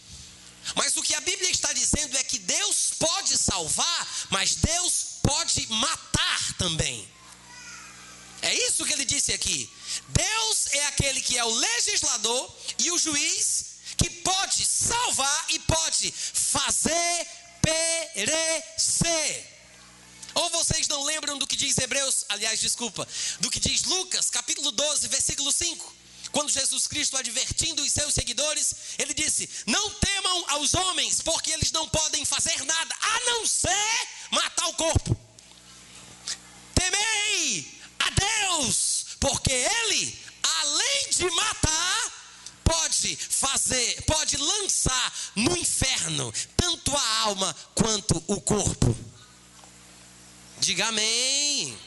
Mas 0.74 0.96
o 0.96 1.02
que 1.02 1.14
a 1.14 1.20
Bíblia 1.20 1.50
está 1.50 1.72
dizendo 1.72 2.16
é 2.16 2.24
que 2.24 2.38
Deus 2.38 2.92
pode 2.98 3.36
salvar, 3.36 4.26
mas 4.30 4.56
Deus 4.56 5.18
pode 5.22 5.66
matar 5.68 6.54
também. 6.54 7.08
É 8.42 8.54
isso 8.66 8.84
que 8.84 8.92
ele 8.92 9.04
disse 9.04 9.32
aqui. 9.32 9.70
Deus 10.08 10.66
é 10.72 10.86
aquele 10.86 11.20
que 11.20 11.38
é 11.38 11.44
o 11.44 11.54
legislador 11.54 12.56
e 12.78 12.90
o 12.90 12.98
juiz 12.98 13.78
que 13.96 14.10
pode 14.10 14.64
salvar 14.64 15.46
e 15.48 15.58
pode 15.60 16.12
fazer 16.12 17.26
perecer. 17.62 19.58
Ou 20.34 20.50
vocês 20.50 20.86
não 20.86 21.02
lembram 21.04 21.38
do 21.38 21.46
que 21.46 21.56
diz 21.56 21.76
Hebreus, 21.78 22.24
aliás, 22.28 22.60
desculpa, 22.60 23.06
do 23.40 23.50
que 23.50 23.58
diz 23.58 23.84
Lucas, 23.84 24.30
capítulo 24.30 24.70
12, 24.70 25.08
versículo 25.08 25.50
5? 25.50 25.96
Quando 26.30 26.50
Jesus 26.50 26.86
Cristo 26.86 27.16
advertindo 27.16 27.82
os 27.82 27.90
seus 27.90 28.14
seguidores, 28.14 28.74
ele 28.98 29.14
disse: 29.14 29.48
Não 29.66 29.90
temam 29.94 30.44
aos 30.48 30.74
homens, 30.74 31.22
porque 31.22 31.50
eles 31.50 31.72
não 31.72 31.88
podem 31.88 32.24
fazer 32.24 32.62
nada 32.64 32.94
a 33.00 33.20
não 33.20 33.46
ser 33.46 34.08
matar 34.30 34.68
o 34.68 34.74
corpo. 34.74 35.16
Temei 36.74 37.80
a 37.98 38.10
Deus, 38.10 38.97
porque 39.20 39.52
Ele, 39.52 40.18
além 40.42 41.10
de 41.10 41.30
matar, 41.30 42.12
pode 42.64 43.16
fazer, 43.16 44.02
pode 44.02 44.36
lançar 44.36 45.14
no 45.34 45.56
inferno 45.56 46.32
tanto 46.56 46.94
a 46.96 47.18
alma 47.20 47.56
quanto 47.74 48.22
o 48.26 48.40
corpo. 48.40 48.96
Diga 50.60 50.86
amém. 50.86 51.78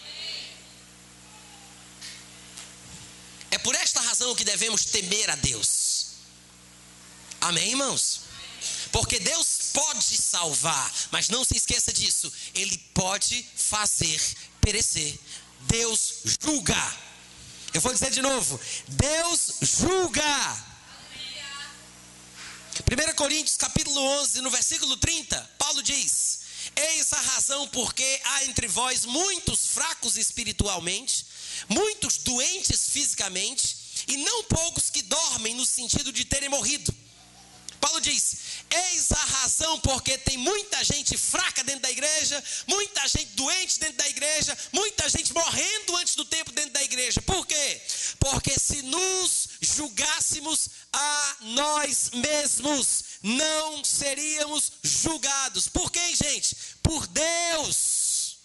É 3.52 3.58
por 3.58 3.76
esta 3.76 4.00
razão 4.02 4.34
que 4.34 4.46
devemos 4.46 4.86
temer 4.86 5.30
a 5.30 5.36
Deus. 5.36 6.12
Amém, 7.42 7.70
irmãos? 7.70 8.22
Porque 8.92 9.20
Deus 9.20 9.72
pode 9.74 10.18
salvar, 10.18 10.94
mas 11.12 11.30
não 11.30 11.44
se 11.44 11.58
esqueça 11.58 11.92
disso, 11.92 12.32
Ele 12.54 12.78
pode 12.94 13.46
fazer 13.56 14.22
perecer. 14.62 15.18
Deus 15.62 16.22
julga. 16.42 17.11
Eu 17.74 17.80
vou 17.80 17.94
dizer 17.94 18.12
de 18.12 18.22
novo: 18.22 18.60
Deus 18.88 19.54
julga. 19.62 20.72
1 22.82 23.16
Coríntios 23.16 23.56
capítulo 23.58 24.02
11, 24.22 24.42
no 24.42 24.50
versículo 24.50 24.98
30, 24.98 25.52
Paulo 25.58 25.82
diz: 25.82 26.40
Eis 26.76 27.14
a 27.14 27.22
razão 27.22 27.68
porque 27.70 28.22
há 28.26 28.46
entre 28.46 28.68
vós 28.68 29.06
muitos 29.06 29.68
fracos 29.68 30.18
espiritualmente, 30.18 31.26
muitos 31.70 32.18
doentes 32.18 32.90
fisicamente, 32.90 34.06
e 34.08 34.18
não 34.18 34.44
poucos 34.44 34.90
que 34.90 35.02
dormem 35.04 35.56
no 35.56 35.66
sentido 35.66 36.12
de 36.12 36.26
terem 36.26 36.50
morrido. 36.50 36.94
Paulo 37.80 38.02
diz: 38.02 38.36
Eis 38.72 39.12
a 39.12 39.24
razão 39.26 39.80
porque 39.82 40.18
tem 40.18 40.38
muita 40.38 40.82
gente 40.84 41.18
fraca 41.18 41.62
dentro 41.64 41.82
da 41.82 41.92
igreja, 41.92 42.42
muita 42.68 43.06
gente 43.08 43.26
doente 43.34 43.80
dentro 43.80 43.98
da 43.98 44.08
igreja, 44.08 44.58
muita 44.72 45.10
gente 45.10 45.34
morrendo 45.34 45.98
antes 45.98 46.16
do 46.16 46.24
tempo 46.24 46.54
dentro 46.54 46.72
da 46.72 46.84
igreja. 46.84 47.22
Por 47.22 47.46
quê? 47.46 47.82
Porque 48.18 48.58
se 48.58 48.82
nos 48.84 49.50
julgássemos 49.62 50.70
a 50.94 51.36
nós 51.42 52.12
mesmos, 52.14 53.04
não 53.22 53.84
seríamos 53.84 54.72
julgados. 54.82 55.68
Por 55.68 55.92
quem, 55.92 56.16
gente? 56.16 56.56
Por 56.82 57.06
Deus. 57.08 58.38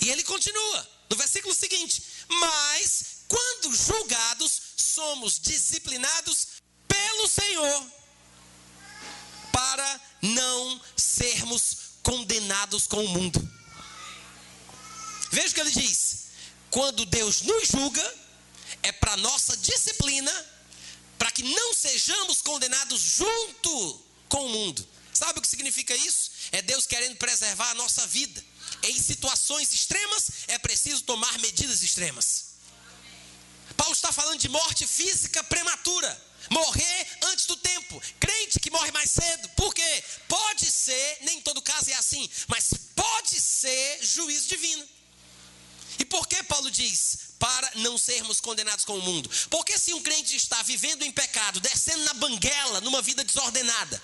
E 0.00 0.10
ele 0.10 0.22
continua 0.22 0.88
no 1.10 1.16
versículo 1.16 1.54
seguinte: 1.54 2.02
Mas 2.28 3.24
quando 3.26 3.74
julgados, 3.74 4.60
somos 4.76 5.40
disciplinados 5.40 6.46
pelo 6.86 7.28
Senhor, 7.28 7.92
para 9.56 10.00
não 10.20 10.78
sermos 10.94 11.76
condenados 12.02 12.86
com 12.86 13.02
o 13.02 13.08
mundo. 13.08 13.40
Veja 15.30 15.48
o 15.48 15.54
que 15.54 15.60
ele 15.62 15.70
diz: 15.70 16.26
quando 16.70 17.06
Deus 17.06 17.40
nos 17.40 17.68
julga, 17.68 18.14
é 18.82 18.92
para 18.92 19.16
nossa 19.16 19.56
disciplina, 19.56 20.30
para 21.16 21.30
que 21.30 21.42
não 21.42 21.72
sejamos 21.72 22.42
condenados 22.42 23.00
junto 23.00 24.04
com 24.28 24.44
o 24.44 24.50
mundo. 24.50 24.86
Sabe 25.14 25.38
o 25.38 25.42
que 25.42 25.48
significa 25.48 25.96
isso? 25.96 26.32
É 26.52 26.60
Deus 26.60 26.86
querendo 26.86 27.16
preservar 27.16 27.70
a 27.70 27.74
nossa 27.74 28.06
vida. 28.08 28.44
Em 28.82 29.00
situações 29.00 29.72
extremas, 29.72 30.28
é 30.48 30.58
preciso 30.58 31.02
tomar 31.02 31.38
medidas 31.38 31.82
extremas. 31.82 32.44
Paulo 33.74 33.94
está 33.94 34.12
falando 34.12 34.38
de 34.38 34.50
morte 34.50 34.86
física 34.86 35.42
prematura. 35.44 36.26
Morrer 36.50 37.06
antes 37.24 37.46
do 37.46 37.56
tempo. 37.56 38.00
Crente 38.20 38.60
que 38.60 38.70
morre 38.70 38.90
mais 38.92 39.10
cedo. 39.10 39.48
Por 39.50 39.74
quê? 39.74 40.04
Pode 40.28 40.70
ser, 40.70 41.18
nem 41.22 41.40
todo 41.40 41.62
caso 41.62 41.90
é 41.90 41.94
assim, 41.94 42.28
mas 42.48 42.70
pode 42.94 43.40
ser 43.40 43.98
juízo 44.02 44.48
divino. 44.48 44.86
E 45.98 46.04
por 46.04 46.26
que 46.26 46.42
Paulo 46.42 46.70
diz? 46.70 47.18
Para 47.38 47.70
não 47.76 47.96
sermos 47.98 48.40
condenados 48.40 48.84
com 48.84 48.98
o 48.98 49.02
mundo. 49.02 49.30
Porque 49.50 49.78
se 49.78 49.94
um 49.94 50.02
crente 50.02 50.36
está 50.36 50.62
vivendo 50.62 51.02
em 51.02 51.12
pecado, 51.12 51.60
descendo 51.60 52.04
na 52.04 52.14
banguela, 52.14 52.80
numa 52.80 53.02
vida 53.02 53.24
desordenada, 53.24 54.02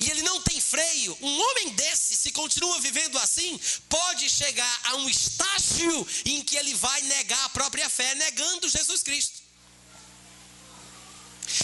e 0.00 0.10
ele 0.10 0.22
não 0.22 0.40
tem 0.40 0.58
freio, 0.58 1.16
um 1.20 1.40
homem 1.40 1.74
desse, 1.74 2.16
se 2.16 2.32
continua 2.32 2.80
vivendo 2.80 3.18
assim, 3.18 3.60
pode 3.86 4.30
chegar 4.30 4.80
a 4.84 4.96
um 4.96 5.08
estágio 5.08 6.08
em 6.24 6.42
que 6.42 6.56
ele 6.56 6.74
vai 6.74 7.02
negar 7.02 7.44
a 7.44 7.50
própria 7.50 7.88
fé, 7.88 8.14
negando 8.14 8.68
Jesus 8.68 9.02
Cristo. 9.02 9.49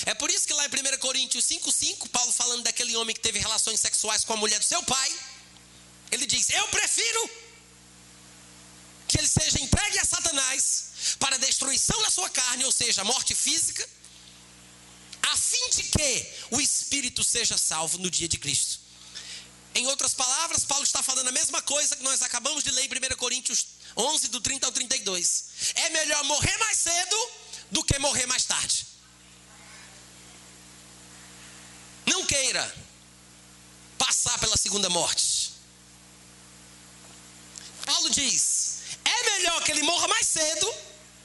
É 0.05 0.15
por 0.15 0.31
isso 0.31 0.47
que 0.47 0.55
lá 0.55 0.65
em 0.67 0.69
1 0.69 0.99
Coríntios 0.99 1.45
5,5, 1.47 2.09
Paulo 2.09 2.33
falando 2.33 2.63
daquele 2.63 2.97
homem 2.97 3.15
que 3.15 3.21
teve 3.21 3.39
relações 3.39 3.81
sexuais 3.81 4.25
com 4.25 4.33
a 4.33 4.37
mulher 4.37 4.59
do 4.59 4.65
seu 4.65 4.83
pai, 4.83 5.19
ele 6.11 6.27
diz: 6.27 6.51
Eu 6.51 6.67
prefiro 6.69 7.31
que 9.09 9.19
ele 9.19 9.29
seja 9.29 9.61
entregue 9.61 9.99
a 9.99 10.05
Satanás 10.05 11.17
para 11.19 11.37
a 11.37 11.39
destruição 11.39 12.01
da 12.03 12.11
sua 12.11 12.29
carne, 12.29 12.65
ou 12.65 12.73
seja, 12.73 13.05
morte 13.05 13.35
física, 13.35 13.89
a 15.23 15.37
fim 15.37 15.71
de 15.71 15.83
que 15.85 16.27
o 16.51 16.61
espírito 16.61 17.23
seja 17.23 17.57
salvo 17.57 17.99
no 17.99 18.11
dia 18.11 18.29
de 18.29 18.39
Cristo. 18.39 18.81
Em 19.75 19.87
outras 19.89 20.15
palavras, 20.15 20.65
Paulo 20.65 20.85
está 20.85 21.03
falando 21.03 21.29
a 21.29 21.33
mesma 21.33 21.61
coisa 21.61 21.97
que 21.97 22.03
nós 22.03 22.23
acabamos 22.23 22.65
de 22.65 22.71
ler 22.71 22.85
em 22.85 23.13
1 23.13 23.17
Coríntios 23.17 23.67
11, 23.97 24.29
do 24.29 24.41
30 24.41 24.67
ao 24.67 24.73
32. 24.73 25.45
É 25.75 25.91
melhor 25.91 26.25
morrer 26.25 26.57
mais 26.59 26.79
cedo 26.79 27.31
do 27.71 27.85
que 27.85 27.99
morrer 27.99 28.27
mais 28.27 28.45
tarde. 28.45 28.87
Não 32.07 32.25
queira 32.25 32.75
passar 33.99 34.39
pela 34.39 34.57
segunda 34.57 34.89
morte. 34.89 35.53
Paulo 37.85 38.11
diz: 38.11 38.79
é 39.05 39.31
melhor 39.31 39.63
que 39.63 39.73
ele 39.73 39.83
morra 39.83 40.09
mais 40.09 40.27
cedo 40.27 40.75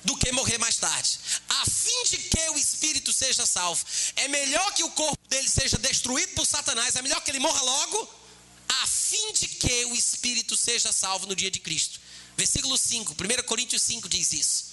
do 0.03 0.17
que 0.17 0.31
morrer 0.31 0.57
mais 0.57 0.77
tarde, 0.77 1.19
a 1.49 1.65
fim 1.65 2.03
de 2.05 2.17
que 2.17 2.49
o 2.49 2.57
espírito 2.57 3.13
seja 3.13 3.45
salvo. 3.45 3.85
É 4.15 4.27
melhor 4.27 4.73
que 4.73 4.83
o 4.83 4.91
corpo 4.91 5.19
dele 5.29 5.49
seja 5.49 5.77
destruído 5.77 6.33
por 6.33 6.45
Satanás, 6.45 6.95
é 6.95 7.01
melhor 7.01 7.21
que 7.21 7.31
ele 7.31 7.39
morra 7.39 7.61
logo, 7.61 8.09
a 8.67 8.87
fim 8.87 9.33
de 9.33 9.47
que 9.47 9.85
o 9.85 9.95
espírito 9.95 10.55
seja 10.57 10.91
salvo 10.91 11.27
no 11.27 11.35
dia 11.35 11.51
de 11.51 11.59
Cristo. 11.59 11.99
Versículo 12.35 12.77
5, 12.77 13.13
1 13.13 13.43
Coríntios 13.43 13.83
5 13.83 14.09
diz 14.09 14.33
isso. 14.33 14.71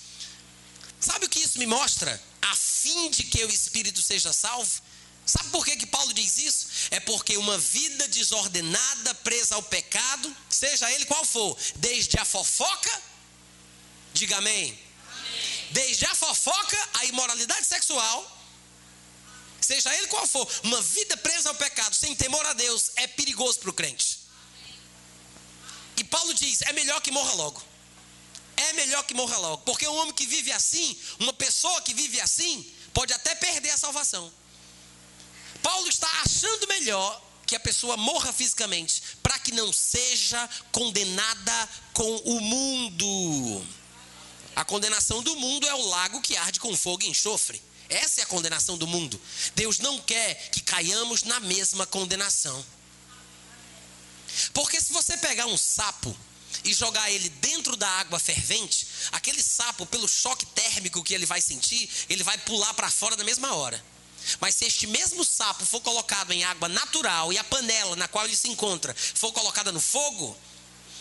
Sabe 1.00 1.26
o 1.26 1.28
que 1.28 1.40
isso 1.40 1.58
me 1.58 1.66
mostra? 1.66 2.20
A 2.42 2.56
fim 2.56 3.10
de 3.10 3.24
que 3.24 3.44
o 3.44 3.50
espírito 3.50 4.02
seja 4.02 4.32
salvo? 4.32 4.82
Sabe 5.28 5.50
por 5.50 5.64
que, 5.64 5.76
que 5.76 5.86
Paulo 5.86 6.12
diz 6.14 6.38
isso? 6.38 6.66
é 6.90 7.00
porque 7.00 7.36
uma 7.36 7.58
vida 7.58 8.08
desordenada, 8.08 9.14
presa 9.16 9.54
ao 9.54 9.62
pecado, 9.62 10.34
seja 10.48 10.90
ele 10.92 11.04
qual 11.04 11.24
for, 11.24 11.56
desde 11.76 12.18
a 12.18 12.24
fofoca, 12.24 13.02
diga 14.12 14.36
amém. 14.38 14.64
amém. 14.64 14.78
Desde 15.70 16.06
a 16.06 16.14
fofoca, 16.14 16.88
a 16.94 17.04
imoralidade 17.06 17.66
sexual, 17.66 18.38
seja 19.60 19.94
ele 19.94 20.06
qual 20.06 20.26
for, 20.26 20.48
uma 20.62 20.80
vida 20.80 21.16
presa 21.18 21.50
ao 21.50 21.54
pecado, 21.54 21.94
sem 21.94 22.14
temor 22.14 22.44
a 22.46 22.52
Deus, 22.54 22.90
é 22.96 23.06
perigoso 23.06 23.60
para 23.60 23.70
o 23.70 23.74
crente. 23.74 24.20
E 25.96 26.04
Paulo 26.04 26.32
diz: 26.32 26.62
é 26.62 26.72
melhor 26.72 27.00
que 27.00 27.10
morra 27.10 27.32
logo. 27.34 27.62
É 28.56 28.72
melhor 28.72 29.04
que 29.04 29.14
morra 29.14 29.36
logo. 29.36 29.58
Porque 29.58 29.86
um 29.86 29.96
homem 29.96 30.14
que 30.14 30.26
vive 30.26 30.50
assim, 30.52 30.98
uma 31.18 31.32
pessoa 31.32 31.82
que 31.82 31.92
vive 31.92 32.20
assim, 32.20 32.72
pode 32.92 33.12
até 33.12 33.34
perder 33.34 33.70
a 33.70 33.78
salvação. 33.78 34.32
Paulo 35.62 35.88
está 35.88 36.08
achando 36.22 36.66
melhor 36.68 37.22
que 37.46 37.56
a 37.56 37.60
pessoa 37.60 37.96
morra 37.96 38.32
fisicamente, 38.32 39.02
para 39.22 39.38
que 39.38 39.52
não 39.52 39.72
seja 39.72 40.48
condenada 40.70 41.68
com 41.94 42.16
o 42.16 42.40
mundo. 42.40 43.66
A 44.54 44.64
condenação 44.64 45.22
do 45.22 45.34
mundo 45.36 45.66
é 45.66 45.74
o 45.74 45.86
lago 45.86 46.20
que 46.20 46.36
arde 46.36 46.60
com 46.60 46.76
fogo 46.76 47.04
e 47.04 47.08
enxofre. 47.08 47.62
Essa 47.88 48.20
é 48.20 48.24
a 48.24 48.26
condenação 48.26 48.76
do 48.76 48.86
mundo. 48.86 49.18
Deus 49.54 49.78
não 49.78 49.98
quer 50.00 50.34
que 50.50 50.60
caiamos 50.60 51.22
na 51.22 51.40
mesma 51.40 51.86
condenação. 51.86 52.64
Porque 54.52 54.80
se 54.80 54.92
você 54.92 55.16
pegar 55.16 55.46
um 55.46 55.56
sapo 55.56 56.14
e 56.64 56.74
jogar 56.74 57.10
ele 57.10 57.28
dentro 57.30 57.76
da 57.76 57.88
água 57.88 58.18
fervente, 58.18 58.86
aquele 59.12 59.42
sapo, 59.42 59.86
pelo 59.86 60.06
choque 60.06 60.44
térmico 60.46 61.02
que 61.02 61.14
ele 61.14 61.24
vai 61.24 61.40
sentir, 61.40 61.88
ele 62.10 62.22
vai 62.22 62.36
pular 62.38 62.74
para 62.74 62.90
fora 62.90 63.16
na 63.16 63.24
mesma 63.24 63.54
hora. 63.54 63.82
Mas 64.40 64.54
se 64.54 64.64
este 64.64 64.86
mesmo 64.86 65.24
sapo 65.24 65.64
for 65.64 65.80
colocado 65.80 66.32
em 66.32 66.44
água 66.44 66.68
natural 66.68 67.32
e 67.32 67.38
a 67.38 67.44
panela 67.44 67.96
na 67.96 68.08
qual 68.08 68.24
ele 68.24 68.36
se 68.36 68.48
encontra 68.48 68.94
for 68.94 69.32
colocada 69.32 69.72
no 69.72 69.80
fogo, 69.80 70.36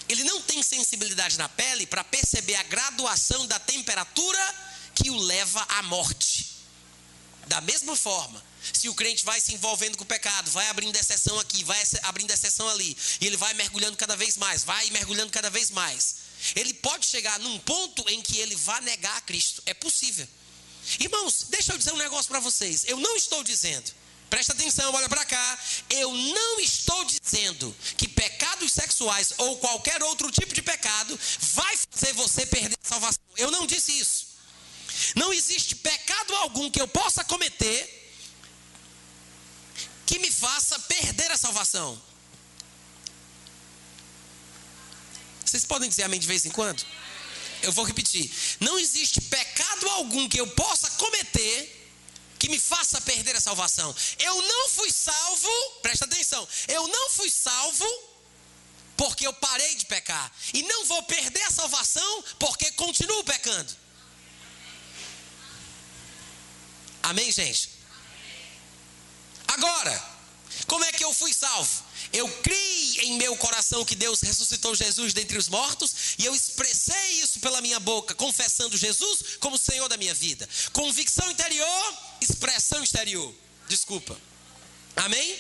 ele 0.10 0.24
não 0.24 0.42
tem 0.42 0.64
sensibilidade 0.64 1.38
na 1.38 1.50
pele 1.50 1.86
para 1.86 2.04
perceber 2.04 2.56
a 2.56 2.64
graduação 2.64 3.46
da 3.48 3.60
temperatura 3.60 4.56
que 4.96 5.10
o 5.10 5.18
leva 5.18 5.66
à 5.70 5.84
morte. 5.84 6.58
Da 7.48 7.62
mesma 7.62 7.96
forma, 7.96 8.44
se 8.74 8.90
o 8.90 8.96
crente 8.96 9.24
vai 9.24 9.40
se 9.40 9.54
envolvendo 9.54 9.98
com 9.98 10.04
o 10.04 10.08
pecado, 10.08 10.52
vai 10.52 10.68
abrindo 10.68 10.96
exceção 10.96 11.40
aqui, 11.40 11.64
vai 11.64 11.82
abrindo 12.04 12.32
exceção 12.32 12.68
ali, 12.70 12.98
e 13.22 13.28
ele 13.28 13.38
vai 13.38 13.54
mergulhando 13.54 13.96
cada 13.96 14.16
vez 14.16 14.36
mais, 14.38 14.64
vai 14.64 14.90
mergulhando 14.90 15.32
cada 15.32 15.50
vez 15.50 15.72
mais, 15.72 16.16
ele 16.56 16.74
pode 16.74 17.06
chegar 17.06 17.40
num 17.40 17.58
ponto 17.60 18.08
em 18.10 18.22
que 18.22 18.38
ele 18.38 18.56
vai 18.56 18.82
negar 18.82 19.16
a 19.18 19.22
Cristo. 19.22 19.62
É 19.66 19.74
possível. 19.74 20.28
Irmãos, 21.00 21.46
deixa 21.50 21.74
eu 21.74 21.78
dizer 21.78 21.92
um 21.94 21.98
negócio 21.98 22.30
para 22.30 22.40
vocês. 22.40 22.86
Eu 22.86 22.98
não 22.98 23.16
estou 23.18 23.44
dizendo, 23.44 23.92
presta 24.30 24.54
atenção, 24.54 24.94
olha 24.94 25.10
para 25.10 25.26
cá. 25.26 25.60
Eu 25.90 26.14
não 26.14 26.60
estou 26.60 27.04
dizendo 27.06 27.76
que 27.98 28.08
pecados 28.08 28.72
sexuais 28.72 29.34
ou 29.38 29.58
qualquer 29.58 30.02
outro 30.04 30.32
tipo 30.32 30.54
de 30.54 30.62
pecado 30.62 31.20
vai 31.40 31.78
fazer 31.92 32.14
você 32.14 32.46
perder 32.46 32.78
a 32.84 32.88
salvação. 32.88 33.22
Eu 33.36 33.52
não 33.52 33.68
disse 33.68 33.92
isso. 34.00 34.28
Não 35.16 35.34
existe 35.34 35.76
pecado 35.76 36.36
algum 36.36 36.72
que 36.72 36.82
eu 36.82 36.88
possa 36.88 37.24
cometer 37.24 37.96
que 40.06 40.20
me 40.20 40.32
faça 40.32 40.80
perder 40.80 41.30
a 41.32 41.38
salvação. 41.38 42.02
Vocês 45.44 45.66
podem 45.66 45.90
dizer 45.90 46.04
amém 46.04 46.20
de 46.20 46.28
vez 46.28 46.46
em 46.46 46.50
quando? 46.50 46.84
Eu 47.62 47.72
vou 47.72 47.86
repetir. 47.86 48.32
Não 48.60 48.78
existe 48.78 49.22
pecado 49.22 49.90
algum 49.90 50.30
que 50.30 50.40
eu 50.40 50.48
possa 50.48 50.90
cometer 50.92 51.74
que 52.38 52.50
me 52.50 52.60
faça 52.60 53.02
perder 53.02 53.36
a 53.36 53.42
salvação. 53.42 53.96
Eu 54.20 54.42
não 54.42 54.70
fui 54.70 54.92
salvo, 54.92 55.50
presta 55.82 56.06
atenção, 56.06 56.48
eu 56.68 56.88
não 56.88 57.10
fui 57.10 57.30
salvo 57.30 57.86
porque 58.96 59.28
eu 59.28 59.34
parei 59.34 59.76
de 59.76 59.86
pecar. 59.86 60.32
E 60.54 60.64
não 60.64 60.86
vou 60.86 61.04
perder 61.04 61.44
a 61.44 61.52
salvação 61.52 62.24
porque 62.40 62.72
continuo 62.72 63.24
pecando. 63.24 63.76
Amém, 67.04 67.32
gente? 67.32 67.70
Agora, 69.48 70.18
como 70.66 70.84
é 70.84 70.92
que 70.92 71.04
eu 71.04 71.14
fui 71.14 71.34
salvo? 71.34 71.87
Eu 72.14 72.28
criei 72.42 73.08
em 73.08 73.18
meu 73.18 73.36
coração 73.38 73.86
que 73.86 73.96
Deus 73.96 74.22
ressuscitou 74.22 74.76
Jesus 74.76 75.14
dentre 75.14 75.38
os 75.38 75.50
mortos 75.50 76.16
e 76.18 76.26
eu 76.26 76.34
expressei 76.34 77.22
isso 77.22 77.40
pela 77.40 77.62
minha 77.62 77.80
boca, 77.80 78.16
confessando 78.16 78.78
Jesus 78.78 79.38
como 79.40 79.58
Senhor 79.58 79.88
da 79.88 79.98
minha 79.98 80.14
vida. 80.14 80.48
Convicção 80.72 81.30
interior, 81.30 81.98
expressão 82.22 82.84
exterior. 82.84 83.34
Desculpa. 83.68 84.20
Amém? 84.96 85.38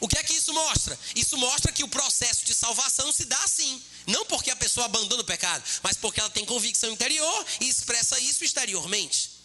O 0.00 0.08
que 0.08 0.18
é 0.18 0.22
que 0.22 0.32
isso 0.32 0.54
mostra? 0.54 0.98
Isso 1.14 1.36
mostra 1.36 1.72
que 1.72 1.84
o 1.84 1.88
processo 1.88 2.44
de 2.44 2.54
salvação 2.54 3.12
se 3.12 3.24
dá 3.26 3.38
assim. 3.44 3.82
Não 4.06 4.24
porque 4.24 4.50
a 4.50 4.56
pessoa 4.56 4.86
abandona 4.86 5.22
o 5.22 5.26
pecado, 5.26 5.62
mas 5.82 5.96
porque 5.96 6.20
ela 6.20 6.30
tem 6.30 6.44
convicção 6.46 6.90
interior 6.90 7.46
e 7.60 7.68
expressa 7.68 8.18
isso 8.20 8.42
exteriormente 8.42 9.39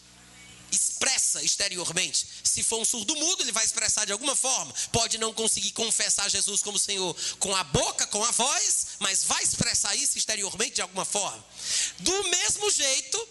expressa 0.75 1.41
exteriormente. 1.41 2.27
Se 2.43 2.63
for 2.63 2.79
um 2.79 2.85
surdo 2.85 3.15
mudo, 3.15 3.43
ele 3.43 3.51
vai 3.51 3.65
expressar 3.65 4.05
de 4.05 4.11
alguma 4.11 4.35
forma. 4.35 4.73
Pode 4.91 5.17
não 5.17 5.33
conseguir 5.33 5.71
confessar 5.71 6.29
Jesus 6.29 6.61
como 6.61 6.77
Senhor 6.77 7.15
com 7.39 7.55
a 7.55 7.63
boca, 7.63 8.05
com 8.07 8.23
a 8.23 8.31
voz, 8.31 8.87
mas 8.99 9.23
vai 9.23 9.43
expressar 9.43 9.95
isso 9.95 10.17
exteriormente 10.17 10.75
de 10.75 10.81
alguma 10.81 11.05
forma. 11.05 11.43
Do 11.99 12.23
mesmo 12.29 12.69
jeito, 12.69 13.29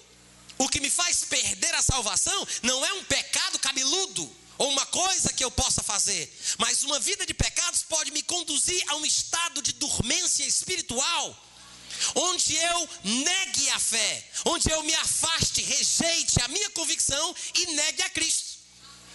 o 0.59 0.69
que 0.69 0.81
me 0.81 0.91
faz 0.91 1.25
perder 1.25 1.75
a 1.75 1.83
salvação 1.83 2.47
não 2.63 2.85
é 2.85 2.93
um 2.95 3.05
pecado 3.05 3.59
cabeludo 3.59 4.31
ou 4.57 4.71
uma 4.71 4.87
coisa 4.87 5.33
que 5.33 5.45
eu 5.45 5.51
possa 5.51 5.83
fazer, 5.83 6.33
mas 6.59 6.85
uma 6.85 7.01
vida 7.01 7.27
de 7.27 7.35
pecados 7.35 7.83
pode 7.83 8.13
me 8.13 8.23
conduzir 8.23 8.83
a 8.89 8.97
um 8.97 9.05
estado 9.05 9.61
de 9.61 9.73
dormência 9.73 10.45
espiritual 10.45 11.44
onde 12.15 12.57
eu 12.57 12.89
negue 13.03 13.71
a 13.71 13.79
fé, 13.79 14.31
onde 14.45 14.71
eu 14.71 14.83
me 14.83 14.95
afaste, 14.95 15.63
rejeite 15.63 16.41
a 16.43 16.49
minha 16.49 16.71
convicção 16.71 17.35
e 17.55 17.67
negue 17.67 18.03
a 18.03 18.11
Cristo. 18.11 18.55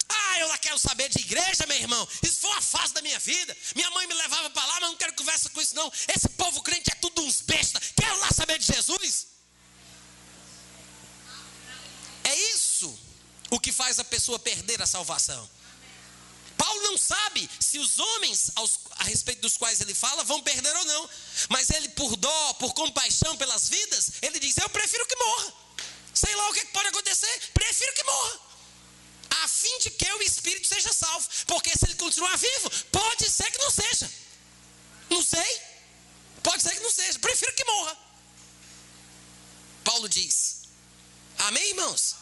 Ah, 0.09 0.39
eu 0.39 0.47
lá 0.47 0.57
quero 0.57 0.79
saber 0.79 1.07
de 1.09 1.19
igreja, 1.19 1.67
meu 1.67 1.77
irmão. 1.77 2.07
Isso 2.23 2.41
foi 2.41 2.49
uma 2.49 2.61
fase 2.61 2.93
da 2.93 3.01
minha 3.01 3.19
vida. 3.19 3.55
Minha 3.75 3.91
mãe 3.91 4.07
me 4.07 4.13
levava 4.15 4.49
para 4.49 4.65
lá, 4.65 4.79
mas 4.81 4.89
não 4.89 4.97
quero 4.97 5.13
conversa 5.13 5.49
com 5.49 5.61
isso, 5.61 5.75
não. 5.75 5.91
Esse 6.07 6.27
povo 6.29 6.63
crente 6.63 6.89
é 6.91 6.95
tudo 6.95 7.21
uns 7.21 7.41
besta. 7.41 7.79
Quero 7.95 8.19
lá 8.19 8.29
saber 8.31 8.57
de 8.57 8.65
Jesus. 8.65 9.27
É 12.23 12.35
isso 12.53 12.97
o 13.51 13.59
que 13.59 13.71
faz 13.71 13.99
a 13.99 14.03
pessoa 14.03 14.39
perder 14.39 14.81
a 14.81 14.87
salvação. 14.87 15.47
Paulo 16.59 16.81
não 16.83 16.97
sabe 16.97 17.49
se 17.57 17.79
os 17.79 17.99
homens 17.99 18.51
aos, 18.55 18.79
a 18.97 19.05
respeito 19.05 19.41
dos 19.41 19.55
quais 19.55 19.79
ele 19.79 19.95
fala 19.95 20.25
vão 20.25 20.41
perder 20.43 20.75
ou 20.75 20.85
não. 20.85 21.09
Mas 21.47 21.69
ele, 21.69 21.87
por 21.89 22.17
dó, 22.17 22.53
por 22.55 22.73
compaixão 22.73 23.37
pelas 23.37 23.69
vidas, 23.69 24.11
ele 24.21 24.39
diz: 24.41 24.57
Eu 24.57 24.69
prefiro 24.69 25.05
que 25.05 25.15
morra. 25.15 25.53
Sei 26.13 26.35
lá 26.35 26.49
o 26.49 26.53
que 26.53 26.65
pode 26.65 26.89
acontecer, 26.89 27.33
prefiro 27.53 27.93
que 27.93 28.03
morra. 28.03 28.39
A 29.41 29.47
fim 29.47 29.79
de 29.79 29.89
que 29.91 30.11
o 30.11 30.21
espírito 30.21 30.67
seja 30.67 30.91
salvo. 30.91 31.25
Porque 31.47 31.69
se 31.69 31.85
ele 31.85 31.95
continuar 31.95 32.37
vivo, 32.37 32.69
pode 32.91 33.29
ser 33.29 33.49
que 33.51 33.59
não 33.59 33.71
seja. 33.71 34.11
Não 35.09 35.23
sei. 35.23 35.61
Pode 36.43 36.61
ser 36.61 36.75
que 36.75 36.81
não 36.81 36.91
seja. 36.91 37.19
Prefiro 37.19 37.53
que 37.53 37.63
morra. 37.63 37.97
Paulo 39.85 40.09
diz. 40.09 40.63
Amém, 41.37 41.69
irmãos? 41.69 42.15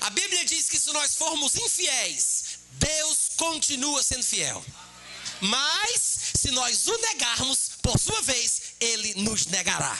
A 0.00 0.10
Bíblia 0.10 0.44
diz 0.46 0.68
que 0.68 0.78
se 0.78 0.90
nós 0.92 1.14
formos 1.14 1.54
infiéis, 1.56 2.44
Deus 2.78 3.30
continua 3.36 4.02
sendo 4.02 4.24
fiel. 4.24 4.64
Mas, 5.40 6.00
se 6.34 6.50
nós 6.50 6.86
o 6.86 6.98
negarmos, 6.98 7.70
por 7.82 7.98
sua 7.98 8.22
vez, 8.22 8.74
ele 8.80 9.14
nos 9.16 9.46
negará. 9.46 9.96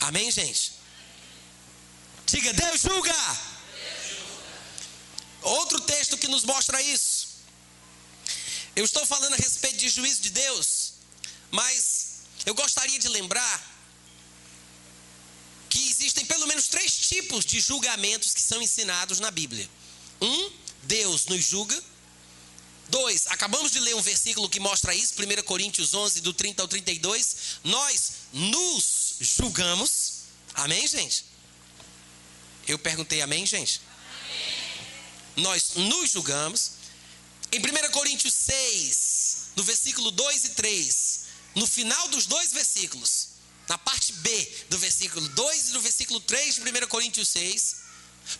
Amém, 0.00 0.30
gente? 0.30 0.72
Diga, 2.26 2.52
Deus 2.52 2.80
julga. 2.80 3.14
Outro 5.42 5.80
texto 5.80 6.18
que 6.18 6.28
nos 6.28 6.44
mostra 6.44 6.80
isso. 6.82 7.28
Eu 8.74 8.84
estou 8.84 9.04
falando 9.04 9.34
a 9.34 9.36
respeito 9.36 9.76
de 9.76 9.88
juízo 9.88 10.22
de 10.22 10.30
Deus, 10.30 10.92
mas 11.50 12.20
eu 12.46 12.54
gostaria 12.54 12.98
de 12.98 13.08
lembrar 13.08 13.70
que 15.68 15.90
existem 15.90 16.24
pelo 16.24 16.46
menos 16.46 16.68
três 16.68 16.96
tipos 17.08 17.44
de 17.44 17.60
julgamentos 17.60 18.32
que 18.32 18.40
são 18.40 18.62
ensinados 18.62 19.20
na 19.20 19.30
Bíblia. 19.30 19.68
Um, 20.20 20.50
Deus 20.82 21.26
nos 21.26 21.44
julga. 21.44 21.80
Dois, 22.88 23.26
acabamos 23.28 23.70
de 23.70 23.78
ler 23.78 23.94
um 23.94 24.02
versículo 24.02 24.48
que 24.48 24.58
mostra 24.58 24.94
isso, 24.94 25.14
1 25.14 25.42
Coríntios 25.44 25.94
11, 25.94 26.20
do 26.22 26.32
30 26.32 26.62
ao 26.62 26.68
32. 26.68 27.36
Nós 27.62 28.12
nos 28.32 29.16
julgamos. 29.20 30.12
Amém, 30.54 30.86
gente? 30.88 31.24
Eu 32.66 32.78
perguntei 32.78 33.22
amém, 33.22 33.46
gente? 33.46 33.80
Amém. 33.80 35.44
Nós 35.44 35.74
nos 35.76 36.10
julgamos. 36.10 36.72
Em 37.52 37.58
1 37.58 37.90
Coríntios 37.90 38.34
6, 38.34 39.36
no 39.56 39.62
versículo 39.62 40.10
2 40.10 40.44
e 40.44 40.48
3, 40.50 41.20
no 41.54 41.66
final 41.66 42.08
dos 42.08 42.26
dois 42.26 42.52
versículos, 42.52 43.28
na 43.68 43.76
parte 43.76 44.12
B 44.12 44.52
do 44.68 44.78
versículo 44.78 45.28
2 45.28 45.68
e 45.68 45.72
do 45.72 45.80
versículo 45.80 46.20
3 46.20 46.56
de 46.56 46.60
1 46.60 46.88
Coríntios 46.88 47.28
6, 47.28 47.76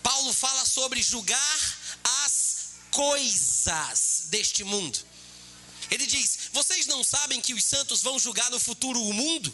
Paulo 0.03 0.33
fala 0.33 0.65
sobre 0.65 1.03
julgar 1.03 1.79
as 2.25 2.51
coisas 2.91 4.25
deste 4.27 4.65
mundo. 4.65 4.99
Ele 5.91 6.07
diz: 6.07 6.51
Vocês 6.53 6.87
não 6.87 7.03
sabem 7.03 7.41
que 7.41 7.55
os 7.55 7.65
santos 7.65 8.03
vão 8.03 8.19
julgar 8.19 8.51
no 8.51 8.61
futuro 8.61 9.01
o 9.03 9.13
mundo? 9.13 9.53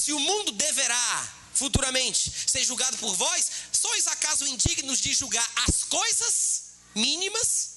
Se 0.00 0.12
o 0.12 0.20
mundo 0.20 0.52
deverá 0.52 1.34
futuramente 1.54 2.32
ser 2.46 2.64
julgado 2.64 2.96
por 2.98 3.14
vós, 3.14 3.50
sois 3.72 4.06
acaso 4.06 4.46
indignos 4.46 5.00
de 5.00 5.12
julgar 5.14 5.48
as 5.66 5.84
coisas 5.84 6.62
mínimas? 6.94 7.70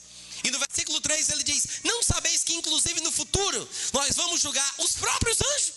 E 0.43 0.51
no 0.51 0.59
versículo 0.59 1.01
3 1.01 1.29
ele 1.29 1.43
diz: 1.43 1.81
Não 1.83 2.03
sabeis 2.03 2.43
que, 2.43 2.53
inclusive 2.53 3.01
no 3.01 3.11
futuro, 3.11 3.69
nós 3.93 4.15
vamos 4.15 4.41
julgar 4.41 4.73
os 4.77 4.93
próprios 4.93 5.39
anjos? 5.41 5.73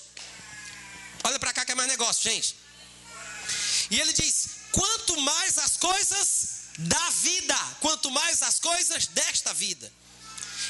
Olha 1.25 1.39
para 1.39 1.53
cá 1.53 1.65
que 1.65 1.73
é 1.73 1.75
mais 1.75 1.89
negócio, 1.89 2.31
gente. 2.31 2.55
E 3.91 4.01
ele 4.01 4.13
diz: 4.13 4.58
Quanto 4.73 5.21
mais 5.21 5.59
as 5.59 5.77
coisas 5.77 6.59
da 6.79 7.11
vida, 7.11 7.57
quanto 7.81 8.11
mais 8.11 8.43
as 8.43 8.61
coisas 8.61 9.07
desta 9.09 9.53
vida. 9.53 9.93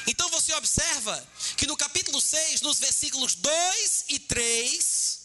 Então 0.07 0.29
você 0.29 0.53
observa 0.53 1.27
que 1.55 1.67
no 1.67 1.77
capítulo 1.77 2.19
6, 2.19 2.61
nos 2.61 2.79
versículos 2.79 3.35
2 3.35 4.05
e 4.09 4.19
3, 4.19 5.19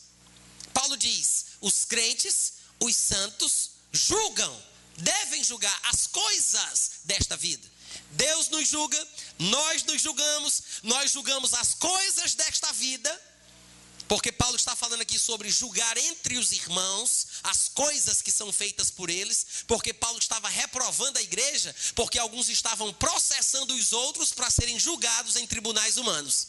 Paulo 0.74 0.96
diz: 0.96 1.46
os 1.60 1.84
crentes, 1.84 2.54
os 2.80 2.94
santos, 2.94 3.70
julgam, 3.92 4.62
devem 4.98 5.42
julgar 5.42 5.78
as 5.84 6.06
coisas 6.06 6.90
desta 7.04 7.36
vida. 7.36 7.72
Deus 8.10 8.48
nos 8.48 8.68
julga, 8.68 9.08
nós 9.38 9.84
nos 9.84 10.02
julgamos, 10.02 10.62
nós 10.82 11.12
julgamos 11.12 11.54
as 11.54 11.74
coisas 11.74 12.34
desta 12.34 12.72
vida 12.72 13.33
porque 14.14 14.30
Paulo 14.30 14.54
está 14.54 14.76
falando 14.76 15.00
aqui 15.00 15.18
sobre 15.18 15.50
julgar 15.50 15.96
entre 15.96 16.38
os 16.38 16.52
irmãos 16.52 17.26
as 17.42 17.68
coisas 17.68 18.22
que 18.22 18.30
são 18.30 18.52
feitas 18.52 18.88
por 18.88 19.10
eles, 19.10 19.44
porque 19.66 19.92
Paulo 19.92 20.20
estava 20.20 20.48
reprovando 20.48 21.18
a 21.18 21.22
igreja, 21.22 21.74
porque 21.96 22.16
alguns 22.16 22.48
estavam 22.48 22.92
processando 22.92 23.74
os 23.74 23.92
outros 23.92 24.30
para 24.30 24.48
serem 24.48 24.78
julgados 24.78 25.34
em 25.34 25.44
tribunais 25.48 25.96
humanos. 25.96 26.46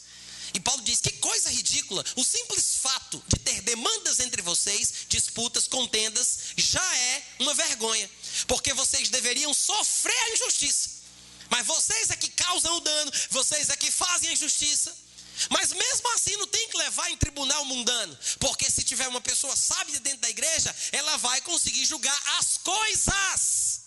E 0.54 0.60
Paulo 0.60 0.80
diz: 0.84 1.00
que 1.00 1.10
coisa 1.14 1.50
ridícula, 1.50 2.04
o 2.14 2.22
simples 2.22 2.76
fato 2.76 3.20
de 3.26 3.40
ter 3.40 3.60
demandas 3.62 4.20
entre 4.20 4.42
vocês, 4.42 4.92
disputas, 5.08 5.66
contendas, 5.66 6.38
já 6.56 6.96
é 6.98 7.22
uma 7.40 7.52
vergonha, 7.52 8.08
porque 8.46 8.72
vocês 8.74 9.08
deveriam 9.08 9.52
sofrer 9.52 10.16
a 10.16 10.34
injustiça, 10.34 10.90
mas 11.50 11.66
vocês 11.66 12.10
é 12.10 12.16
que 12.16 12.28
causam 12.28 12.76
o 12.76 12.80
dano, 12.80 13.10
vocês 13.30 13.70
é 13.70 13.76
que 13.76 13.90
fazem 13.90 14.30
a 14.30 14.34
injustiça. 14.34 15.05
Mas 15.50 15.72
mesmo 15.72 16.14
assim 16.14 16.36
não 16.36 16.46
tem 16.46 16.68
que 16.68 16.78
levar 16.78 17.10
em 17.10 17.16
tribunal 17.16 17.64
mundano, 17.64 18.18
porque 18.38 18.70
se 18.70 18.82
tiver 18.82 19.06
uma 19.08 19.20
pessoa 19.20 19.54
sábia 19.54 20.00
dentro 20.00 20.20
da 20.20 20.30
igreja, 20.30 20.74
ela 20.92 21.16
vai 21.18 21.40
conseguir 21.42 21.84
julgar 21.84 22.18
as 22.38 22.58
coisas 22.58 23.80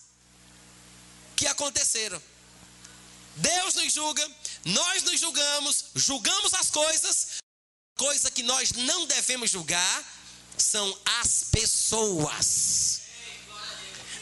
que 1.36 1.46
aconteceram. 1.46 2.22
Deus 3.36 3.74
nos 3.74 3.92
julga, 3.92 4.30
nós 4.64 5.02
nos 5.02 5.18
julgamos, 5.18 5.84
julgamos 5.94 6.54
as 6.54 6.70
coisas. 6.70 7.40
Coisa 7.96 8.30
que 8.30 8.42
nós 8.42 8.72
não 8.72 9.06
devemos 9.06 9.50
julgar 9.50 10.04
são 10.56 10.98
as 11.22 11.44
pessoas. 11.50 13.00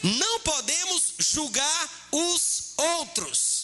Não 0.01 0.39
podemos 0.41 1.13
julgar 1.19 2.07
os 2.11 2.73
outros. 2.77 3.58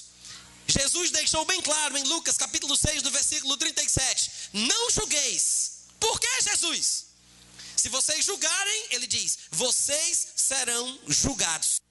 Jesus 0.78 1.12
deixou 1.12 1.46
bem 1.46 1.62
claro 1.62 1.98
em 1.98 2.04
Lucas 2.04 2.38
capítulo 2.38 2.76
6, 2.76 3.02
do 3.02 3.12
versículo 3.12 3.56
37. 3.56 4.32
Não 4.54 4.90
julgueis. 4.92 5.72
Por 6.00 6.20
que 6.20 6.42
Jesus? 6.42 7.06
Se 7.78 7.88
vocês 7.90 8.26
julgarem, 8.26 8.88
ele 8.92 9.08
diz, 9.08 9.38
vocês 9.52 10.28
serão 10.36 11.00
julgados. 11.08 11.82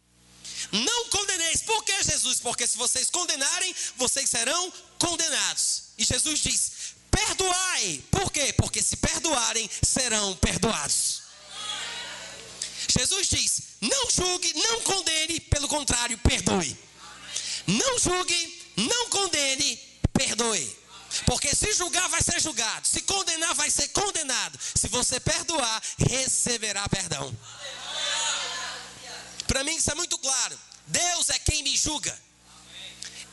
Não 0.73 1.09
condeneis. 1.09 1.63
Por 1.63 1.85
que 1.85 2.03
Jesus? 2.03 2.41
Porque 2.41 2.67
se 2.67 2.77
vocês 2.77 3.11
condenarem, 3.11 3.75
vocês 3.97 4.29
serão 4.29 4.73
condenados. 4.99 5.85
E 5.97 6.05
Jesus 6.05 6.41
diz: 6.41 6.71
perdoai. 7.11 8.05
Por 8.11 8.31
quê? 8.31 8.53
Porque 8.55 8.83
se 8.83 8.97
perdoarem, 8.97 9.69
serão 9.83 10.37
perdoados. 10.37 11.23
Jesus 12.89 13.29
diz: 13.29 13.63
não 13.81 14.11
julgue, 14.11 14.53
não 14.55 14.81
condene, 14.83 15.41
pelo 15.41 15.69
contrário, 15.69 16.19
perdoe. 16.19 16.77
Não 17.67 17.99
julgue, 17.99 18.64
não 18.77 19.09
condene, 19.09 19.77
perdoe. 20.13 20.85
Porque 21.27 21.55
se 21.55 21.73
julgar, 21.75 22.09
vai 22.09 22.23
ser 22.23 22.41
julgado. 22.41 22.87
Se 22.87 23.03
condenar, 23.03 23.55
vai 23.55 23.71
ser 23.71 23.89
condenado. 23.89 24.59
Se 24.75 24.89
você 24.89 25.21
perdoar, 25.21 25.83
receberá 25.99 26.89
perdão. 26.89 27.37
Para 29.47 29.63
mim, 29.63 29.77
isso 29.77 29.91
é 29.91 29.95
muito 29.95 30.19
claro. 30.19 30.59
Deus 30.87 31.31
é 31.31 31.39
quem 31.39 31.63
me 31.63 31.77
julga. 31.77 32.19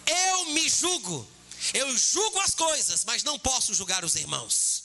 Eu 0.06 0.46
me 0.48 0.70
julgo. 0.70 1.28
Eu 1.74 1.98
julgo 1.98 2.40
as 2.42 2.54
coisas, 2.54 3.04
mas 3.06 3.24
não 3.24 3.38
posso 3.40 3.74
julgar 3.74 4.04
os 4.04 4.16
irmãos. 4.16 4.84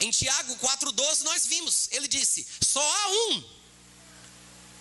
Em 0.00 0.10
Tiago 0.10 0.56
4,12 0.56 1.22
nós 1.22 1.46
vimos, 1.46 1.88
ele 1.90 2.06
disse: 2.06 2.46
só 2.60 2.80
há 2.80 3.08
um 3.10 3.57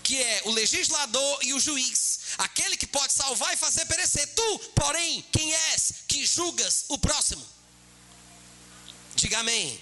que 0.08 0.24
é 0.24 0.42
o 0.46 0.52
legislador 0.52 1.40
e 1.44 1.54
o 1.54 1.60
juiz, 1.60 2.20
aquele 2.38 2.78
que 2.78 2.88
pode 2.88 3.12
salvar 3.12 3.54
e 3.54 3.58
fazer 3.58 3.86
perecer. 3.88 4.26
Tu, 4.34 4.60
porém, 4.74 5.22
quem 5.34 5.54
és 5.54 5.92
que 6.08 6.26
julgas 6.26 6.86
o 6.88 6.98
próximo? 6.98 7.46
Diga 9.16 9.40
amém. 9.40 9.78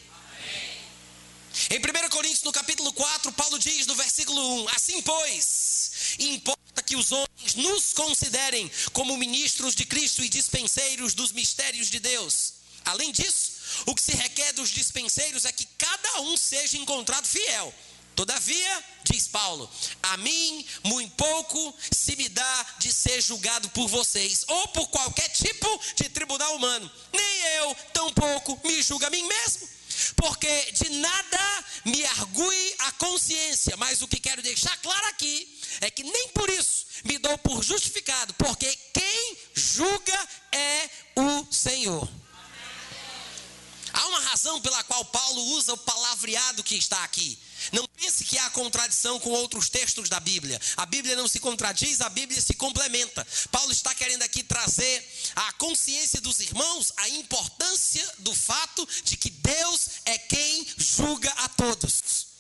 Em 1.70 1.78
1 1.78 2.10
Coríntios, 2.10 2.42
no 2.42 2.52
capítulo 2.52 2.92
4, 2.92 3.32
Paulo 3.34 3.60
diz 3.60 3.86
no 3.86 3.94
versículo 3.94 4.64
1: 4.64 4.70
Assim, 4.70 5.00
pois, 5.04 5.92
importa 6.18 6.82
que 6.82 6.96
os 6.96 7.12
homens 7.12 7.54
nos 7.54 7.94
considerem 7.94 8.70
como 8.94 9.16
ministros 9.18 9.76
de 9.76 9.86
Cristo 9.86 10.24
e 10.24 10.28
dispenseiros 10.28 11.14
dos 11.14 11.32
mistérios 11.34 11.88
de 11.88 12.00
Deus. 12.00 12.54
Além 12.84 13.12
disso, 13.12 13.52
o 13.86 13.94
que 13.94 14.02
se 14.02 14.16
requer 14.16 14.54
dos 14.54 14.72
dispenseiros 14.72 15.46
é 15.46 15.52
que 15.52 15.68
cada 15.78 16.22
um 16.22 16.36
seja 16.36 16.78
encontrado 16.78 17.28
fiel. 17.28 17.72
Todavia, 18.16 18.84
diz 19.04 19.28
Paulo, 19.28 19.70
a 20.02 20.18
mim 20.18 20.66
muito 20.84 21.14
pouco 21.16 21.76
se 21.92 22.16
me 22.16 22.30
dá 22.30 22.66
de 22.80 22.92
ser 22.92 23.22
julgado 23.22 23.70
por 23.70 23.88
vocês, 23.90 24.46
ou 24.48 24.68
por 24.70 24.88
qualquer 24.88 25.30
tipo 25.30 25.82
de 25.96 26.08
tribunal 26.10 26.56
humano. 26.56 26.90
Nem 27.12 27.42
eu, 27.58 27.76
tampouco, 27.94 28.60
me 28.64 28.82
julgo 28.82 29.06
a 29.06 29.10
mim 29.10 29.24
mesmo. 29.24 29.68
Porque 30.16 30.72
de 30.72 30.90
nada 30.90 31.66
me 31.86 32.06
argue 32.06 32.76
a 32.80 32.92
consciência, 32.94 33.76
mas 33.78 34.02
o 34.02 34.08
que 34.08 34.20
quero 34.20 34.42
deixar 34.42 34.76
claro 34.78 35.06
aqui 35.08 35.60
é 35.82 35.90
que 35.90 36.04
nem 36.04 36.30
por 36.30 36.50
isso 36.50 36.86
me 37.04 37.18
dou 37.18 37.38
por 37.40 37.64
justificado, 37.64 38.34
porque 38.36 38.78
quem 38.94 39.38
julga 39.54 40.30
é 40.52 40.90
o 41.16 41.48
Senhor. 41.52 42.10
Há 43.94 44.08
uma 44.08 44.20
razão 44.22 44.62
pela 44.62 44.84
qual 44.84 45.06
Paulo 45.06 45.42
usa 45.56 45.74
o 45.74 45.78
palavreado 45.78 46.64
que 46.64 46.76
está 46.76 47.04
aqui. 47.04 47.40
Não 47.72 47.88
pense 47.88 48.24
que 48.24 48.38
há 48.38 48.50
contradição 48.50 49.20
com 49.20 49.30
outros 49.32 49.70
textos 49.70 50.10
da 50.10 50.20
Bíblia. 50.20 50.60
A 50.78 50.86
Bíblia 50.86 51.16
não 51.16 51.28
se 51.28 51.40
contradiz, 51.40 52.02
a 52.02 52.10
Bíblia 52.10 52.42
se 52.42 52.54
complementa. 52.54 53.26
Paulo 53.52 53.72
está 53.72 53.94
querendo 53.94 54.24
aqui 54.24 54.44
trazer 54.44 55.04
à 55.36 55.54
consciência 55.54 56.22
dos 56.22 56.40
irmãos 56.40 56.92
a 56.98 57.10
importância 57.10 58.06
do 58.20 58.34
fato 58.34 58.88
de 59.04 59.18
que 59.18 59.30
Deus 59.30 59.90
é 60.06 60.18
quem 60.18 60.68
julga 60.78 61.32
a 61.38 61.50
todos. 61.50 62.36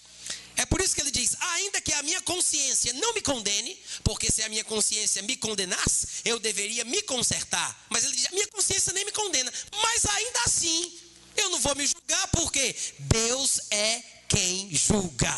É 0.57 0.65
por 0.65 0.82
isso 0.82 0.95
que 0.95 1.01
ele 1.01 1.11
diz: 1.11 1.36
ainda 1.39 1.82
que 1.82 1.93
a 1.93 2.03
minha 2.03 2.21
consciência 2.21 2.93
não 2.93 3.13
me 3.13 3.21
condene, 3.21 3.78
porque 4.03 4.32
se 4.32 4.41
a 4.43 4.49
minha 4.49 4.63
consciência 4.63 5.21
me 5.23 5.36
condenasse, 5.36 6.07
eu 6.23 6.39
deveria 6.39 6.86
me 6.86 7.01
consertar. 7.01 7.86
Mas 7.89 8.03
ele 8.05 8.15
diz: 8.15 8.28
a 8.28 8.32
minha 8.32 8.47
consciência 8.47 8.93
nem 8.93 9.05
me 9.05 9.11
condena, 9.11 9.51
mas 9.82 10.05
ainda 10.05 10.39
assim 10.45 10.99
eu 11.36 11.49
não 11.49 11.59
vou 11.59 11.76
me 11.76 11.86
julgar, 11.86 12.28
porque 12.30 12.76
Deus 12.99 13.59
é 13.69 14.14
quem 14.28 14.73
julga. 14.73 15.38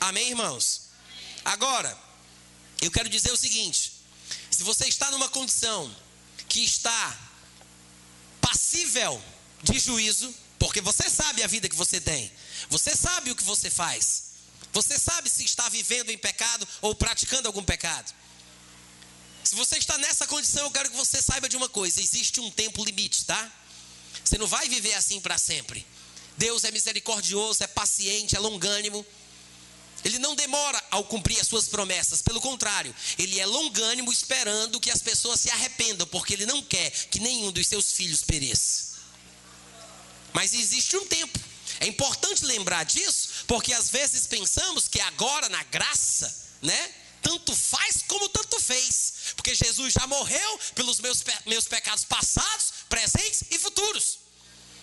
Amém, 0.00 0.30
irmãos? 0.30 0.88
Agora, 1.44 1.96
eu 2.80 2.90
quero 2.90 3.08
dizer 3.08 3.32
o 3.32 3.36
seguinte: 3.36 3.92
se 4.50 4.62
você 4.62 4.86
está 4.88 5.10
numa 5.10 5.28
condição 5.28 5.94
que 6.48 6.64
está 6.64 7.18
passível 8.40 9.22
de 9.62 9.78
juízo, 9.78 10.34
porque 10.58 10.80
você 10.80 11.08
sabe 11.08 11.42
a 11.42 11.46
vida 11.46 11.68
que 11.68 11.76
você 11.76 12.00
tem, 12.00 12.32
você 12.68 12.96
sabe 12.96 13.30
o 13.30 13.36
que 13.36 13.42
você 13.42 13.70
faz, 13.70 14.24
você 14.72 14.98
sabe 14.98 15.28
se 15.28 15.44
está 15.44 15.68
vivendo 15.68 16.10
em 16.10 16.18
pecado 16.18 16.66
ou 16.80 16.94
praticando 16.94 17.48
algum 17.48 17.62
pecado. 17.62 18.12
Se 19.44 19.54
você 19.54 19.78
está 19.78 19.96
nessa 19.98 20.26
condição, 20.26 20.64
eu 20.64 20.70
quero 20.70 20.90
que 20.90 20.96
você 20.96 21.20
saiba 21.20 21.48
de 21.48 21.56
uma 21.56 21.68
coisa: 21.68 22.00
existe 22.00 22.40
um 22.40 22.50
tempo 22.50 22.84
limite, 22.84 23.24
tá? 23.24 23.50
Você 24.24 24.38
não 24.38 24.46
vai 24.46 24.68
viver 24.68 24.94
assim 24.94 25.20
para 25.20 25.38
sempre. 25.38 25.86
Deus 26.40 26.64
é 26.64 26.70
misericordioso, 26.70 27.62
é 27.62 27.66
paciente, 27.66 28.34
é 28.34 28.38
longânimo. 28.38 29.04
Ele 30.02 30.18
não 30.18 30.34
demora 30.34 30.82
ao 30.90 31.04
cumprir 31.04 31.38
as 31.38 31.46
suas 31.46 31.68
promessas, 31.68 32.22
pelo 32.22 32.40
contrário, 32.40 32.96
ele 33.18 33.38
é 33.38 33.44
longânimo 33.44 34.10
esperando 34.10 34.80
que 34.80 34.90
as 34.90 35.02
pessoas 35.02 35.38
se 35.38 35.50
arrependam, 35.50 36.06
porque 36.06 36.32
ele 36.32 36.46
não 36.46 36.62
quer 36.62 36.90
que 37.10 37.20
nenhum 37.20 37.52
dos 37.52 37.66
seus 37.66 37.92
filhos 37.92 38.22
pereça. 38.22 38.98
Mas 40.32 40.54
existe 40.54 40.96
um 40.96 41.06
tempo. 41.06 41.38
É 41.78 41.86
importante 41.86 42.46
lembrar 42.46 42.84
disso, 42.84 43.44
porque 43.46 43.74
às 43.74 43.90
vezes 43.90 44.26
pensamos 44.26 44.88
que 44.88 45.00
agora 45.02 45.46
na 45.50 45.62
graça, 45.64 46.34
né? 46.62 46.94
tanto 47.20 47.54
faz 47.54 47.96
como 48.08 48.30
tanto 48.30 48.58
fez, 48.58 49.12
porque 49.36 49.54
Jesus 49.54 49.92
já 49.92 50.06
morreu 50.06 50.60
pelos 50.74 51.00
meus, 51.00 51.22
meus 51.44 51.66
pecados 51.68 52.04
passados, 52.04 52.72
presentes 52.88 53.42
e 53.50 53.58
futuros. 53.58 54.29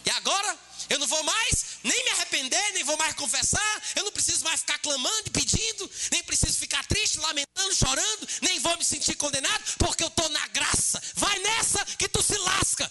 E 0.07 0.09
agora 0.11 0.57
eu 0.89 0.99
não 0.99 1.07
vou 1.07 1.21
mais 1.21 1.65
nem 1.83 2.03
me 2.05 2.09
arrepender, 2.11 2.71
nem 2.71 2.83
vou 2.85 2.95
mais 2.95 3.13
confessar, 3.15 3.83
eu 3.93 4.05
não 4.05 4.11
preciso 4.13 4.41
mais 4.45 4.61
ficar 4.61 4.79
clamando 4.79 5.23
e 5.25 5.31
pedindo, 5.31 5.91
nem 6.13 6.23
preciso 6.23 6.57
ficar 6.57 6.85
triste, 6.85 7.19
lamentando, 7.19 7.75
chorando, 7.75 8.27
nem 8.41 8.57
vou 8.59 8.77
me 8.77 8.85
sentir 8.85 9.15
condenado, 9.15 9.61
porque 9.77 10.01
eu 10.01 10.07
estou 10.07 10.29
na 10.29 10.47
graça. 10.47 11.01
Vai 11.13 11.37
nessa 11.39 11.85
que 11.97 12.07
tu 12.07 12.23
se 12.23 12.37
lasca. 12.37 12.89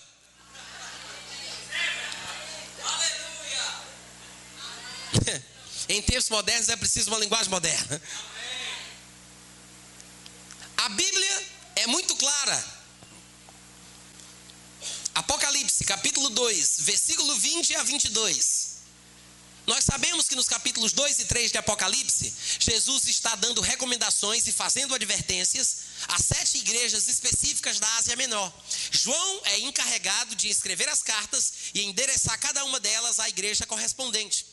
em 5.88 6.02
tempos 6.02 6.28
modernos 6.28 6.68
é 6.68 6.76
preciso 6.76 7.10
uma 7.10 7.18
linguagem 7.18 7.48
moderna. 7.48 8.02
A 10.76 10.88
Bíblia 10.90 11.46
é 11.76 11.86
muito 11.86 12.14
clara. 12.16 12.75
Apocalipse, 15.16 15.82
capítulo 15.82 16.28
2, 16.28 16.74
versículo 16.80 17.34
20 17.36 17.74
a 17.76 17.82
22. 17.84 18.76
Nós 19.66 19.82
sabemos 19.82 20.28
que 20.28 20.36
nos 20.36 20.46
capítulos 20.46 20.92
2 20.92 21.20
e 21.20 21.24
3 21.24 21.52
de 21.52 21.56
Apocalipse, 21.56 22.34
Jesus 22.60 23.08
está 23.08 23.34
dando 23.34 23.62
recomendações 23.62 24.46
e 24.46 24.52
fazendo 24.52 24.94
advertências 24.94 25.76
a 26.08 26.18
sete 26.18 26.58
igrejas 26.58 27.08
específicas 27.08 27.80
da 27.80 27.96
Ásia 27.96 28.14
Menor. 28.14 28.52
João 28.90 29.40
é 29.46 29.60
encarregado 29.60 30.36
de 30.36 30.50
escrever 30.50 30.88
as 30.90 31.02
cartas 31.02 31.50
e 31.72 31.80
endereçar 31.84 32.38
cada 32.38 32.62
uma 32.66 32.78
delas 32.78 33.18
à 33.18 33.26
igreja 33.26 33.64
correspondente. 33.64 34.44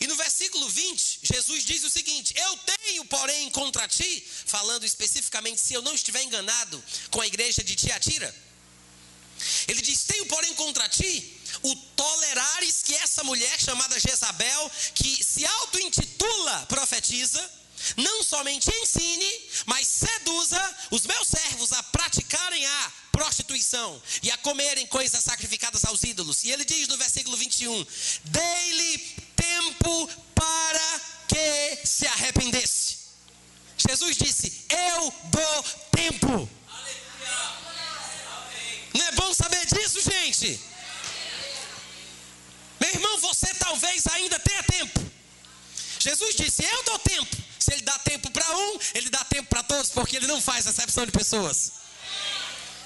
E 0.00 0.06
no 0.06 0.16
versículo 0.16 0.68
20, 0.68 1.20
Jesus 1.22 1.64
diz 1.64 1.82
o 1.82 1.88
seguinte: 1.88 2.34
Eu 2.36 2.56
tenho, 2.58 3.06
porém, 3.06 3.48
contra 3.52 3.88
ti, 3.88 4.22
falando 4.44 4.84
especificamente, 4.84 5.62
se 5.62 5.72
eu 5.72 5.80
não 5.80 5.94
estiver 5.94 6.22
enganado, 6.24 6.84
com 7.10 7.22
a 7.22 7.26
igreja 7.26 7.64
de 7.64 7.74
Tiatira. 7.74 8.49
Ele 9.68 9.80
diz: 9.82 10.04
Tenho, 10.04 10.26
porém, 10.26 10.54
contra 10.54 10.88
ti 10.88 11.40
o 11.62 11.76
tolerares 11.76 12.82
que 12.82 12.94
essa 12.94 13.24
mulher 13.24 13.60
chamada 13.60 13.98
Jezabel, 13.98 14.70
que 14.94 15.22
se 15.22 15.44
auto-intitula 15.44 16.66
profetiza, 16.66 17.60
não 17.96 18.22
somente 18.22 18.70
ensine, 18.82 19.50
mas 19.66 19.88
seduza 19.88 20.76
os 20.90 21.02
meus 21.06 21.28
servos 21.28 21.72
a 21.72 21.82
praticarem 21.84 22.66
a 22.66 22.92
prostituição 23.12 24.00
e 24.22 24.30
a 24.30 24.36
comerem 24.38 24.86
coisas 24.86 25.22
sacrificadas 25.22 25.84
aos 25.84 26.02
ídolos. 26.02 26.44
E 26.44 26.50
ele 26.50 26.64
diz 26.64 26.88
no 26.88 26.96
versículo 26.96 27.36
21: 27.36 27.86
Dei-lhe 28.24 28.98
tempo 29.36 30.10
para 30.34 31.00
que 31.28 31.86
se 31.86 32.06
arrependesse. 32.06 32.98
Jesus 33.76 34.16
disse: 34.16 34.66
Eu 34.68 35.14
dou 35.24 35.64
tempo. 35.90 36.59
Não 38.94 39.06
é 39.06 39.12
bom 39.12 39.32
saber 39.34 39.64
disso, 39.66 40.00
gente? 40.00 40.60
Meu 42.80 42.90
irmão, 42.90 43.18
você 43.20 43.52
talvez 43.54 44.06
ainda 44.06 44.38
tenha 44.38 44.62
tempo. 44.62 45.00
Jesus 45.98 46.34
disse: 46.34 46.64
Eu 46.64 46.82
dou 46.84 46.98
tempo. 46.98 47.36
Se 47.58 47.74
ele 47.74 47.82
dá 47.82 47.98
tempo 47.98 48.30
para 48.30 48.56
um, 48.56 48.78
ele 48.94 49.10
dá 49.10 49.22
tempo 49.24 49.48
para 49.48 49.62
todos, 49.62 49.90
porque 49.90 50.16
ele 50.16 50.26
não 50.26 50.40
faz 50.40 50.66
acepção 50.66 51.04
de 51.04 51.12
pessoas. 51.12 51.72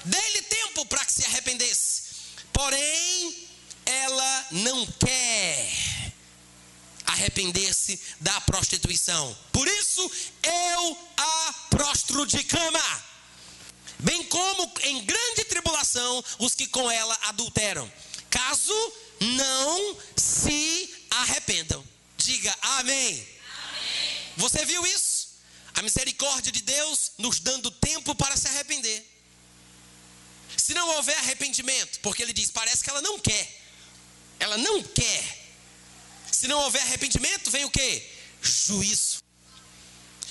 Dê-lhe 0.03 0.41
tempo 0.43 0.85
para 0.85 1.03
que 1.05 1.13
se 1.13 1.25
arrependesse. 1.25 2.03
Porém, 2.51 3.47
ela 3.85 4.47
não 4.51 4.85
quer 4.85 5.71
arrepender-se 7.05 7.99
da 8.19 8.39
prostituição. 8.41 9.35
Por 9.51 9.67
isso, 9.67 10.11
eu 10.43 10.97
a 11.17 11.53
prostro 11.69 12.25
de 12.25 12.43
cama. 12.43 13.04
Bem 14.05 14.23
como 14.25 14.71
em 14.83 15.03
grande 15.03 15.45
tribulação 15.45 16.23
os 16.37 16.53
que 16.53 16.67
com 16.67 16.91
ela 16.91 17.17
adulteram. 17.23 17.91
Caso 18.29 18.93
não 19.19 19.97
se 20.15 21.07
arrependam. 21.09 21.83
Diga 22.15 22.55
amém. 22.61 23.07
amém. 23.07 23.27
Você 24.37 24.63
viu 24.63 24.85
isso? 24.85 25.29
A 25.73 25.81
misericórdia 25.81 26.51
de 26.51 26.61
Deus 26.61 27.13
nos 27.17 27.39
dando 27.39 27.71
tempo 27.71 28.13
para 28.13 28.37
se 28.37 28.47
arrepender. 28.47 29.03
Se 30.55 30.75
não 30.75 30.87
houver 30.97 31.17
arrependimento, 31.17 31.99
porque 32.01 32.21
ele 32.21 32.31
diz, 32.31 32.51
parece 32.51 32.83
que 32.83 32.91
ela 32.91 33.01
não 33.01 33.19
quer. 33.19 33.61
Ela 34.39 34.57
não 34.57 34.83
quer. 34.83 35.51
Se 36.31 36.47
não 36.47 36.59
houver 36.59 36.81
arrependimento, 36.83 37.49
vem 37.49 37.65
o 37.65 37.71
que? 37.71 38.07
Juízo. 38.39 39.23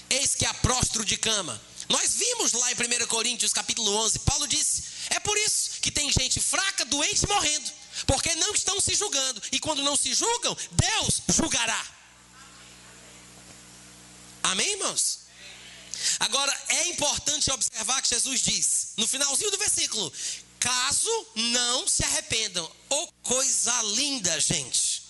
Eis 0.08 0.36
que 0.36 0.46
a 0.46 0.54
próstro 0.54 1.04
de 1.04 1.16
cama. 1.16 1.60
Nós 1.88 2.14
vimos 2.14 2.52
lá 2.52 2.72
em 2.72 2.74
1 2.74 3.06
Coríntios 3.06 3.52
capítulo 3.52 3.94
11, 3.96 4.18
Paulo 4.20 4.46
disse: 4.46 4.84
é 5.10 5.20
por 5.20 5.36
isso 5.38 5.72
que 5.80 5.90
tem 5.90 6.10
gente 6.10 6.40
fraca, 6.40 6.84
doente 6.84 7.26
morrendo, 7.26 7.70
porque 8.06 8.34
não 8.36 8.54
estão 8.54 8.80
se 8.80 8.94
julgando, 8.94 9.42
e 9.52 9.60
quando 9.60 9.82
não 9.82 9.96
se 9.96 10.14
julgam, 10.14 10.56
Deus 10.72 11.22
julgará. 11.28 11.86
Amém, 14.42 14.72
irmãos? 14.72 15.20
Agora, 16.20 16.54
é 16.68 16.88
importante 16.88 17.50
observar 17.50 18.02
que 18.02 18.08
Jesus 18.08 18.42
diz, 18.42 18.88
no 18.96 19.06
finalzinho 19.06 19.50
do 19.50 19.58
versículo: 19.58 20.12
caso 20.58 21.26
não 21.34 21.86
se 21.86 22.04
arrependam. 22.04 22.70
Oh, 22.88 23.08
coisa 23.22 23.82
linda, 23.82 24.38
gente. 24.40 25.04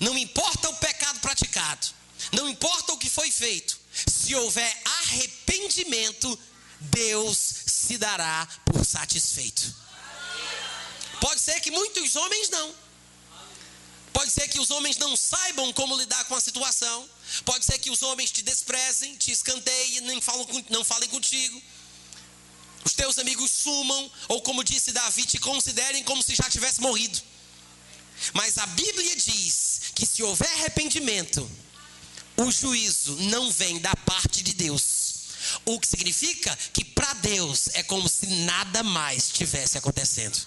Não 0.00 0.16
importa 0.18 0.68
o 0.68 0.76
pecado 0.76 1.20
praticado, 1.20 1.86
não 2.32 2.48
importa 2.48 2.92
o 2.92 2.98
que 2.98 3.08
foi 3.08 3.30
feito, 3.30 3.75
se 4.06 4.34
houver 4.34 4.82
arrependimento, 5.02 6.38
Deus 6.80 7.38
se 7.66 7.96
dará 7.96 8.46
por 8.64 8.84
satisfeito. 8.84 9.74
Pode 11.20 11.40
ser 11.40 11.60
que 11.60 11.70
muitos 11.70 12.16
homens 12.16 12.50
não. 12.50 12.74
Pode 14.12 14.30
ser 14.30 14.48
que 14.48 14.58
os 14.58 14.70
homens 14.70 14.96
não 14.96 15.14
saibam 15.14 15.72
como 15.72 15.96
lidar 15.96 16.24
com 16.24 16.34
a 16.34 16.40
situação. 16.40 17.08
Pode 17.44 17.64
ser 17.64 17.78
que 17.78 17.90
os 17.90 18.02
homens 18.02 18.30
te 18.30 18.42
desprezem, 18.42 19.14
te 19.16 19.30
escanteiem, 19.30 20.00
nem 20.00 20.20
falam, 20.20 20.46
não 20.70 20.84
falem 20.84 21.08
contigo. 21.08 21.62
Os 22.84 22.92
teus 22.92 23.18
amigos 23.18 23.50
sumam, 23.50 24.10
ou 24.28 24.40
como 24.42 24.62
disse 24.62 24.92
Davi, 24.92 25.24
te 25.24 25.38
considerem 25.38 26.04
como 26.04 26.22
se 26.22 26.34
já 26.34 26.48
tivesse 26.48 26.80
morrido. 26.80 27.20
Mas 28.32 28.56
a 28.58 28.66
Bíblia 28.68 29.16
diz 29.16 29.80
que 29.94 30.06
se 30.06 30.22
houver 30.22 30.50
arrependimento, 30.52 31.50
o 32.36 32.50
juízo 32.50 33.16
não 33.22 33.50
vem 33.50 33.78
da 33.78 33.94
parte 33.96 34.42
de 34.42 34.54
Deus. 34.54 35.06
O 35.64 35.80
que 35.80 35.86
significa 35.86 36.56
que 36.72 36.84
para 36.84 37.14
Deus 37.14 37.68
é 37.74 37.82
como 37.82 38.08
se 38.08 38.26
nada 38.26 38.82
mais 38.82 39.30
tivesse 39.30 39.78
acontecendo. 39.78 40.38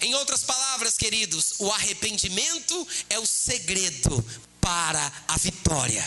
Em 0.00 0.14
outras 0.16 0.42
palavras, 0.42 0.98
queridos, 0.98 1.54
o 1.58 1.70
arrependimento 1.72 2.86
é 3.08 3.18
o 3.18 3.24
segredo 3.24 4.24
para 4.60 5.12
a 5.26 5.38
vitória. 5.38 6.04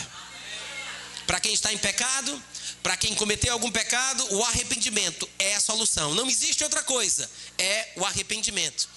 Para 1.26 1.40
quem 1.40 1.52
está 1.52 1.72
em 1.72 1.78
pecado, 1.78 2.42
para 2.82 2.96
quem 2.96 3.14
cometeu 3.14 3.52
algum 3.52 3.70
pecado, 3.70 4.24
o 4.34 4.44
arrependimento 4.44 5.28
é 5.38 5.54
a 5.54 5.60
solução. 5.60 6.14
Não 6.14 6.28
existe 6.28 6.62
outra 6.62 6.82
coisa, 6.82 7.28
é 7.58 7.92
o 7.96 8.04
arrependimento. 8.04 8.88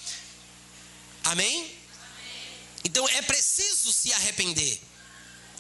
Amém? 1.24 1.81
Então 2.84 3.08
é 3.10 3.22
preciso 3.22 3.94
se 3.94 4.12
arrepender. 4.14 4.82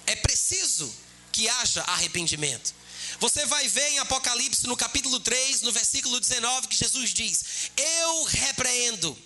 É 0.05 0.15
preciso 0.15 0.93
que 1.31 1.47
haja 1.47 1.81
arrependimento. 1.83 2.73
Você 3.19 3.45
vai 3.45 3.67
ver 3.67 3.87
em 3.89 3.99
Apocalipse, 3.99 4.65
no 4.67 4.75
capítulo 4.75 5.19
3, 5.19 5.61
no 5.61 5.71
versículo 5.71 6.19
19, 6.19 6.67
que 6.67 6.75
Jesus 6.75 7.13
diz: 7.13 7.43
Eu 7.77 8.23
repreendo, 8.23 9.17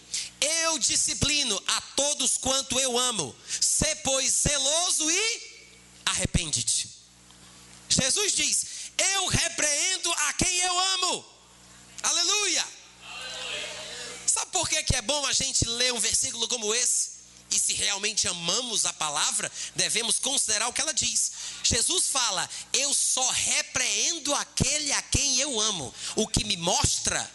eu 0.41 0.77
disciplino 0.79 1.61
a 1.67 1.81
todos 1.95 2.37
quanto 2.37 2.79
eu 2.79 2.97
amo. 2.97 3.35
Se, 3.47 3.95
pois, 3.97 4.31
zeloso 4.31 5.09
e 5.09 5.41
arrepende-te. 6.05 6.89
Jesus 7.89 8.33
diz: 8.33 8.65
Eu 8.97 9.27
repreendo 9.27 10.11
a 10.11 10.33
quem 10.33 10.57
eu 10.57 10.79
amo. 10.79 11.25
Aleluia. 12.03 12.67
Aleluia. 13.03 13.69
Sabe 14.27 14.51
por 14.51 14.67
que 14.67 14.95
é 14.95 15.01
bom 15.01 15.25
a 15.25 15.33
gente 15.33 15.65
ler 15.67 15.93
um 15.93 15.99
versículo 15.99 16.47
como 16.47 16.73
esse? 16.73 17.04
Se 17.65 17.73
realmente 17.73 18.27
amamos 18.27 18.85
a 18.85 18.93
palavra, 18.93 19.51
devemos 19.75 20.19
considerar 20.19 20.67
o 20.67 20.73
que 20.73 20.81
ela 20.81 20.93
diz. 20.93 21.31
Jesus 21.63 22.07
fala: 22.07 22.47
Eu 22.71 22.93
só 22.93 23.27
repreendo 23.31 24.33
aquele 24.35 24.91
a 24.93 25.01
quem 25.01 25.39
eu 25.39 25.59
amo, 25.59 25.93
o 26.15 26.27
que 26.27 26.43
me 26.43 26.57
mostra 26.57 27.31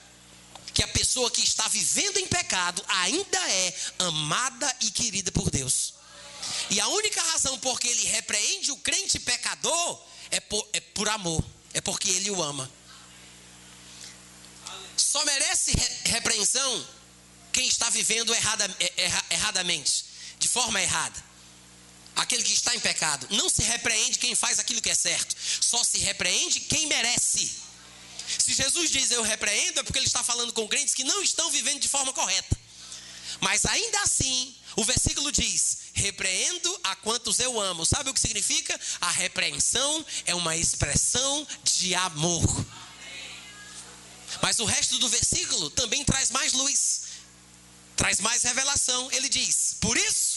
que 0.72 0.84
a 0.84 0.88
pessoa 0.88 1.30
que 1.30 1.42
está 1.42 1.66
vivendo 1.66 2.18
em 2.18 2.28
pecado 2.28 2.84
ainda 2.86 3.38
é 3.50 3.74
amada 3.98 4.76
e 4.80 4.90
querida 4.92 5.32
por 5.32 5.50
Deus. 5.50 5.94
E 6.70 6.80
a 6.80 6.86
única 6.86 7.20
razão 7.22 7.58
por 7.58 7.80
que 7.80 7.88
ele 7.88 8.04
repreende 8.04 8.70
o 8.70 8.76
crente 8.76 9.18
pecador 9.18 10.00
é 10.30 10.38
por, 10.38 10.68
é 10.72 10.80
por 10.80 11.08
amor, 11.08 11.44
é 11.74 11.80
porque 11.80 12.08
ele 12.08 12.30
o 12.30 12.40
ama. 12.40 12.70
Só 14.96 15.24
merece 15.24 15.72
repreensão 16.04 16.86
quem 17.52 17.66
está 17.66 17.90
vivendo 17.90 18.32
errada, 18.32 18.76
erradamente, 19.28 20.04
de 20.40 20.48
forma 20.48 20.82
errada. 20.82 21.30
aquele 22.16 22.42
que 22.42 22.52
está 22.52 22.74
em 22.74 22.80
pecado. 22.80 23.26
Não 23.30 23.48
se 23.48 23.62
repreende 23.62 24.18
quem 24.18 24.34
faz 24.34 24.58
aquilo 24.58 24.82
que 24.82 24.90
é 24.90 24.94
certo, 24.94 25.34
só 25.60 25.82
se 25.84 25.98
repreende 25.98 26.60
quem 26.60 26.86
merece. 26.86 27.50
Se 28.38 28.52
Jesus 28.52 28.90
diz 28.90 29.10
eu 29.10 29.22
repreendo, 29.22 29.80
é 29.80 29.82
porque 29.82 29.98
ele 29.98 30.06
está 30.06 30.22
falando 30.22 30.52
com 30.52 30.68
crentes 30.68 30.94
que 30.94 31.04
não 31.04 31.22
estão 31.22 31.50
vivendo 31.50 31.80
de 31.80 31.88
forma 31.88 32.12
correta. 32.12 32.58
Mas 33.40 33.64
ainda 33.64 34.00
assim, 34.02 34.54
o 34.76 34.84
versículo 34.84 35.32
diz: 35.32 35.78
repreendo 35.94 36.80
a 36.84 36.94
quantos 36.96 37.38
eu 37.38 37.58
amo. 37.60 37.86
Sabe 37.86 38.10
o 38.10 38.14
que 38.14 38.20
significa? 38.20 38.78
A 39.00 39.10
repreensão 39.10 40.04
é 40.26 40.34
uma 40.34 40.56
expressão 40.56 41.46
de 41.64 41.94
amor. 41.94 42.66
Mas 44.42 44.58
o 44.60 44.64
resto 44.64 44.98
do 44.98 45.08
versículo 45.08 45.70
também 45.70 46.04
traz 46.04 46.30
mais 46.30 46.52
luz, 46.52 47.02
traz 47.96 48.20
mais 48.20 48.42
revelação. 48.42 49.10
Ele 49.10 49.28
diz: 49.28 49.76
Por 49.80 49.96
isso, 49.96 50.29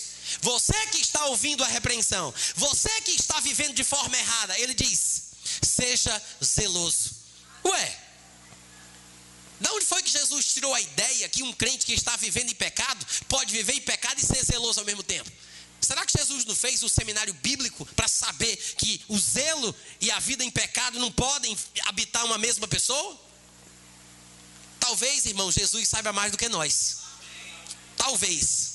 você 0.43 0.75
que 0.87 0.99
está 0.99 1.25
ouvindo 1.27 1.63
a 1.63 1.67
repreensão, 1.67 2.33
você 2.53 2.89
que 3.01 3.11
está 3.11 3.39
vivendo 3.39 3.73
de 3.73 3.83
forma 3.83 4.17
errada, 4.17 4.59
ele 4.59 4.73
diz: 4.73 5.23
Seja 5.61 6.21
zeloso. 6.43 7.15
Ué, 7.63 7.99
de 9.61 9.69
onde 9.69 9.85
foi 9.85 10.03
que 10.03 10.11
Jesus 10.11 10.53
tirou 10.53 10.73
a 10.73 10.81
ideia 10.81 11.29
que 11.29 11.43
um 11.43 11.53
crente 11.53 11.85
que 11.85 11.93
está 11.93 12.17
vivendo 12.17 12.49
em 12.49 12.55
pecado 12.55 13.05
pode 13.29 13.53
viver 13.53 13.73
em 13.75 13.81
pecado 13.81 14.19
e 14.19 14.25
ser 14.25 14.43
zeloso 14.43 14.81
ao 14.81 14.85
mesmo 14.85 15.01
tempo? 15.01 15.31
Será 15.79 16.05
que 16.05 16.17
Jesus 16.17 16.43
não 16.43 16.55
fez 16.55 16.83
o 16.83 16.87
um 16.87 16.89
seminário 16.89 17.33
bíblico 17.35 17.85
para 17.95 18.09
saber 18.09 18.57
que 18.77 19.01
o 19.07 19.17
zelo 19.17 19.73
e 20.01 20.11
a 20.11 20.19
vida 20.19 20.43
em 20.43 20.51
pecado 20.51 20.99
não 20.99 21.11
podem 21.11 21.57
habitar 21.85 22.25
uma 22.25 22.37
mesma 22.37 22.67
pessoa? 22.67 23.17
Talvez, 24.77 25.25
irmão, 25.25 25.49
Jesus 25.49 25.87
saiba 25.87 26.11
mais 26.11 26.33
do 26.33 26.37
que 26.37 26.49
nós. 26.49 26.97
Talvez. 27.95 28.72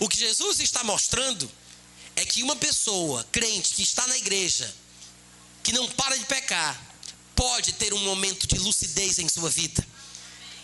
O 0.00 0.08
que 0.08 0.18
Jesus 0.18 0.60
está 0.60 0.82
mostrando 0.84 1.50
é 2.16 2.24
que 2.24 2.42
uma 2.42 2.56
pessoa 2.56 3.24
crente 3.32 3.74
que 3.74 3.82
está 3.82 4.06
na 4.06 4.16
igreja, 4.16 4.72
que 5.62 5.72
não 5.72 5.88
para 5.90 6.16
de 6.16 6.24
pecar, 6.26 6.80
pode 7.34 7.72
ter 7.74 7.92
um 7.92 8.00
momento 8.00 8.46
de 8.46 8.58
lucidez 8.58 9.18
em 9.18 9.28
sua 9.28 9.50
vida. 9.50 9.86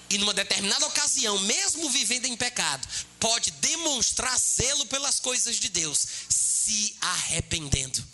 E 0.08 0.18
numa 0.18 0.34
determinada 0.34 0.86
ocasião, 0.86 1.38
mesmo 1.40 1.88
vivendo 1.90 2.26
em 2.26 2.36
pecado, 2.36 2.86
pode 3.18 3.50
demonstrar 3.52 4.36
zelo 4.38 4.84
pelas 4.86 5.20
coisas 5.20 5.56
de 5.56 5.68
Deus, 5.68 6.04
se 6.28 6.96
arrependendo. 7.00 8.04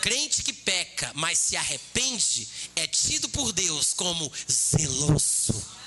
Crente 0.00 0.42
que 0.42 0.52
peca, 0.52 1.12
mas 1.14 1.38
se 1.38 1.56
arrepende, 1.56 2.48
é 2.76 2.86
tido 2.86 3.28
por 3.28 3.52
Deus 3.52 3.92
como 3.92 4.32
zeloso. 4.50 5.79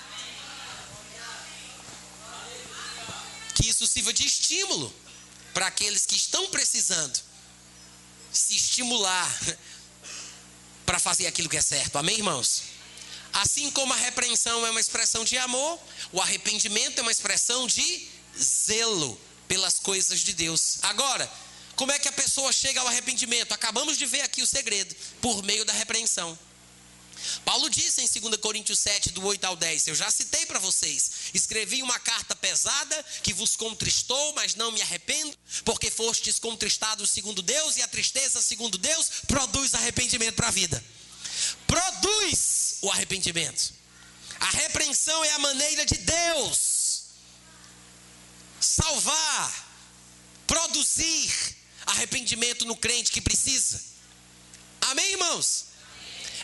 Que 3.56 3.70
isso 3.70 3.86
sirva 3.88 4.12
de 4.14 4.26
estímulo 4.26 4.94
para 5.54 5.68
aqueles 5.68 6.06
que 6.06 6.16
estão 6.16 6.48
precisando 6.50 7.20
se 8.32 8.56
estimular 8.56 9.58
para 10.86 11.00
fazer 11.00 11.28
aquilo 11.28 11.50
que 11.50 11.58
é 11.58 11.62
certo. 11.62 11.98
Amém, 11.98 12.18
irmãos? 12.18 12.64
Assim 13.32 13.72
como 13.72 13.94
a 13.94 13.98
repreensão 13.98 14.66
é 14.66 14.70
uma 14.70 14.80
expressão 14.80 15.24
de 15.24 15.38
amor, 15.38 15.80
o 16.12 16.22
arrependimento 16.22 17.00
é 17.00 17.02
uma 17.02 17.12
expressão 17.12 17.66
de 17.68 18.08
zelo 18.40 19.20
pelas 19.48 19.80
coisas 19.80 20.20
de 20.20 20.34
Deus. 20.34 20.78
Agora, 20.84 21.32
como 21.76 21.92
é 21.92 21.98
que 21.98 22.08
a 22.08 22.12
pessoa 22.12 22.54
chega 22.54 22.80
ao 22.80 22.88
arrependimento? 22.88 23.52
Acabamos 23.52 23.98
de 23.98 24.06
ver 24.06 24.22
aqui 24.22 24.42
o 24.42 24.48
segredo, 24.48 24.96
por 25.20 25.44
meio 25.44 25.66
da 25.66 25.74
repreensão. 25.74 26.38
Paulo 27.46 27.70
disse 27.70 28.02
em 28.02 28.22
2 28.22 28.38
Coríntios 28.38 28.80
7, 28.80 29.12
do 29.12 29.26
8 29.26 29.44
ao 29.46 29.56
10, 29.56 29.88
eu 29.88 29.96
já 29.96 30.10
citei 30.12 30.46
para 30.46 30.60
vocês: 30.60 31.12
escrevi 31.34 31.82
uma 31.82 32.00
carta 32.00 32.36
pesada 32.36 33.06
que 33.22 33.34
vos 33.34 33.56
contristou, 33.56 34.34
mas 34.34 34.56
não 34.56 34.72
me 34.72 34.82
arrependo, 34.82 35.38
porque 35.64 35.90
fostes 35.90 36.40
contristados 36.40 37.10
segundo 37.10 37.42
Deus, 37.42 37.78
e 37.78 37.82
a 37.82 37.88
tristeza 37.88 38.42
segundo 38.42 38.78
Deus 38.78 39.08
produz 39.28 39.74
arrependimento 39.74 40.36
para 40.36 40.48
a 40.48 40.52
vida. 40.52 40.84
Produz 41.68 42.78
o 42.82 42.92
arrependimento. 42.92 43.74
A 44.40 44.50
repreensão 44.50 45.24
é 45.24 45.32
a 45.32 45.40
maneira 45.40 45.86
de 45.86 45.96
Deus 45.96 46.74
salvar, 48.60 49.68
produzir 50.48 51.56
arrependimento 51.86 52.66
no 52.66 52.76
crente 52.76 53.12
que 53.12 53.22
precisa. 53.22 53.82
Amém, 54.82 55.12
irmãos? 55.12 55.73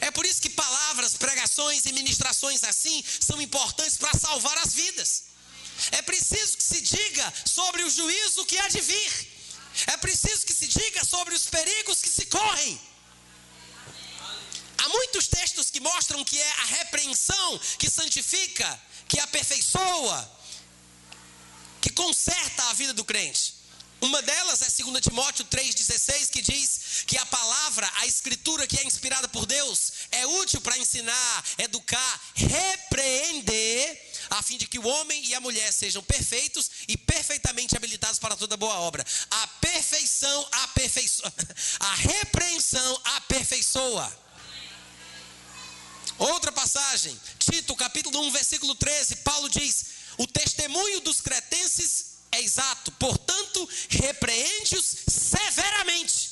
É 0.01 0.11
por 0.11 0.25
isso 0.25 0.41
que 0.41 0.49
palavras, 0.49 1.15
pregações 1.15 1.85
e 1.85 1.93
ministrações 1.93 2.63
assim 2.63 3.03
são 3.19 3.41
importantes 3.41 3.97
para 3.97 4.17
salvar 4.17 4.57
as 4.59 4.73
vidas. 4.73 5.23
É 5.91 6.01
preciso 6.01 6.57
que 6.57 6.63
se 6.63 6.81
diga 6.81 7.33
sobre 7.45 7.83
o 7.83 7.89
juízo 7.89 8.45
que 8.45 8.57
há 8.57 8.67
de 8.67 8.81
vir. 8.81 9.39
É 9.87 9.97
preciso 9.97 10.45
que 10.45 10.53
se 10.53 10.67
diga 10.67 11.03
sobre 11.05 11.33
os 11.35 11.45
perigos 11.45 12.01
que 12.01 12.09
se 12.09 12.25
correm. 12.25 12.79
Há 14.77 14.89
muitos 14.89 15.27
textos 15.27 15.69
que 15.69 15.79
mostram 15.79 16.23
que 16.23 16.39
é 16.39 16.51
a 16.51 16.65
repreensão 16.65 17.59
que 17.77 17.89
santifica, 17.89 18.81
que 19.07 19.19
aperfeiçoa, 19.19 20.39
que 21.81 21.89
conserta 21.89 22.63
a 22.69 22.73
vida 22.73 22.93
do 22.93 23.03
crente. 23.03 23.58
Uma 24.01 24.21
delas 24.21 24.61
é 24.61 24.83
2 24.83 25.01
Timóteo 25.01 25.43
3,16, 25.45 26.29
que 26.29 26.41
diz 26.41 27.03
que 27.05 27.17
a 27.17 27.25
palavra, 27.25 27.89
a 27.97 28.07
escritura 28.07 28.65
que 28.65 28.79
é 28.79 28.85
inspirada 28.85 29.27
por 29.27 29.45
Deus, 29.45 29.91
é 30.11 30.25
útil 30.25 30.61
para 30.61 30.77
ensinar, 30.77 31.45
educar, 31.57 32.21
repreender, 32.33 34.11
a 34.29 34.41
fim 34.41 34.57
de 34.57 34.67
que 34.67 34.79
o 34.79 34.87
homem 34.87 35.25
e 35.25 35.35
a 35.35 35.41
mulher 35.41 35.71
sejam 35.73 36.01
perfeitos 36.03 36.71
e 36.87 36.95
perfeitamente 36.95 37.75
habilitados 37.75 38.19
para 38.19 38.37
toda 38.37 38.55
boa 38.55 38.75
obra. 38.75 39.05
A 39.31 39.47
perfeição 39.59 40.47
aperfeiçoa, 40.63 41.33
a 41.79 41.95
repreensão 41.95 43.01
aperfeiçoa. 43.17 44.29
Outra 46.17 46.51
passagem, 46.51 47.19
Tito, 47.37 47.75
capítulo 47.75 48.21
1, 48.27 48.31
versículo 48.31 48.75
13, 48.75 49.17
Paulo 49.17 49.49
diz: 49.49 49.85
O 50.17 50.27
testemunho 50.27 51.01
dos 51.01 51.21
cretenses 51.21 52.08
é 52.31 52.41
exato, 52.41 52.91
portanto, 52.93 53.67
repreende-os 53.89 54.85
severamente, 55.07 56.29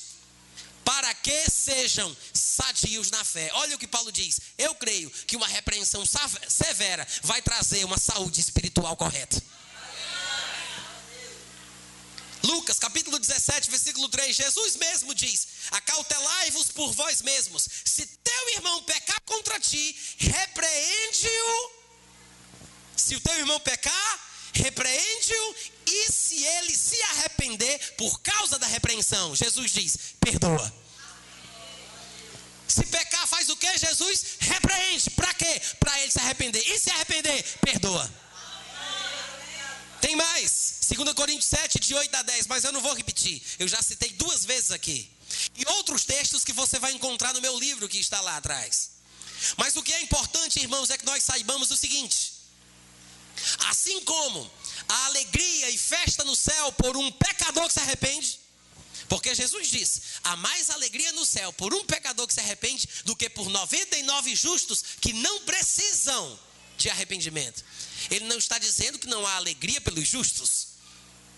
para 0.83 1.13
que 1.15 1.49
sejam 1.49 2.15
sadios 2.33 3.11
na 3.11 3.23
fé. 3.23 3.49
Olha 3.53 3.75
o 3.75 3.79
que 3.79 3.87
Paulo 3.87 4.11
diz. 4.11 4.39
Eu 4.57 4.73
creio 4.75 5.09
que 5.09 5.35
uma 5.35 5.47
repreensão 5.47 6.03
severa 6.47 7.05
vai 7.23 7.41
trazer 7.41 7.83
uma 7.83 7.97
saúde 7.97 8.39
espiritual 8.39 8.95
correta. 8.95 9.41
Lucas 12.43 12.79
capítulo 12.79 13.19
17, 13.19 13.69
versículo 13.69 14.07
3, 14.07 14.35
Jesus 14.35 14.77
mesmo 14.77 15.13
diz: 15.13 15.47
Acautelai-vos 15.71 16.71
por 16.71 16.93
vós 16.93 17.21
mesmos. 17.21 17.67
Se 17.83 18.05
teu 18.05 18.49
irmão 18.55 18.83
pecar 18.83 19.19
contra 19.25 19.59
ti, 19.59 19.97
repreende-o. 20.17 21.71
Se 22.95 23.15
o 23.15 23.19
teu 23.19 23.37
irmão 23.39 23.59
pecar, 23.59 24.29
repreende-o 24.53 25.76
e 25.87 26.11
se 26.11 26.43
ele 26.43 26.75
se 26.75 27.01
arrepender 27.03 27.95
por 27.97 28.19
causa 28.19 28.59
da 28.59 28.67
repreensão, 28.67 29.35
Jesus 29.35 29.71
diz: 29.71 29.97
perdoa. 30.19 30.73
Se 32.67 32.85
pecar, 32.85 33.25
faz 33.25 33.47
o 33.49 33.55
que, 33.55 33.77
Jesus? 33.77 34.37
Repreende. 34.39 35.09
Para 35.11 35.33
quê? 35.33 35.61
Para 35.79 35.99
ele 36.01 36.11
se 36.11 36.19
arrepender. 36.19 36.61
E 36.67 36.77
se 36.77 36.89
arrepender, 36.91 37.41
perdoa. 37.59 38.13
Tem 40.01 40.15
mais. 40.15 40.81
2 40.89 41.13
Coríntios 41.13 41.49
7, 41.49 41.79
de 41.79 41.95
8 41.95 42.15
a 42.15 42.21
10, 42.21 42.47
mas 42.47 42.63
eu 42.65 42.71
não 42.71 42.81
vou 42.81 42.93
repetir. 42.93 43.41
Eu 43.57 43.67
já 43.67 43.81
citei 43.81 44.09
duas 44.11 44.45
vezes 44.45 44.71
aqui. 44.71 45.09
E 45.55 45.65
outros 45.71 46.03
textos 46.03 46.43
que 46.43 46.53
você 46.53 46.77
vai 46.79 46.91
encontrar 46.91 47.33
no 47.33 47.41
meu 47.41 47.57
livro 47.57 47.87
que 47.87 47.97
está 47.97 48.19
lá 48.21 48.37
atrás. 48.37 48.91
Mas 49.55 49.75
o 49.75 49.83
que 49.83 49.93
é 49.93 50.01
importante, 50.01 50.59
irmãos, 50.59 50.89
é 50.89 50.97
que 50.97 51.05
nós 51.05 51.23
saibamos 51.23 51.71
o 51.71 51.77
seguinte: 51.77 52.33
Assim 53.69 54.01
como 54.03 54.51
a 54.87 55.05
alegria 55.05 55.69
e 55.69 55.77
festa 55.77 56.23
no 56.23 56.35
céu 56.35 56.71
por 56.73 56.95
um 56.95 57.11
pecador 57.11 57.67
que 57.67 57.73
se 57.73 57.79
arrepende, 57.79 58.39
porque 59.09 59.33
Jesus 59.33 59.69
disse: 59.69 60.01
há 60.23 60.35
mais 60.35 60.69
alegria 60.69 61.11
no 61.13 61.25
céu 61.25 61.51
por 61.53 61.73
um 61.73 61.85
pecador 61.85 62.27
que 62.27 62.33
se 62.33 62.39
arrepende 62.39 62.87
do 63.05 63.15
que 63.15 63.29
por 63.29 63.49
99 63.49 64.35
justos 64.35 64.83
que 65.01 65.13
não 65.13 65.41
precisam 65.41 66.39
de 66.77 66.89
arrependimento. 66.89 67.63
Ele 68.09 68.25
não 68.25 68.37
está 68.37 68.57
dizendo 68.59 68.99
que 68.99 69.07
não 69.07 69.25
há 69.25 69.35
alegria 69.35 69.81
pelos 69.81 70.07
justos, 70.07 70.67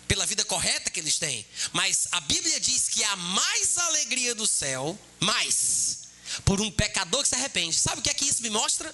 pela 0.08 0.26
vida 0.26 0.44
correta 0.44 0.90
que 0.90 1.00
eles 1.00 1.18
têm, 1.18 1.46
mas 1.72 2.08
a 2.12 2.20
Bíblia 2.22 2.60
diz 2.60 2.90
que 2.90 3.04
há 3.04 3.16
mais 3.16 3.78
alegria 3.78 4.36
do 4.36 4.48
céu, 4.48 5.00
mais, 5.20 6.00
por 6.44 6.60
um 6.60 6.72
pecador 6.72 7.22
que 7.22 7.30
se 7.30 7.36
arrepende. 7.36 7.76
Sabe 7.76 8.00
o 8.00 8.04
que 8.04 8.10
é 8.10 8.14
que 8.14 8.26
isso 8.26 8.42
me 8.42 8.50
mostra? 8.50 8.94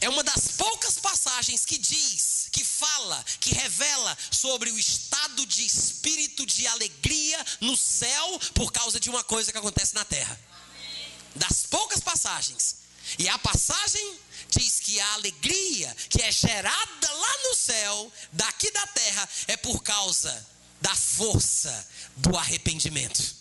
É 0.00 0.08
uma 0.08 0.22
das 0.22 0.48
poucas 0.56 0.98
passagens 0.98 1.64
que 1.64 1.78
diz, 1.78 2.39
que 2.50 2.64
fala, 2.64 3.24
que 3.40 3.54
revela 3.54 4.16
sobre 4.30 4.70
o 4.70 4.78
estado 4.78 5.46
de 5.46 5.64
espírito 5.64 6.44
de 6.46 6.66
alegria 6.66 7.44
no 7.60 7.76
céu 7.76 8.40
por 8.54 8.72
causa 8.72 8.98
de 8.98 9.08
uma 9.08 9.22
coisa 9.24 9.52
que 9.52 9.58
acontece 9.58 9.94
na 9.94 10.04
terra. 10.04 10.38
Das 11.34 11.64
poucas 11.64 12.00
passagens. 12.00 12.76
E 13.18 13.28
a 13.28 13.38
passagem 13.38 14.18
diz 14.48 14.80
que 14.80 15.00
a 15.00 15.14
alegria 15.14 15.96
que 16.08 16.22
é 16.22 16.30
gerada 16.30 17.12
lá 17.12 17.38
no 17.44 17.54
céu, 17.54 18.12
daqui 18.32 18.70
da 18.70 18.86
terra, 18.88 19.28
é 19.48 19.56
por 19.56 19.82
causa 19.82 20.46
da 20.80 20.94
força 20.94 21.88
do 22.16 22.36
arrependimento. 22.36 23.36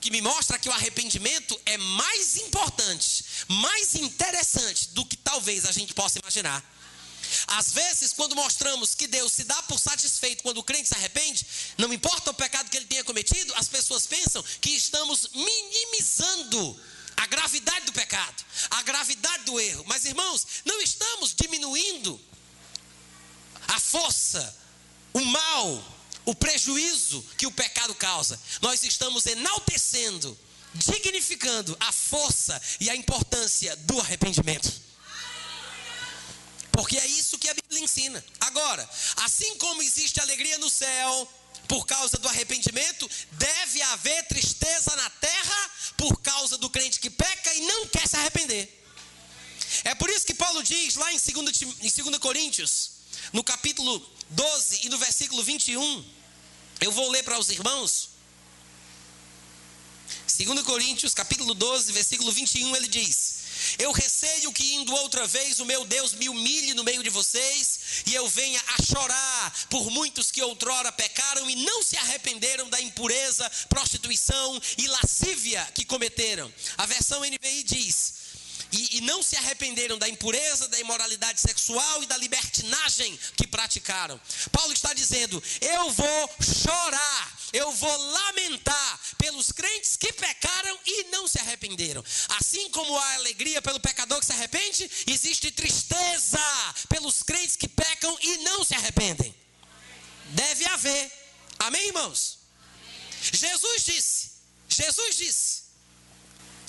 Que 0.00 0.10
me 0.10 0.20
mostra 0.20 0.58
que 0.58 0.68
o 0.68 0.72
arrependimento 0.72 1.60
é 1.66 1.76
mais 1.76 2.36
importante, 2.36 3.24
mais 3.48 3.94
interessante 3.96 4.90
do 4.90 5.04
que 5.04 5.16
talvez 5.16 5.64
a 5.66 5.72
gente 5.72 5.92
possa 5.94 6.18
imaginar. 6.18 6.62
Às 7.46 7.72
vezes, 7.72 8.12
quando 8.12 8.36
mostramos 8.36 8.94
que 8.94 9.06
Deus 9.06 9.32
se 9.32 9.44
dá 9.44 9.62
por 9.64 9.78
satisfeito 9.78 10.42
quando 10.42 10.58
o 10.58 10.64
crente 10.64 10.88
se 10.88 10.94
arrepende, 10.94 11.46
não 11.78 11.92
importa 11.92 12.30
o 12.30 12.34
pecado 12.34 12.70
que 12.70 12.76
ele 12.76 12.86
tenha 12.86 13.04
cometido, 13.04 13.52
as 13.56 13.68
pessoas 13.68 14.06
pensam 14.06 14.42
que 14.60 14.70
estamos 14.70 15.28
minimizando 15.34 16.80
a 17.16 17.26
gravidade 17.26 17.86
do 17.86 17.92
pecado, 17.92 18.44
a 18.70 18.82
gravidade 18.82 19.44
do 19.44 19.58
erro. 19.58 19.84
Mas, 19.86 20.04
irmãos, 20.04 20.46
não 20.64 20.80
estamos 20.80 21.34
diminuindo 21.34 22.20
a 23.68 23.80
força, 23.80 24.56
o 25.12 25.24
mal, 25.24 25.96
o 26.24 26.34
prejuízo 26.34 27.24
que 27.38 27.46
o 27.46 27.52
pecado 27.52 27.94
causa. 27.94 28.38
Nós 28.60 28.84
estamos 28.84 29.24
enaltecendo, 29.26 30.38
dignificando 30.74 31.76
a 31.80 31.90
força 31.90 32.60
e 32.80 32.90
a 32.90 32.96
importância 32.96 33.74
do 33.76 33.98
arrependimento. 34.00 34.86
Porque 36.76 36.98
é 36.98 37.06
isso 37.06 37.38
que 37.38 37.48
a 37.48 37.54
Bíblia 37.54 37.80
ensina. 37.80 38.22
Agora, 38.38 38.88
assim 39.16 39.56
como 39.56 39.82
existe 39.82 40.20
alegria 40.20 40.58
no 40.58 40.68
céu 40.68 41.32
por 41.66 41.86
causa 41.86 42.18
do 42.18 42.28
arrependimento, 42.28 43.08
deve 43.32 43.80
haver 43.80 44.26
tristeza 44.26 44.94
na 44.94 45.08
terra 45.08 45.70
por 45.96 46.20
causa 46.20 46.58
do 46.58 46.68
crente 46.68 47.00
que 47.00 47.08
peca 47.08 47.54
e 47.54 47.60
não 47.62 47.86
quer 47.88 48.06
se 48.06 48.16
arrepender. 48.16 48.84
É 49.84 49.94
por 49.94 50.10
isso 50.10 50.26
que 50.26 50.34
Paulo 50.34 50.62
diz 50.62 50.96
lá 50.96 51.10
em 51.14 51.18
2, 51.18 51.62
em 51.62 52.02
2 52.02 52.18
Coríntios, 52.18 52.90
no 53.32 53.42
capítulo 53.42 53.98
12 54.28 54.80
e 54.84 54.90
no 54.90 54.98
versículo 54.98 55.42
21, 55.42 56.04
eu 56.82 56.92
vou 56.92 57.10
ler 57.10 57.22
para 57.24 57.38
os 57.38 57.48
irmãos. 57.48 58.10
2 60.36 60.62
Coríntios, 60.62 61.14
capítulo 61.14 61.54
12, 61.54 61.90
versículo 61.92 62.30
21, 62.30 62.76
ele 62.76 62.88
diz: 62.88 63.35
Eu 63.78 63.92
receio 63.92 64.52
que 64.52 64.74
indo 64.74 64.94
outra 64.94 65.26
vez 65.26 65.60
o 65.60 65.66
meu 65.66 65.84
Deus 65.84 66.12
me 66.14 66.28
humilhe 66.28 66.74
no 66.74 66.84
meio 66.84 67.02
de 67.02 67.10
vocês 67.10 67.80
e 68.06 68.14
eu 68.14 68.28
venha 68.28 68.60
a 68.68 68.82
chorar 68.82 69.54
por 69.68 69.90
muitos 69.90 70.30
que 70.30 70.42
outrora 70.42 70.90
pecaram 70.92 71.48
e 71.48 71.56
não 71.56 71.82
se 71.82 71.96
arrependeram 71.96 72.68
da 72.68 72.80
impureza, 72.80 73.50
prostituição 73.68 74.60
e 74.78 74.86
lascívia 74.88 75.66
que 75.74 75.84
cometeram. 75.84 76.52
A 76.78 76.86
versão 76.86 77.20
NVI 77.20 77.62
diz: 77.64 78.14
e, 78.72 78.98
e, 78.98 79.00
não 79.02 79.22
se 79.22 79.36
arrependeram 79.36 79.98
da 79.98 80.08
impureza, 80.08 80.68
da 80.68 80.78
imoralidade 80.80 81.40
sexual 81.40 82.02
e 82.02 82.06
da 82.06 82.16
libertinagem 82.16 83.18
que 83.36 83.46
praticaram. 83.46 84.20
Paulo 84.50 84.72
está 84.72 84.92
dizendo: 84.92 85.42
eu 85.60 85.90
vou 85.90 86.30
chorar, 86.42 87.35
eu 87.52 87.70
vou 87.72 87.96
lamentar 87.96 89.00
pelos 89.18 89.52
crentes 89.52 89.96
que 89.96 90.12
pecaram 90.12 90.78
e 90.84 91.04
não 91.04 91.28
se 91.28 91.38
arrependeram. 91.38 92.04
Assim 92.38 92.70
como 92.70 92.96
há 92.96 93.14
alegria 93.14 93.62
pelo 93.62 93.80
pecador 93.80 94.20
que 94.20 94.26
se 94.26 94.32
arrepende, 94.32 94.90
existe 95.06 95.50
tristeza 95.50 96.40
pelos 96.88 97.22
crentes 97.22 97.56
que 97.56 97.68
pecam 97.68 98.16
e 98.20 98.38
não 98.38 98.64
se 98.64 98.74
arrependem. 98.74 99.34
Deve 100.30 100.66
haver. 100.66 101.12
Amém, 101.58 101.86
irmãos? 101.86 102.38
Jesus 103.32 103.84
disse, 103.84 104.30
Jesus 104.68 105.16
disse, 105.16 105.62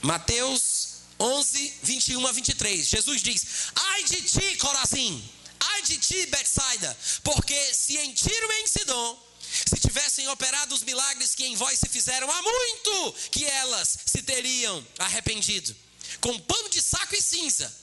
Mateus 0.01 0.97
11, 1.19 1.73
21 1.83 2.27
a 2.27 2.31
23. 2.31 2.87
Jesus 2.87 3.21
diz: 3.21 3.45
Ai 3.75 4.03
de 4.03 4.21
ti, 4.21 4.57
Corazim, 4.57 5.29
ai 5.59 5.81
de 5.81 5.97
ti, 5.97 6.25
Betsaida, 6.27 6.97
porque 7.23 7.73
se 7.73 7.97
em 7.97 8.13
Tiro 8.13 8.51
e 8.51 8.61
em 8.61 8.67
Sidom 8.67 9.27
se 9.65 9.79
tivessem 9.79 10.27
operado 10.29 10.75
os 10.75 10.83
milagres 10.83 11.33
que 11.35 11.45
em 11.45 11.55
vós 11.55 11.79
se 11.79 11.87
fizeram, 11.89 12.29
há 12.29 12.41
muito 12.41 13.13
que 13.31 13.45
elas 13.45 13.97
se 14.05 14.21
teriam 14.21 14.85
arrependido. 14.99 15.75
Com 16.21 16.39
pano 16.39 16.69
de 16.69 16.81
saco 16.81 17.15
e 17.15 17.21
cinza, 17.21 17.73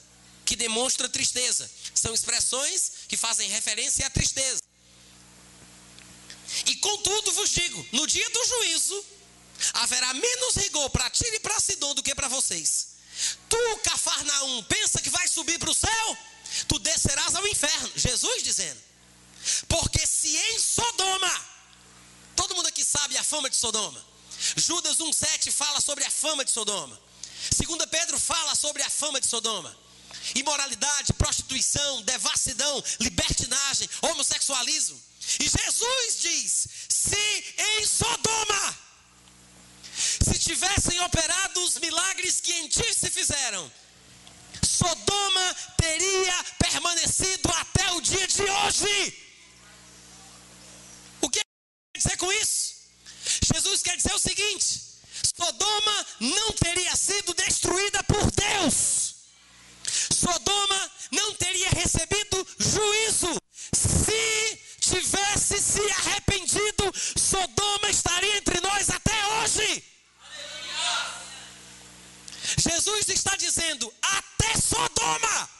que 0.44 0.56
demonstra 0.56 1.08
tristeza. 1.08 1.70
São 1.94 2.14
expressões 2.14 2.92
que 3.08 3.16
fazem 3.16 3.48
referência 3.48 4.06
à 4.06 4.10
tristeza. 4.10 4.62
E 6.66 6.76
contudo 6.76 7.32
vos 7.32 7.50
digo: 7.50 7.86
no 7.92 8.06
dia 8.06 8.28
do 8.30 8.46
juízo, 8.46 9.04
haverá 9.74 10.12
menos 10.14 10.56
rigor 10.56 10.90
para 10.90 11.10
Tiro 11.10 11.34
e 11.34 11.40
para 11.40 11.60
Sidom 11.60 11.94
do 11.94 12.02
que 12.02 12.14
para 12.14 12.28
vocês. 12.28 12.94
Tu, 13.48 13.76
Cafarnaum, 13.84 14.62
pensa 14.64 15.00
que 15.00 15.10
vai 15.10 15.26
subir 15.28 15.58
para 15.58 15.70
o 15.70 15.74
céu? 15.74 16.18
Tu 16.68 16.78
descerás 16.80 17.34
ao 17.34 17.46
inferno. 17.46 17.92
Jesus 17.96 18.42
dizendo. 18.42 18.80
Porque 19.68 20.06
se 20.06 20.36
em 20.36 20.58
Sodoma, 20.58 21.46
todo 22.34 22.54
mundo 22.54 22.68
aqui 22.68 22.84
sabe 22.84 23.16
a 23.16 23.24
fama 23.24 23.48
de 23.48 23.56
Sodoma. 23.56 24.04
Judas 24.56 24.98
1,7 24.98 25.50
fala 25.52 25.80
sobre 25.80 26.04
a 26.04 26.10
fama 26.10 26.44
de 26.44 26.50
Sodoma. 26.50 27.00
Segunda 27.50 27.86
Pedro 27.86 28.18
fala 28.18 28.54
sobre 28.54 28.82
a 28.82 28.90
fama 28.90 29.20
de 29.20 29.26
Sodoma. 29.26 29.76
Imoralidade, 30.34 31.12
prostituição, 31.14 32.02
devassidão, 32.02 32.82
libertinagem, 33.00 33.88
homossexualismo. 34.02 35.00
E 35.40 35.44
Jesus 35.44 36.20
diz: 36.20 36.68
se 36.88 37.54
em 37.58 37.86
Sodoma 37.86 38.78
se 39.94 40.38
tivessem 40.38 41.00
operado 41.00 41.62
os 41.64 41.76
milagres 41.78 42.40
que 42.40 42.52
em 42.52 42.68
ti 42.68 42.94
se 42.94 43.10
fizeram, 43.10 43.70
Sodoma 44.62 45.56
teria 45.76 46.44
permanecido 46.58 47.50
até 47.50 47.92
o 47.92 48.00
dia 48.00 48.26
de 48.26 48.42
hoje. 48.42 49.23
Dizer 52.04 52.18
com 52.18 52.30
isso? 52.32 52.74
Jesus 53.54 53.82
quer 53.82 53.96
dizer 53.96 54.12
o 54.12 54.18
seguinte: 54.18 54.80
Sodoma 55.34 56.06
não 56.20 56.52
teria 56.52 56.94
sido 56.94 57.32
destruída 57.32 58.02
por 58.04 58.30
Deus. 58.30 59.14
Sodoma 60.12 60.90
não 61.10 61.34
teria 61.34 61.70
recebido 61.70 62.46
juízo. 62.58 63.34
Se 63.72 64.60
tivesse 64.80 65.58
se 65.62 65.80
arrependido, 65.80 66.92
Sodoma 67.16 67.88
estaria 67.88 68.36
entre 68.36 68.60
nós 68.60 68.90
até 68.90 69.26
hoje. 69.38 69.84
Jesus 72.58 73.08
está 73.08 73.34
dizendo: 73.36 73.92
até 74.02 74.60
Sodoma, 74.60 75.50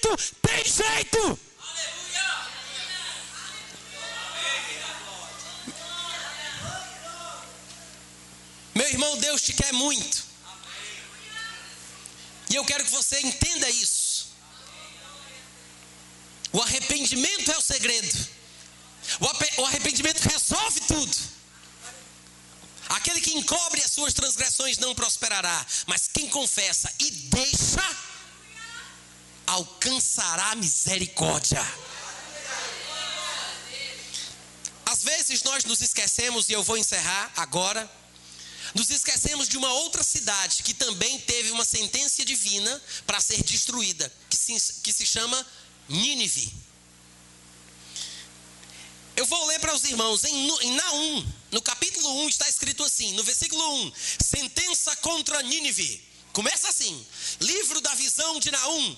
arrependimento 0.00 0.16
tem 0.42 0.64
jeito. 0.64 1.38
Meu 8.74 8.88
irmão, 8.88 9.18
Deus 9.18 9.42
te 9.42 9.52
quer 9.52 9.72
muito. 9.72 10.24
E 12.48 12.54
eu 12.56 12.64
quero 12.64 12.84
que 12.84 12.90
você 12.90 13.20
entenda 13.20 13.68
isso. 13.68 14.30
O 16.52 16.60
arrependimento 16.62 17.52
é 17.52 17.58
o 17.58 17.60
segredo. 17.60 18.28
O 19.58 19.66
arrependimento 19.66 20.20
resolve 20.20 20.80
tudo. 20.80 21.16
Aquele 22.88 23.20
que 23.20 23.34
encobre 23.34 23.80
as 23.82 23.92
suas 23.92 24.12
transgressões 24.12 24.78
não 24.78 24.94
prosperará, 24.96 25.64
mas 25.86 26.08
quem 26.08 26.28
confessa 26.28 26.92
e 26.98 27.10
deixa, 27.10 27.96
alcançará 29.50 30.54
misericórdia. 30.54 31.60
Às 34.86 35.02
vezes 35.02 35.42
nós 35.42 35.64
nos 35.64 35.80
esquecemos, 35.80 36.48
e 36.48 36.52
eu 36.52 36.62
vou 36.62 36.76
encerrar 36.76 37.32
agora. 37.36 37.90
Nos 38.74 38.90
esquecemos 38.90 39.48
de 39.48 39.56
uma 39.56 39.72
outra 39.72 40.04
cidade 40.04 40.62
que 40.62 40.72
também 40.72 41.18
teve 41.20 41.50
uma 41.50 41.64
sentença 41.64 42.24
divina 42.24 42.82
para 43.04 43.20
ser 43.20 43.42
destruída, 43.42 44.12
que 44.28 44.36
se, 44.36 44.74
que 44.82 44.92
se 44.92 45.04
chama 45.04 45.46
Nínive. 45.88 46.52
Eu 49.16 49.26
vou 49.26 49.44
ler 49.46 49.58
para 49.58 49.74
os 49.74 49.82
irmãos, 49.84 50.22
em, 50.24 50.48
em 50.62 50.72
Naum, 50.76 51.32
no 51.50 51.60
capítulo 51.60 52.08
1 52.24 52.28
está 52.28 52.48
escrito 52.48 52.84
assim, 52.84 53.12
no 53.14 53.24
versículo 53.24 53.62
1: 53.86 53.92
Sentença 54.24 54.94
contra 54.96 55.42
Nínive. 55.42 56.02
Começa 56.32 56.68
assim: 56.68 57.04
Livro 57.40 57.80
da 57.80 57.94
visão 57.94 58.38
de 58.38 58.50
Naum, 58.52 58.96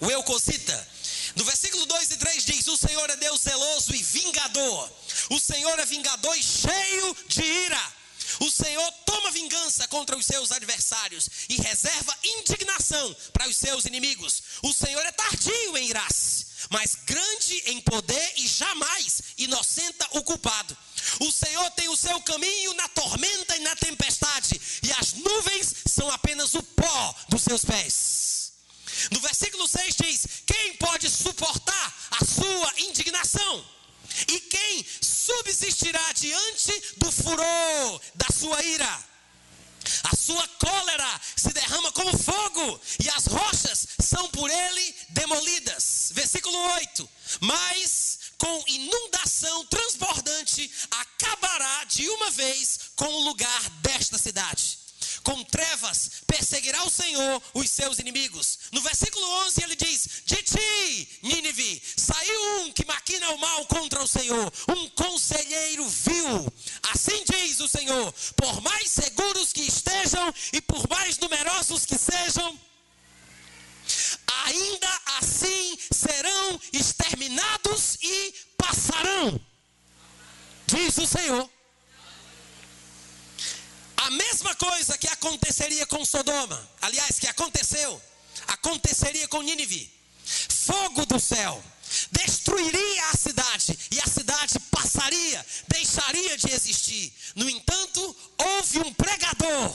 o 0.00 0.10
Eucocita. 0.10 0.88
No 1.36 1.44
versículo 1.44 1.86
2 1.86 2.10
e 2.10 2.16
3 2.16 2.44
diz: 2.44 2.66
O 2.68 2.76
Senhor 2.76 3.08
é 3.10 3.16
Deus 3.16 3.40
zeloso 3.40 3.94
e 3.94 4.02
vingador. 4.02 4.90
O 5.30 5.38
Senhor 5.38 5.78
é 5.78 5.86
vingador 5.86 6.36
e 6.36 6.42
cheio 6.42 7.16
de 7.28 7.42
ira. 7.42 8.00
O 8.40 8.50
Senhor 8.50 8.92
toma 9.04 9.30
vingança 9.32 9.88
contra 9.88 10.16
os 10.16 10.24
seus 10.24 10.52
adversários 10.52 11.28
e 11.48 11.56
reserva 11.60 12.16
indignação 12.22 13.16
para 13.32 13.48
os 13.48 13.56
seus 13.56 13.84
inimigos. 13.84 14.42
O 14.62 14.72
Senhor 14.72 15.04
é 15.04 15.12
tardio 15.12 15.76
em 15.76 15.88
irar 15.88 16.08
mas 16.70 16.94
grande 17.06 17.62
em 17.66 17.80
poder 17.80 18.32
e 18.36 18.46
jamais 18.46 19.22
inocenta 19.38 20.06
o 20.12 20.22
culpado. 20.22 20.76
O 21.20 21.32
Senhor 21.32 21.70
tem 21.72 21.88
o 21.88 21.96
seu 21.96 22.20
caminho 22.20 22.74
na 22.74 22.88
tormenta 22.88 23.56
e 23.56 23.60
na 23.60 23.74
tempestade, 23.76 24.60
e 24.82 24.92
as 24.92 25.14
nuvens 25.14 25.74
são 25.86 26.10
apenas 26.10 26.54
o 26.54 26.62
pó 26.62 27.14
dos 27.28 27.42
seus 27.42 27.64
pés. 27.64 28.29
No 29.10 29.20
versículo 29.20 29.66
6 29.68 29.94
diz: 29.96 30.26
Quem 30.46 30.74
pode 30.76 31.08
suportar 31.08 31.94
a 32.10 32.24
sua 32.24 32.72
indignação? 32.78 33.64
E 34.28 34.40
quem 34.40 34.86
subsistirá 35.00 36.12
diante 36.12 36.94
do 36.96 37.10
furor 37.10 38.00
da 38.14 38.26
sua 38.32 38.62
ira? 38.62 39.10
A 40.04 40.16
sua 40.16 40.46
cólera 40.48 41.20
se 41.36 41.52
derrama 41.52 41.90
como 41.92 42.16
fogo, 42.16 42.80
e 43.02 43.08
as 43.10 43.26
rochas 43.26 43.86
são 44.00 44.28
por 44.28 44.50
ele 44.50 44.94
demolidas. 45.10 46.10
Versículo 46.12 46.56
8: 46.74 47.08
Mas 47.40 48.18
com 48.36 48.64
inundação 48.66 49.64
transbordante 49.66 50.70
acabará 50.90 51.84
de 51.84 52.08
uma 52.08 52.30
vez 52.30 52.78
com 52.96 53.06
o 53.06 53.24
lugar 53.24 53.70
desta 53.82 54.18
cidade. 54.18 54.79
Com 55.22 55.44
trevas 55.44 56.22
perseguirá 56.26 56.82
o 56.84 56.90
Senhor 56.90 57.42
os 57.52 57.70
seus 57.70 57.98
inimigos. 57.98 58.58
No 58.72 58.80
versículo 58.80 59.26
11 59.46 59.62
ele 59.62 59.76
diz: 59.76 60.22
De 60.24 60.36
ti, 60.36 61.08
Nínive, 61.22 61.82
saiu 61.96 62.60
um 62.60 62.72
que 62.72 62.86
maquina 62.86 63.30
o 63.30 63.38
mal 63.38 63.66
contra 63.66 64.02
o 64.02 64.06
Senhor, 64.06 64.52
um 64.68 64.88
conselheiro 64.90 65.86
vil. 65.88 66.52
Assim 66.92 67.24
diz 67.30 67.60
o 67.60 67.68
Senhor: 67.68 68.12
Por 68.34 68.60
mais 68.62 68.90
seguros 68.90 69.52
que 69.52 69.62
estejam 69.62 70.32
e 70.52 70.60
por 70.62 70.88
mais 70.88 71.18
numerosos 71.18 71.84
que 71.84 71.98
sejam, 71.98 72.58
ainda 74.44 75.00
assim 75.18 75.78
serão 75.92 76.60
exterminados 76.72 77.98
e 78.02 78.34
passarão. 78.56 79.40
Diz 80.66 80.96
o 80.98 81.06
Senhor. 81.06 81.49
A 84.10 84.12
mesma 84.12 84.52
coisa 84.56 84.98
que 84.98 85.06
aconteceria 85.06 85.86
com 85.86 86.04
Sodoma, 86.04 86.68
aliás, 86.82 87.20
que 87.20 87.28
aconteceu, 87.28 88.02
aconteceria 88.48 89.28
com 89.28 89.40
Nínive. 89.40 89.88
Fogo 90.24 91.06
do 91.06 91.20
céu 91.20 91.62
destruiria 92.10 93.06
a 93.06 93.16
cidade 93.16 93.78
e 93.88 94.00
a 94.00 94.06
cidade 94.06 94.58
passaria, 94.68 95.46
deixaria 95.68 96.36
de 96.36 96.50
existir. 96.50 97.12
No 97.36 97.48
entanto, 97.48 98.16
houve 98.36 98.80
um 98.80 98.92
pregador 98.94 99.72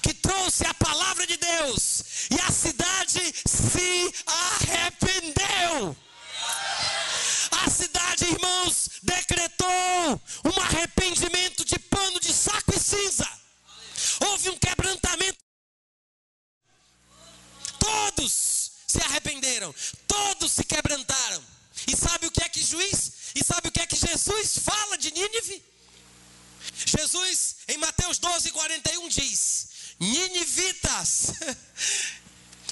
que 0.00 0.14
trouxe 0.14 0.66
a 0.66 0.72
palavra 0.72 1.26
de 1.26 1.36
Deus 1.36 2.04
e 2.30 2.40
a 2.40 2.50
cidade 2.50 3.34
se 3.46 4.14
arrependeu. 4.26 5.94
A 7.50 7.70
cidade, 7.70 8.24
irmãos, 8.24 8.88
decretou 9.02 10.22
um 10.44 10.60
arrependimento 10.60 11.64
de 11.64 11.78
pano 11.78 12.20
de 12.20 12.32
saco 12.32 12.74
e 12.74 12.80
cinza. 12.80 13.28
Houve 14.20 14.50
um 14.50 14.58
quebrantamento. 14.58 15.38
Todos 17.78 18.72
se 18.86 18.98
arrependeram, 19.02 19.74
todos 20.06 20.52
se 20.52 20.64
quebrantaram. 20.64 21.42
E 21.86 21.96
sabe 21.96 22.26
o 22.26 22.30
que 22.30 22.44
é 22.44 22.48
que 22.48 22.62
juiz? 22.62 23.12
E 23.34 23.44
sabe 23.44 23.68
o 23.68 23.72
que 23.72 23.80
é 23.80 23.86
que 23.86 23.96
Jesus 23.96 24.58
fala 24.58 24.96
de 24.98 25.10
Nínive? 25.10 25.64
Jesus, 26.86 27.56
em 27.68 27.78
Mateus 27.78 28.18
12, 28.18 28.50
41, 28.50 29.08
diz: 29.08 29.68
Ninivitas, 29.98 31.32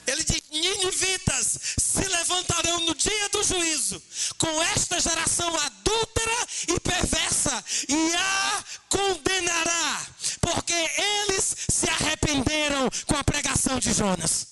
ele 0.06 0.24
diz: 0.24 0.42
Ninivitas 0.50 1.58
se 1.78 2.04
levantarão 2.04 2.80
no 2.80 2.94
dia 2.94 3.28
do 3.30 3.42
juízo 3.42 4.02
com 4.38 4.62
esta 4.62 5.00
geração 5.00 5.54
adúltera 5.56 6.46
e 6.68 6.80
perversa 6.80 7.64
e 7.88 8.14
a 8.14 8.64
condenará, 8.88 10.06
porque 10.40 10.72
eles 10.72 11.56
se 11.68 11.88
arrependeram 11.88 12.88
com 13.06 13.16
a 13.16 13.24
pregação 13.24 13.78
de 13.78 13.92
Jonas. 13.92 14.48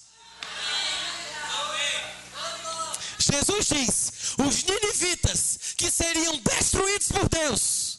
Jesus 3.18 3.66
diz: 3.66 4.12
os 4.38 4.64
ninivitas 4.64 5.58
que 5.76 5.90
seriam 5.90 6.36
destruídos 6.38 7.08
por 7.08 7.28
Deus, 7.28 7.98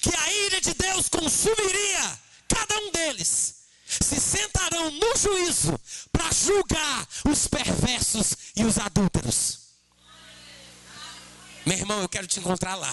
que 0.00 0.14
a 0.14 0.32
ira 0.32 0.60
de 0.60 0.74
Deus 0.74 1.08
consumiria 1.08 2.18
cada 2.48 2.78
um 2.80 2.90
deles, 2.90 3.54
se 3.88 4.20
sentarão 4.20 4.90
no 4.90 5.16
juízo 5.16 5.78
para 6.12 6.30
julgar 6.32 7.08
os 7.24 7.46
perversos 7.46 8.36
e 8.56 8.64
os 8.64 8.78
adúlteros. 8.78 9.68
Meu 11.68 11.76
irmão, 11.76 12.00
eu 12.00 12.08
quero 12.08 12.26
te 12.26 12.40
encontrar 12.40 12.76
lá, 12.76 12.90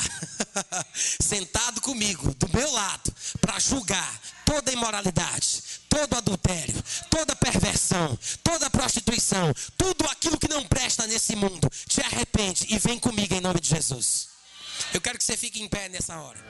sentado 0.94 1.80
comigo, 1.80 2.34
do 2.36 2.50
meu 2.50 2.70
lado, 2.72 3.14
para 3.40 3.58
julgar 3.58 4.20
toda 4.44 4.72
imoralidade, 4.72 5.64
todo 5.88 6.18
adultério, 6.18 6.84
toda 7.10 7.36
perversão, 7.38 8.20
toda 8.44 8.70
prostituição, 8.70 9.54
tudo 9.78 10.06
aquilo 10.10 10.38
que 10.38 10.50
não 10.50 10.66
presta 10.66 11.08
nesse 11.08 11.38
mundo. 11.38 11.70
Te 11.88 12.02
arrepende 12.02 12.66
e 12.70 12.78
vem 12.78 13.00
comigo 13.00 13.34
em 13.34 13.40
nome 13.40 13.62
de 13.62 13.70
Jesus. 13.70 14.28
Eu 14.94 15.00
quero 15.00 15.18
que 15.18 15.24
você 15.24 15.38
fique 15.38 15.62
em 15.62 15.70
pé 15.70 15.88
nessa 15.88 16.18
hora. 16.20 16.44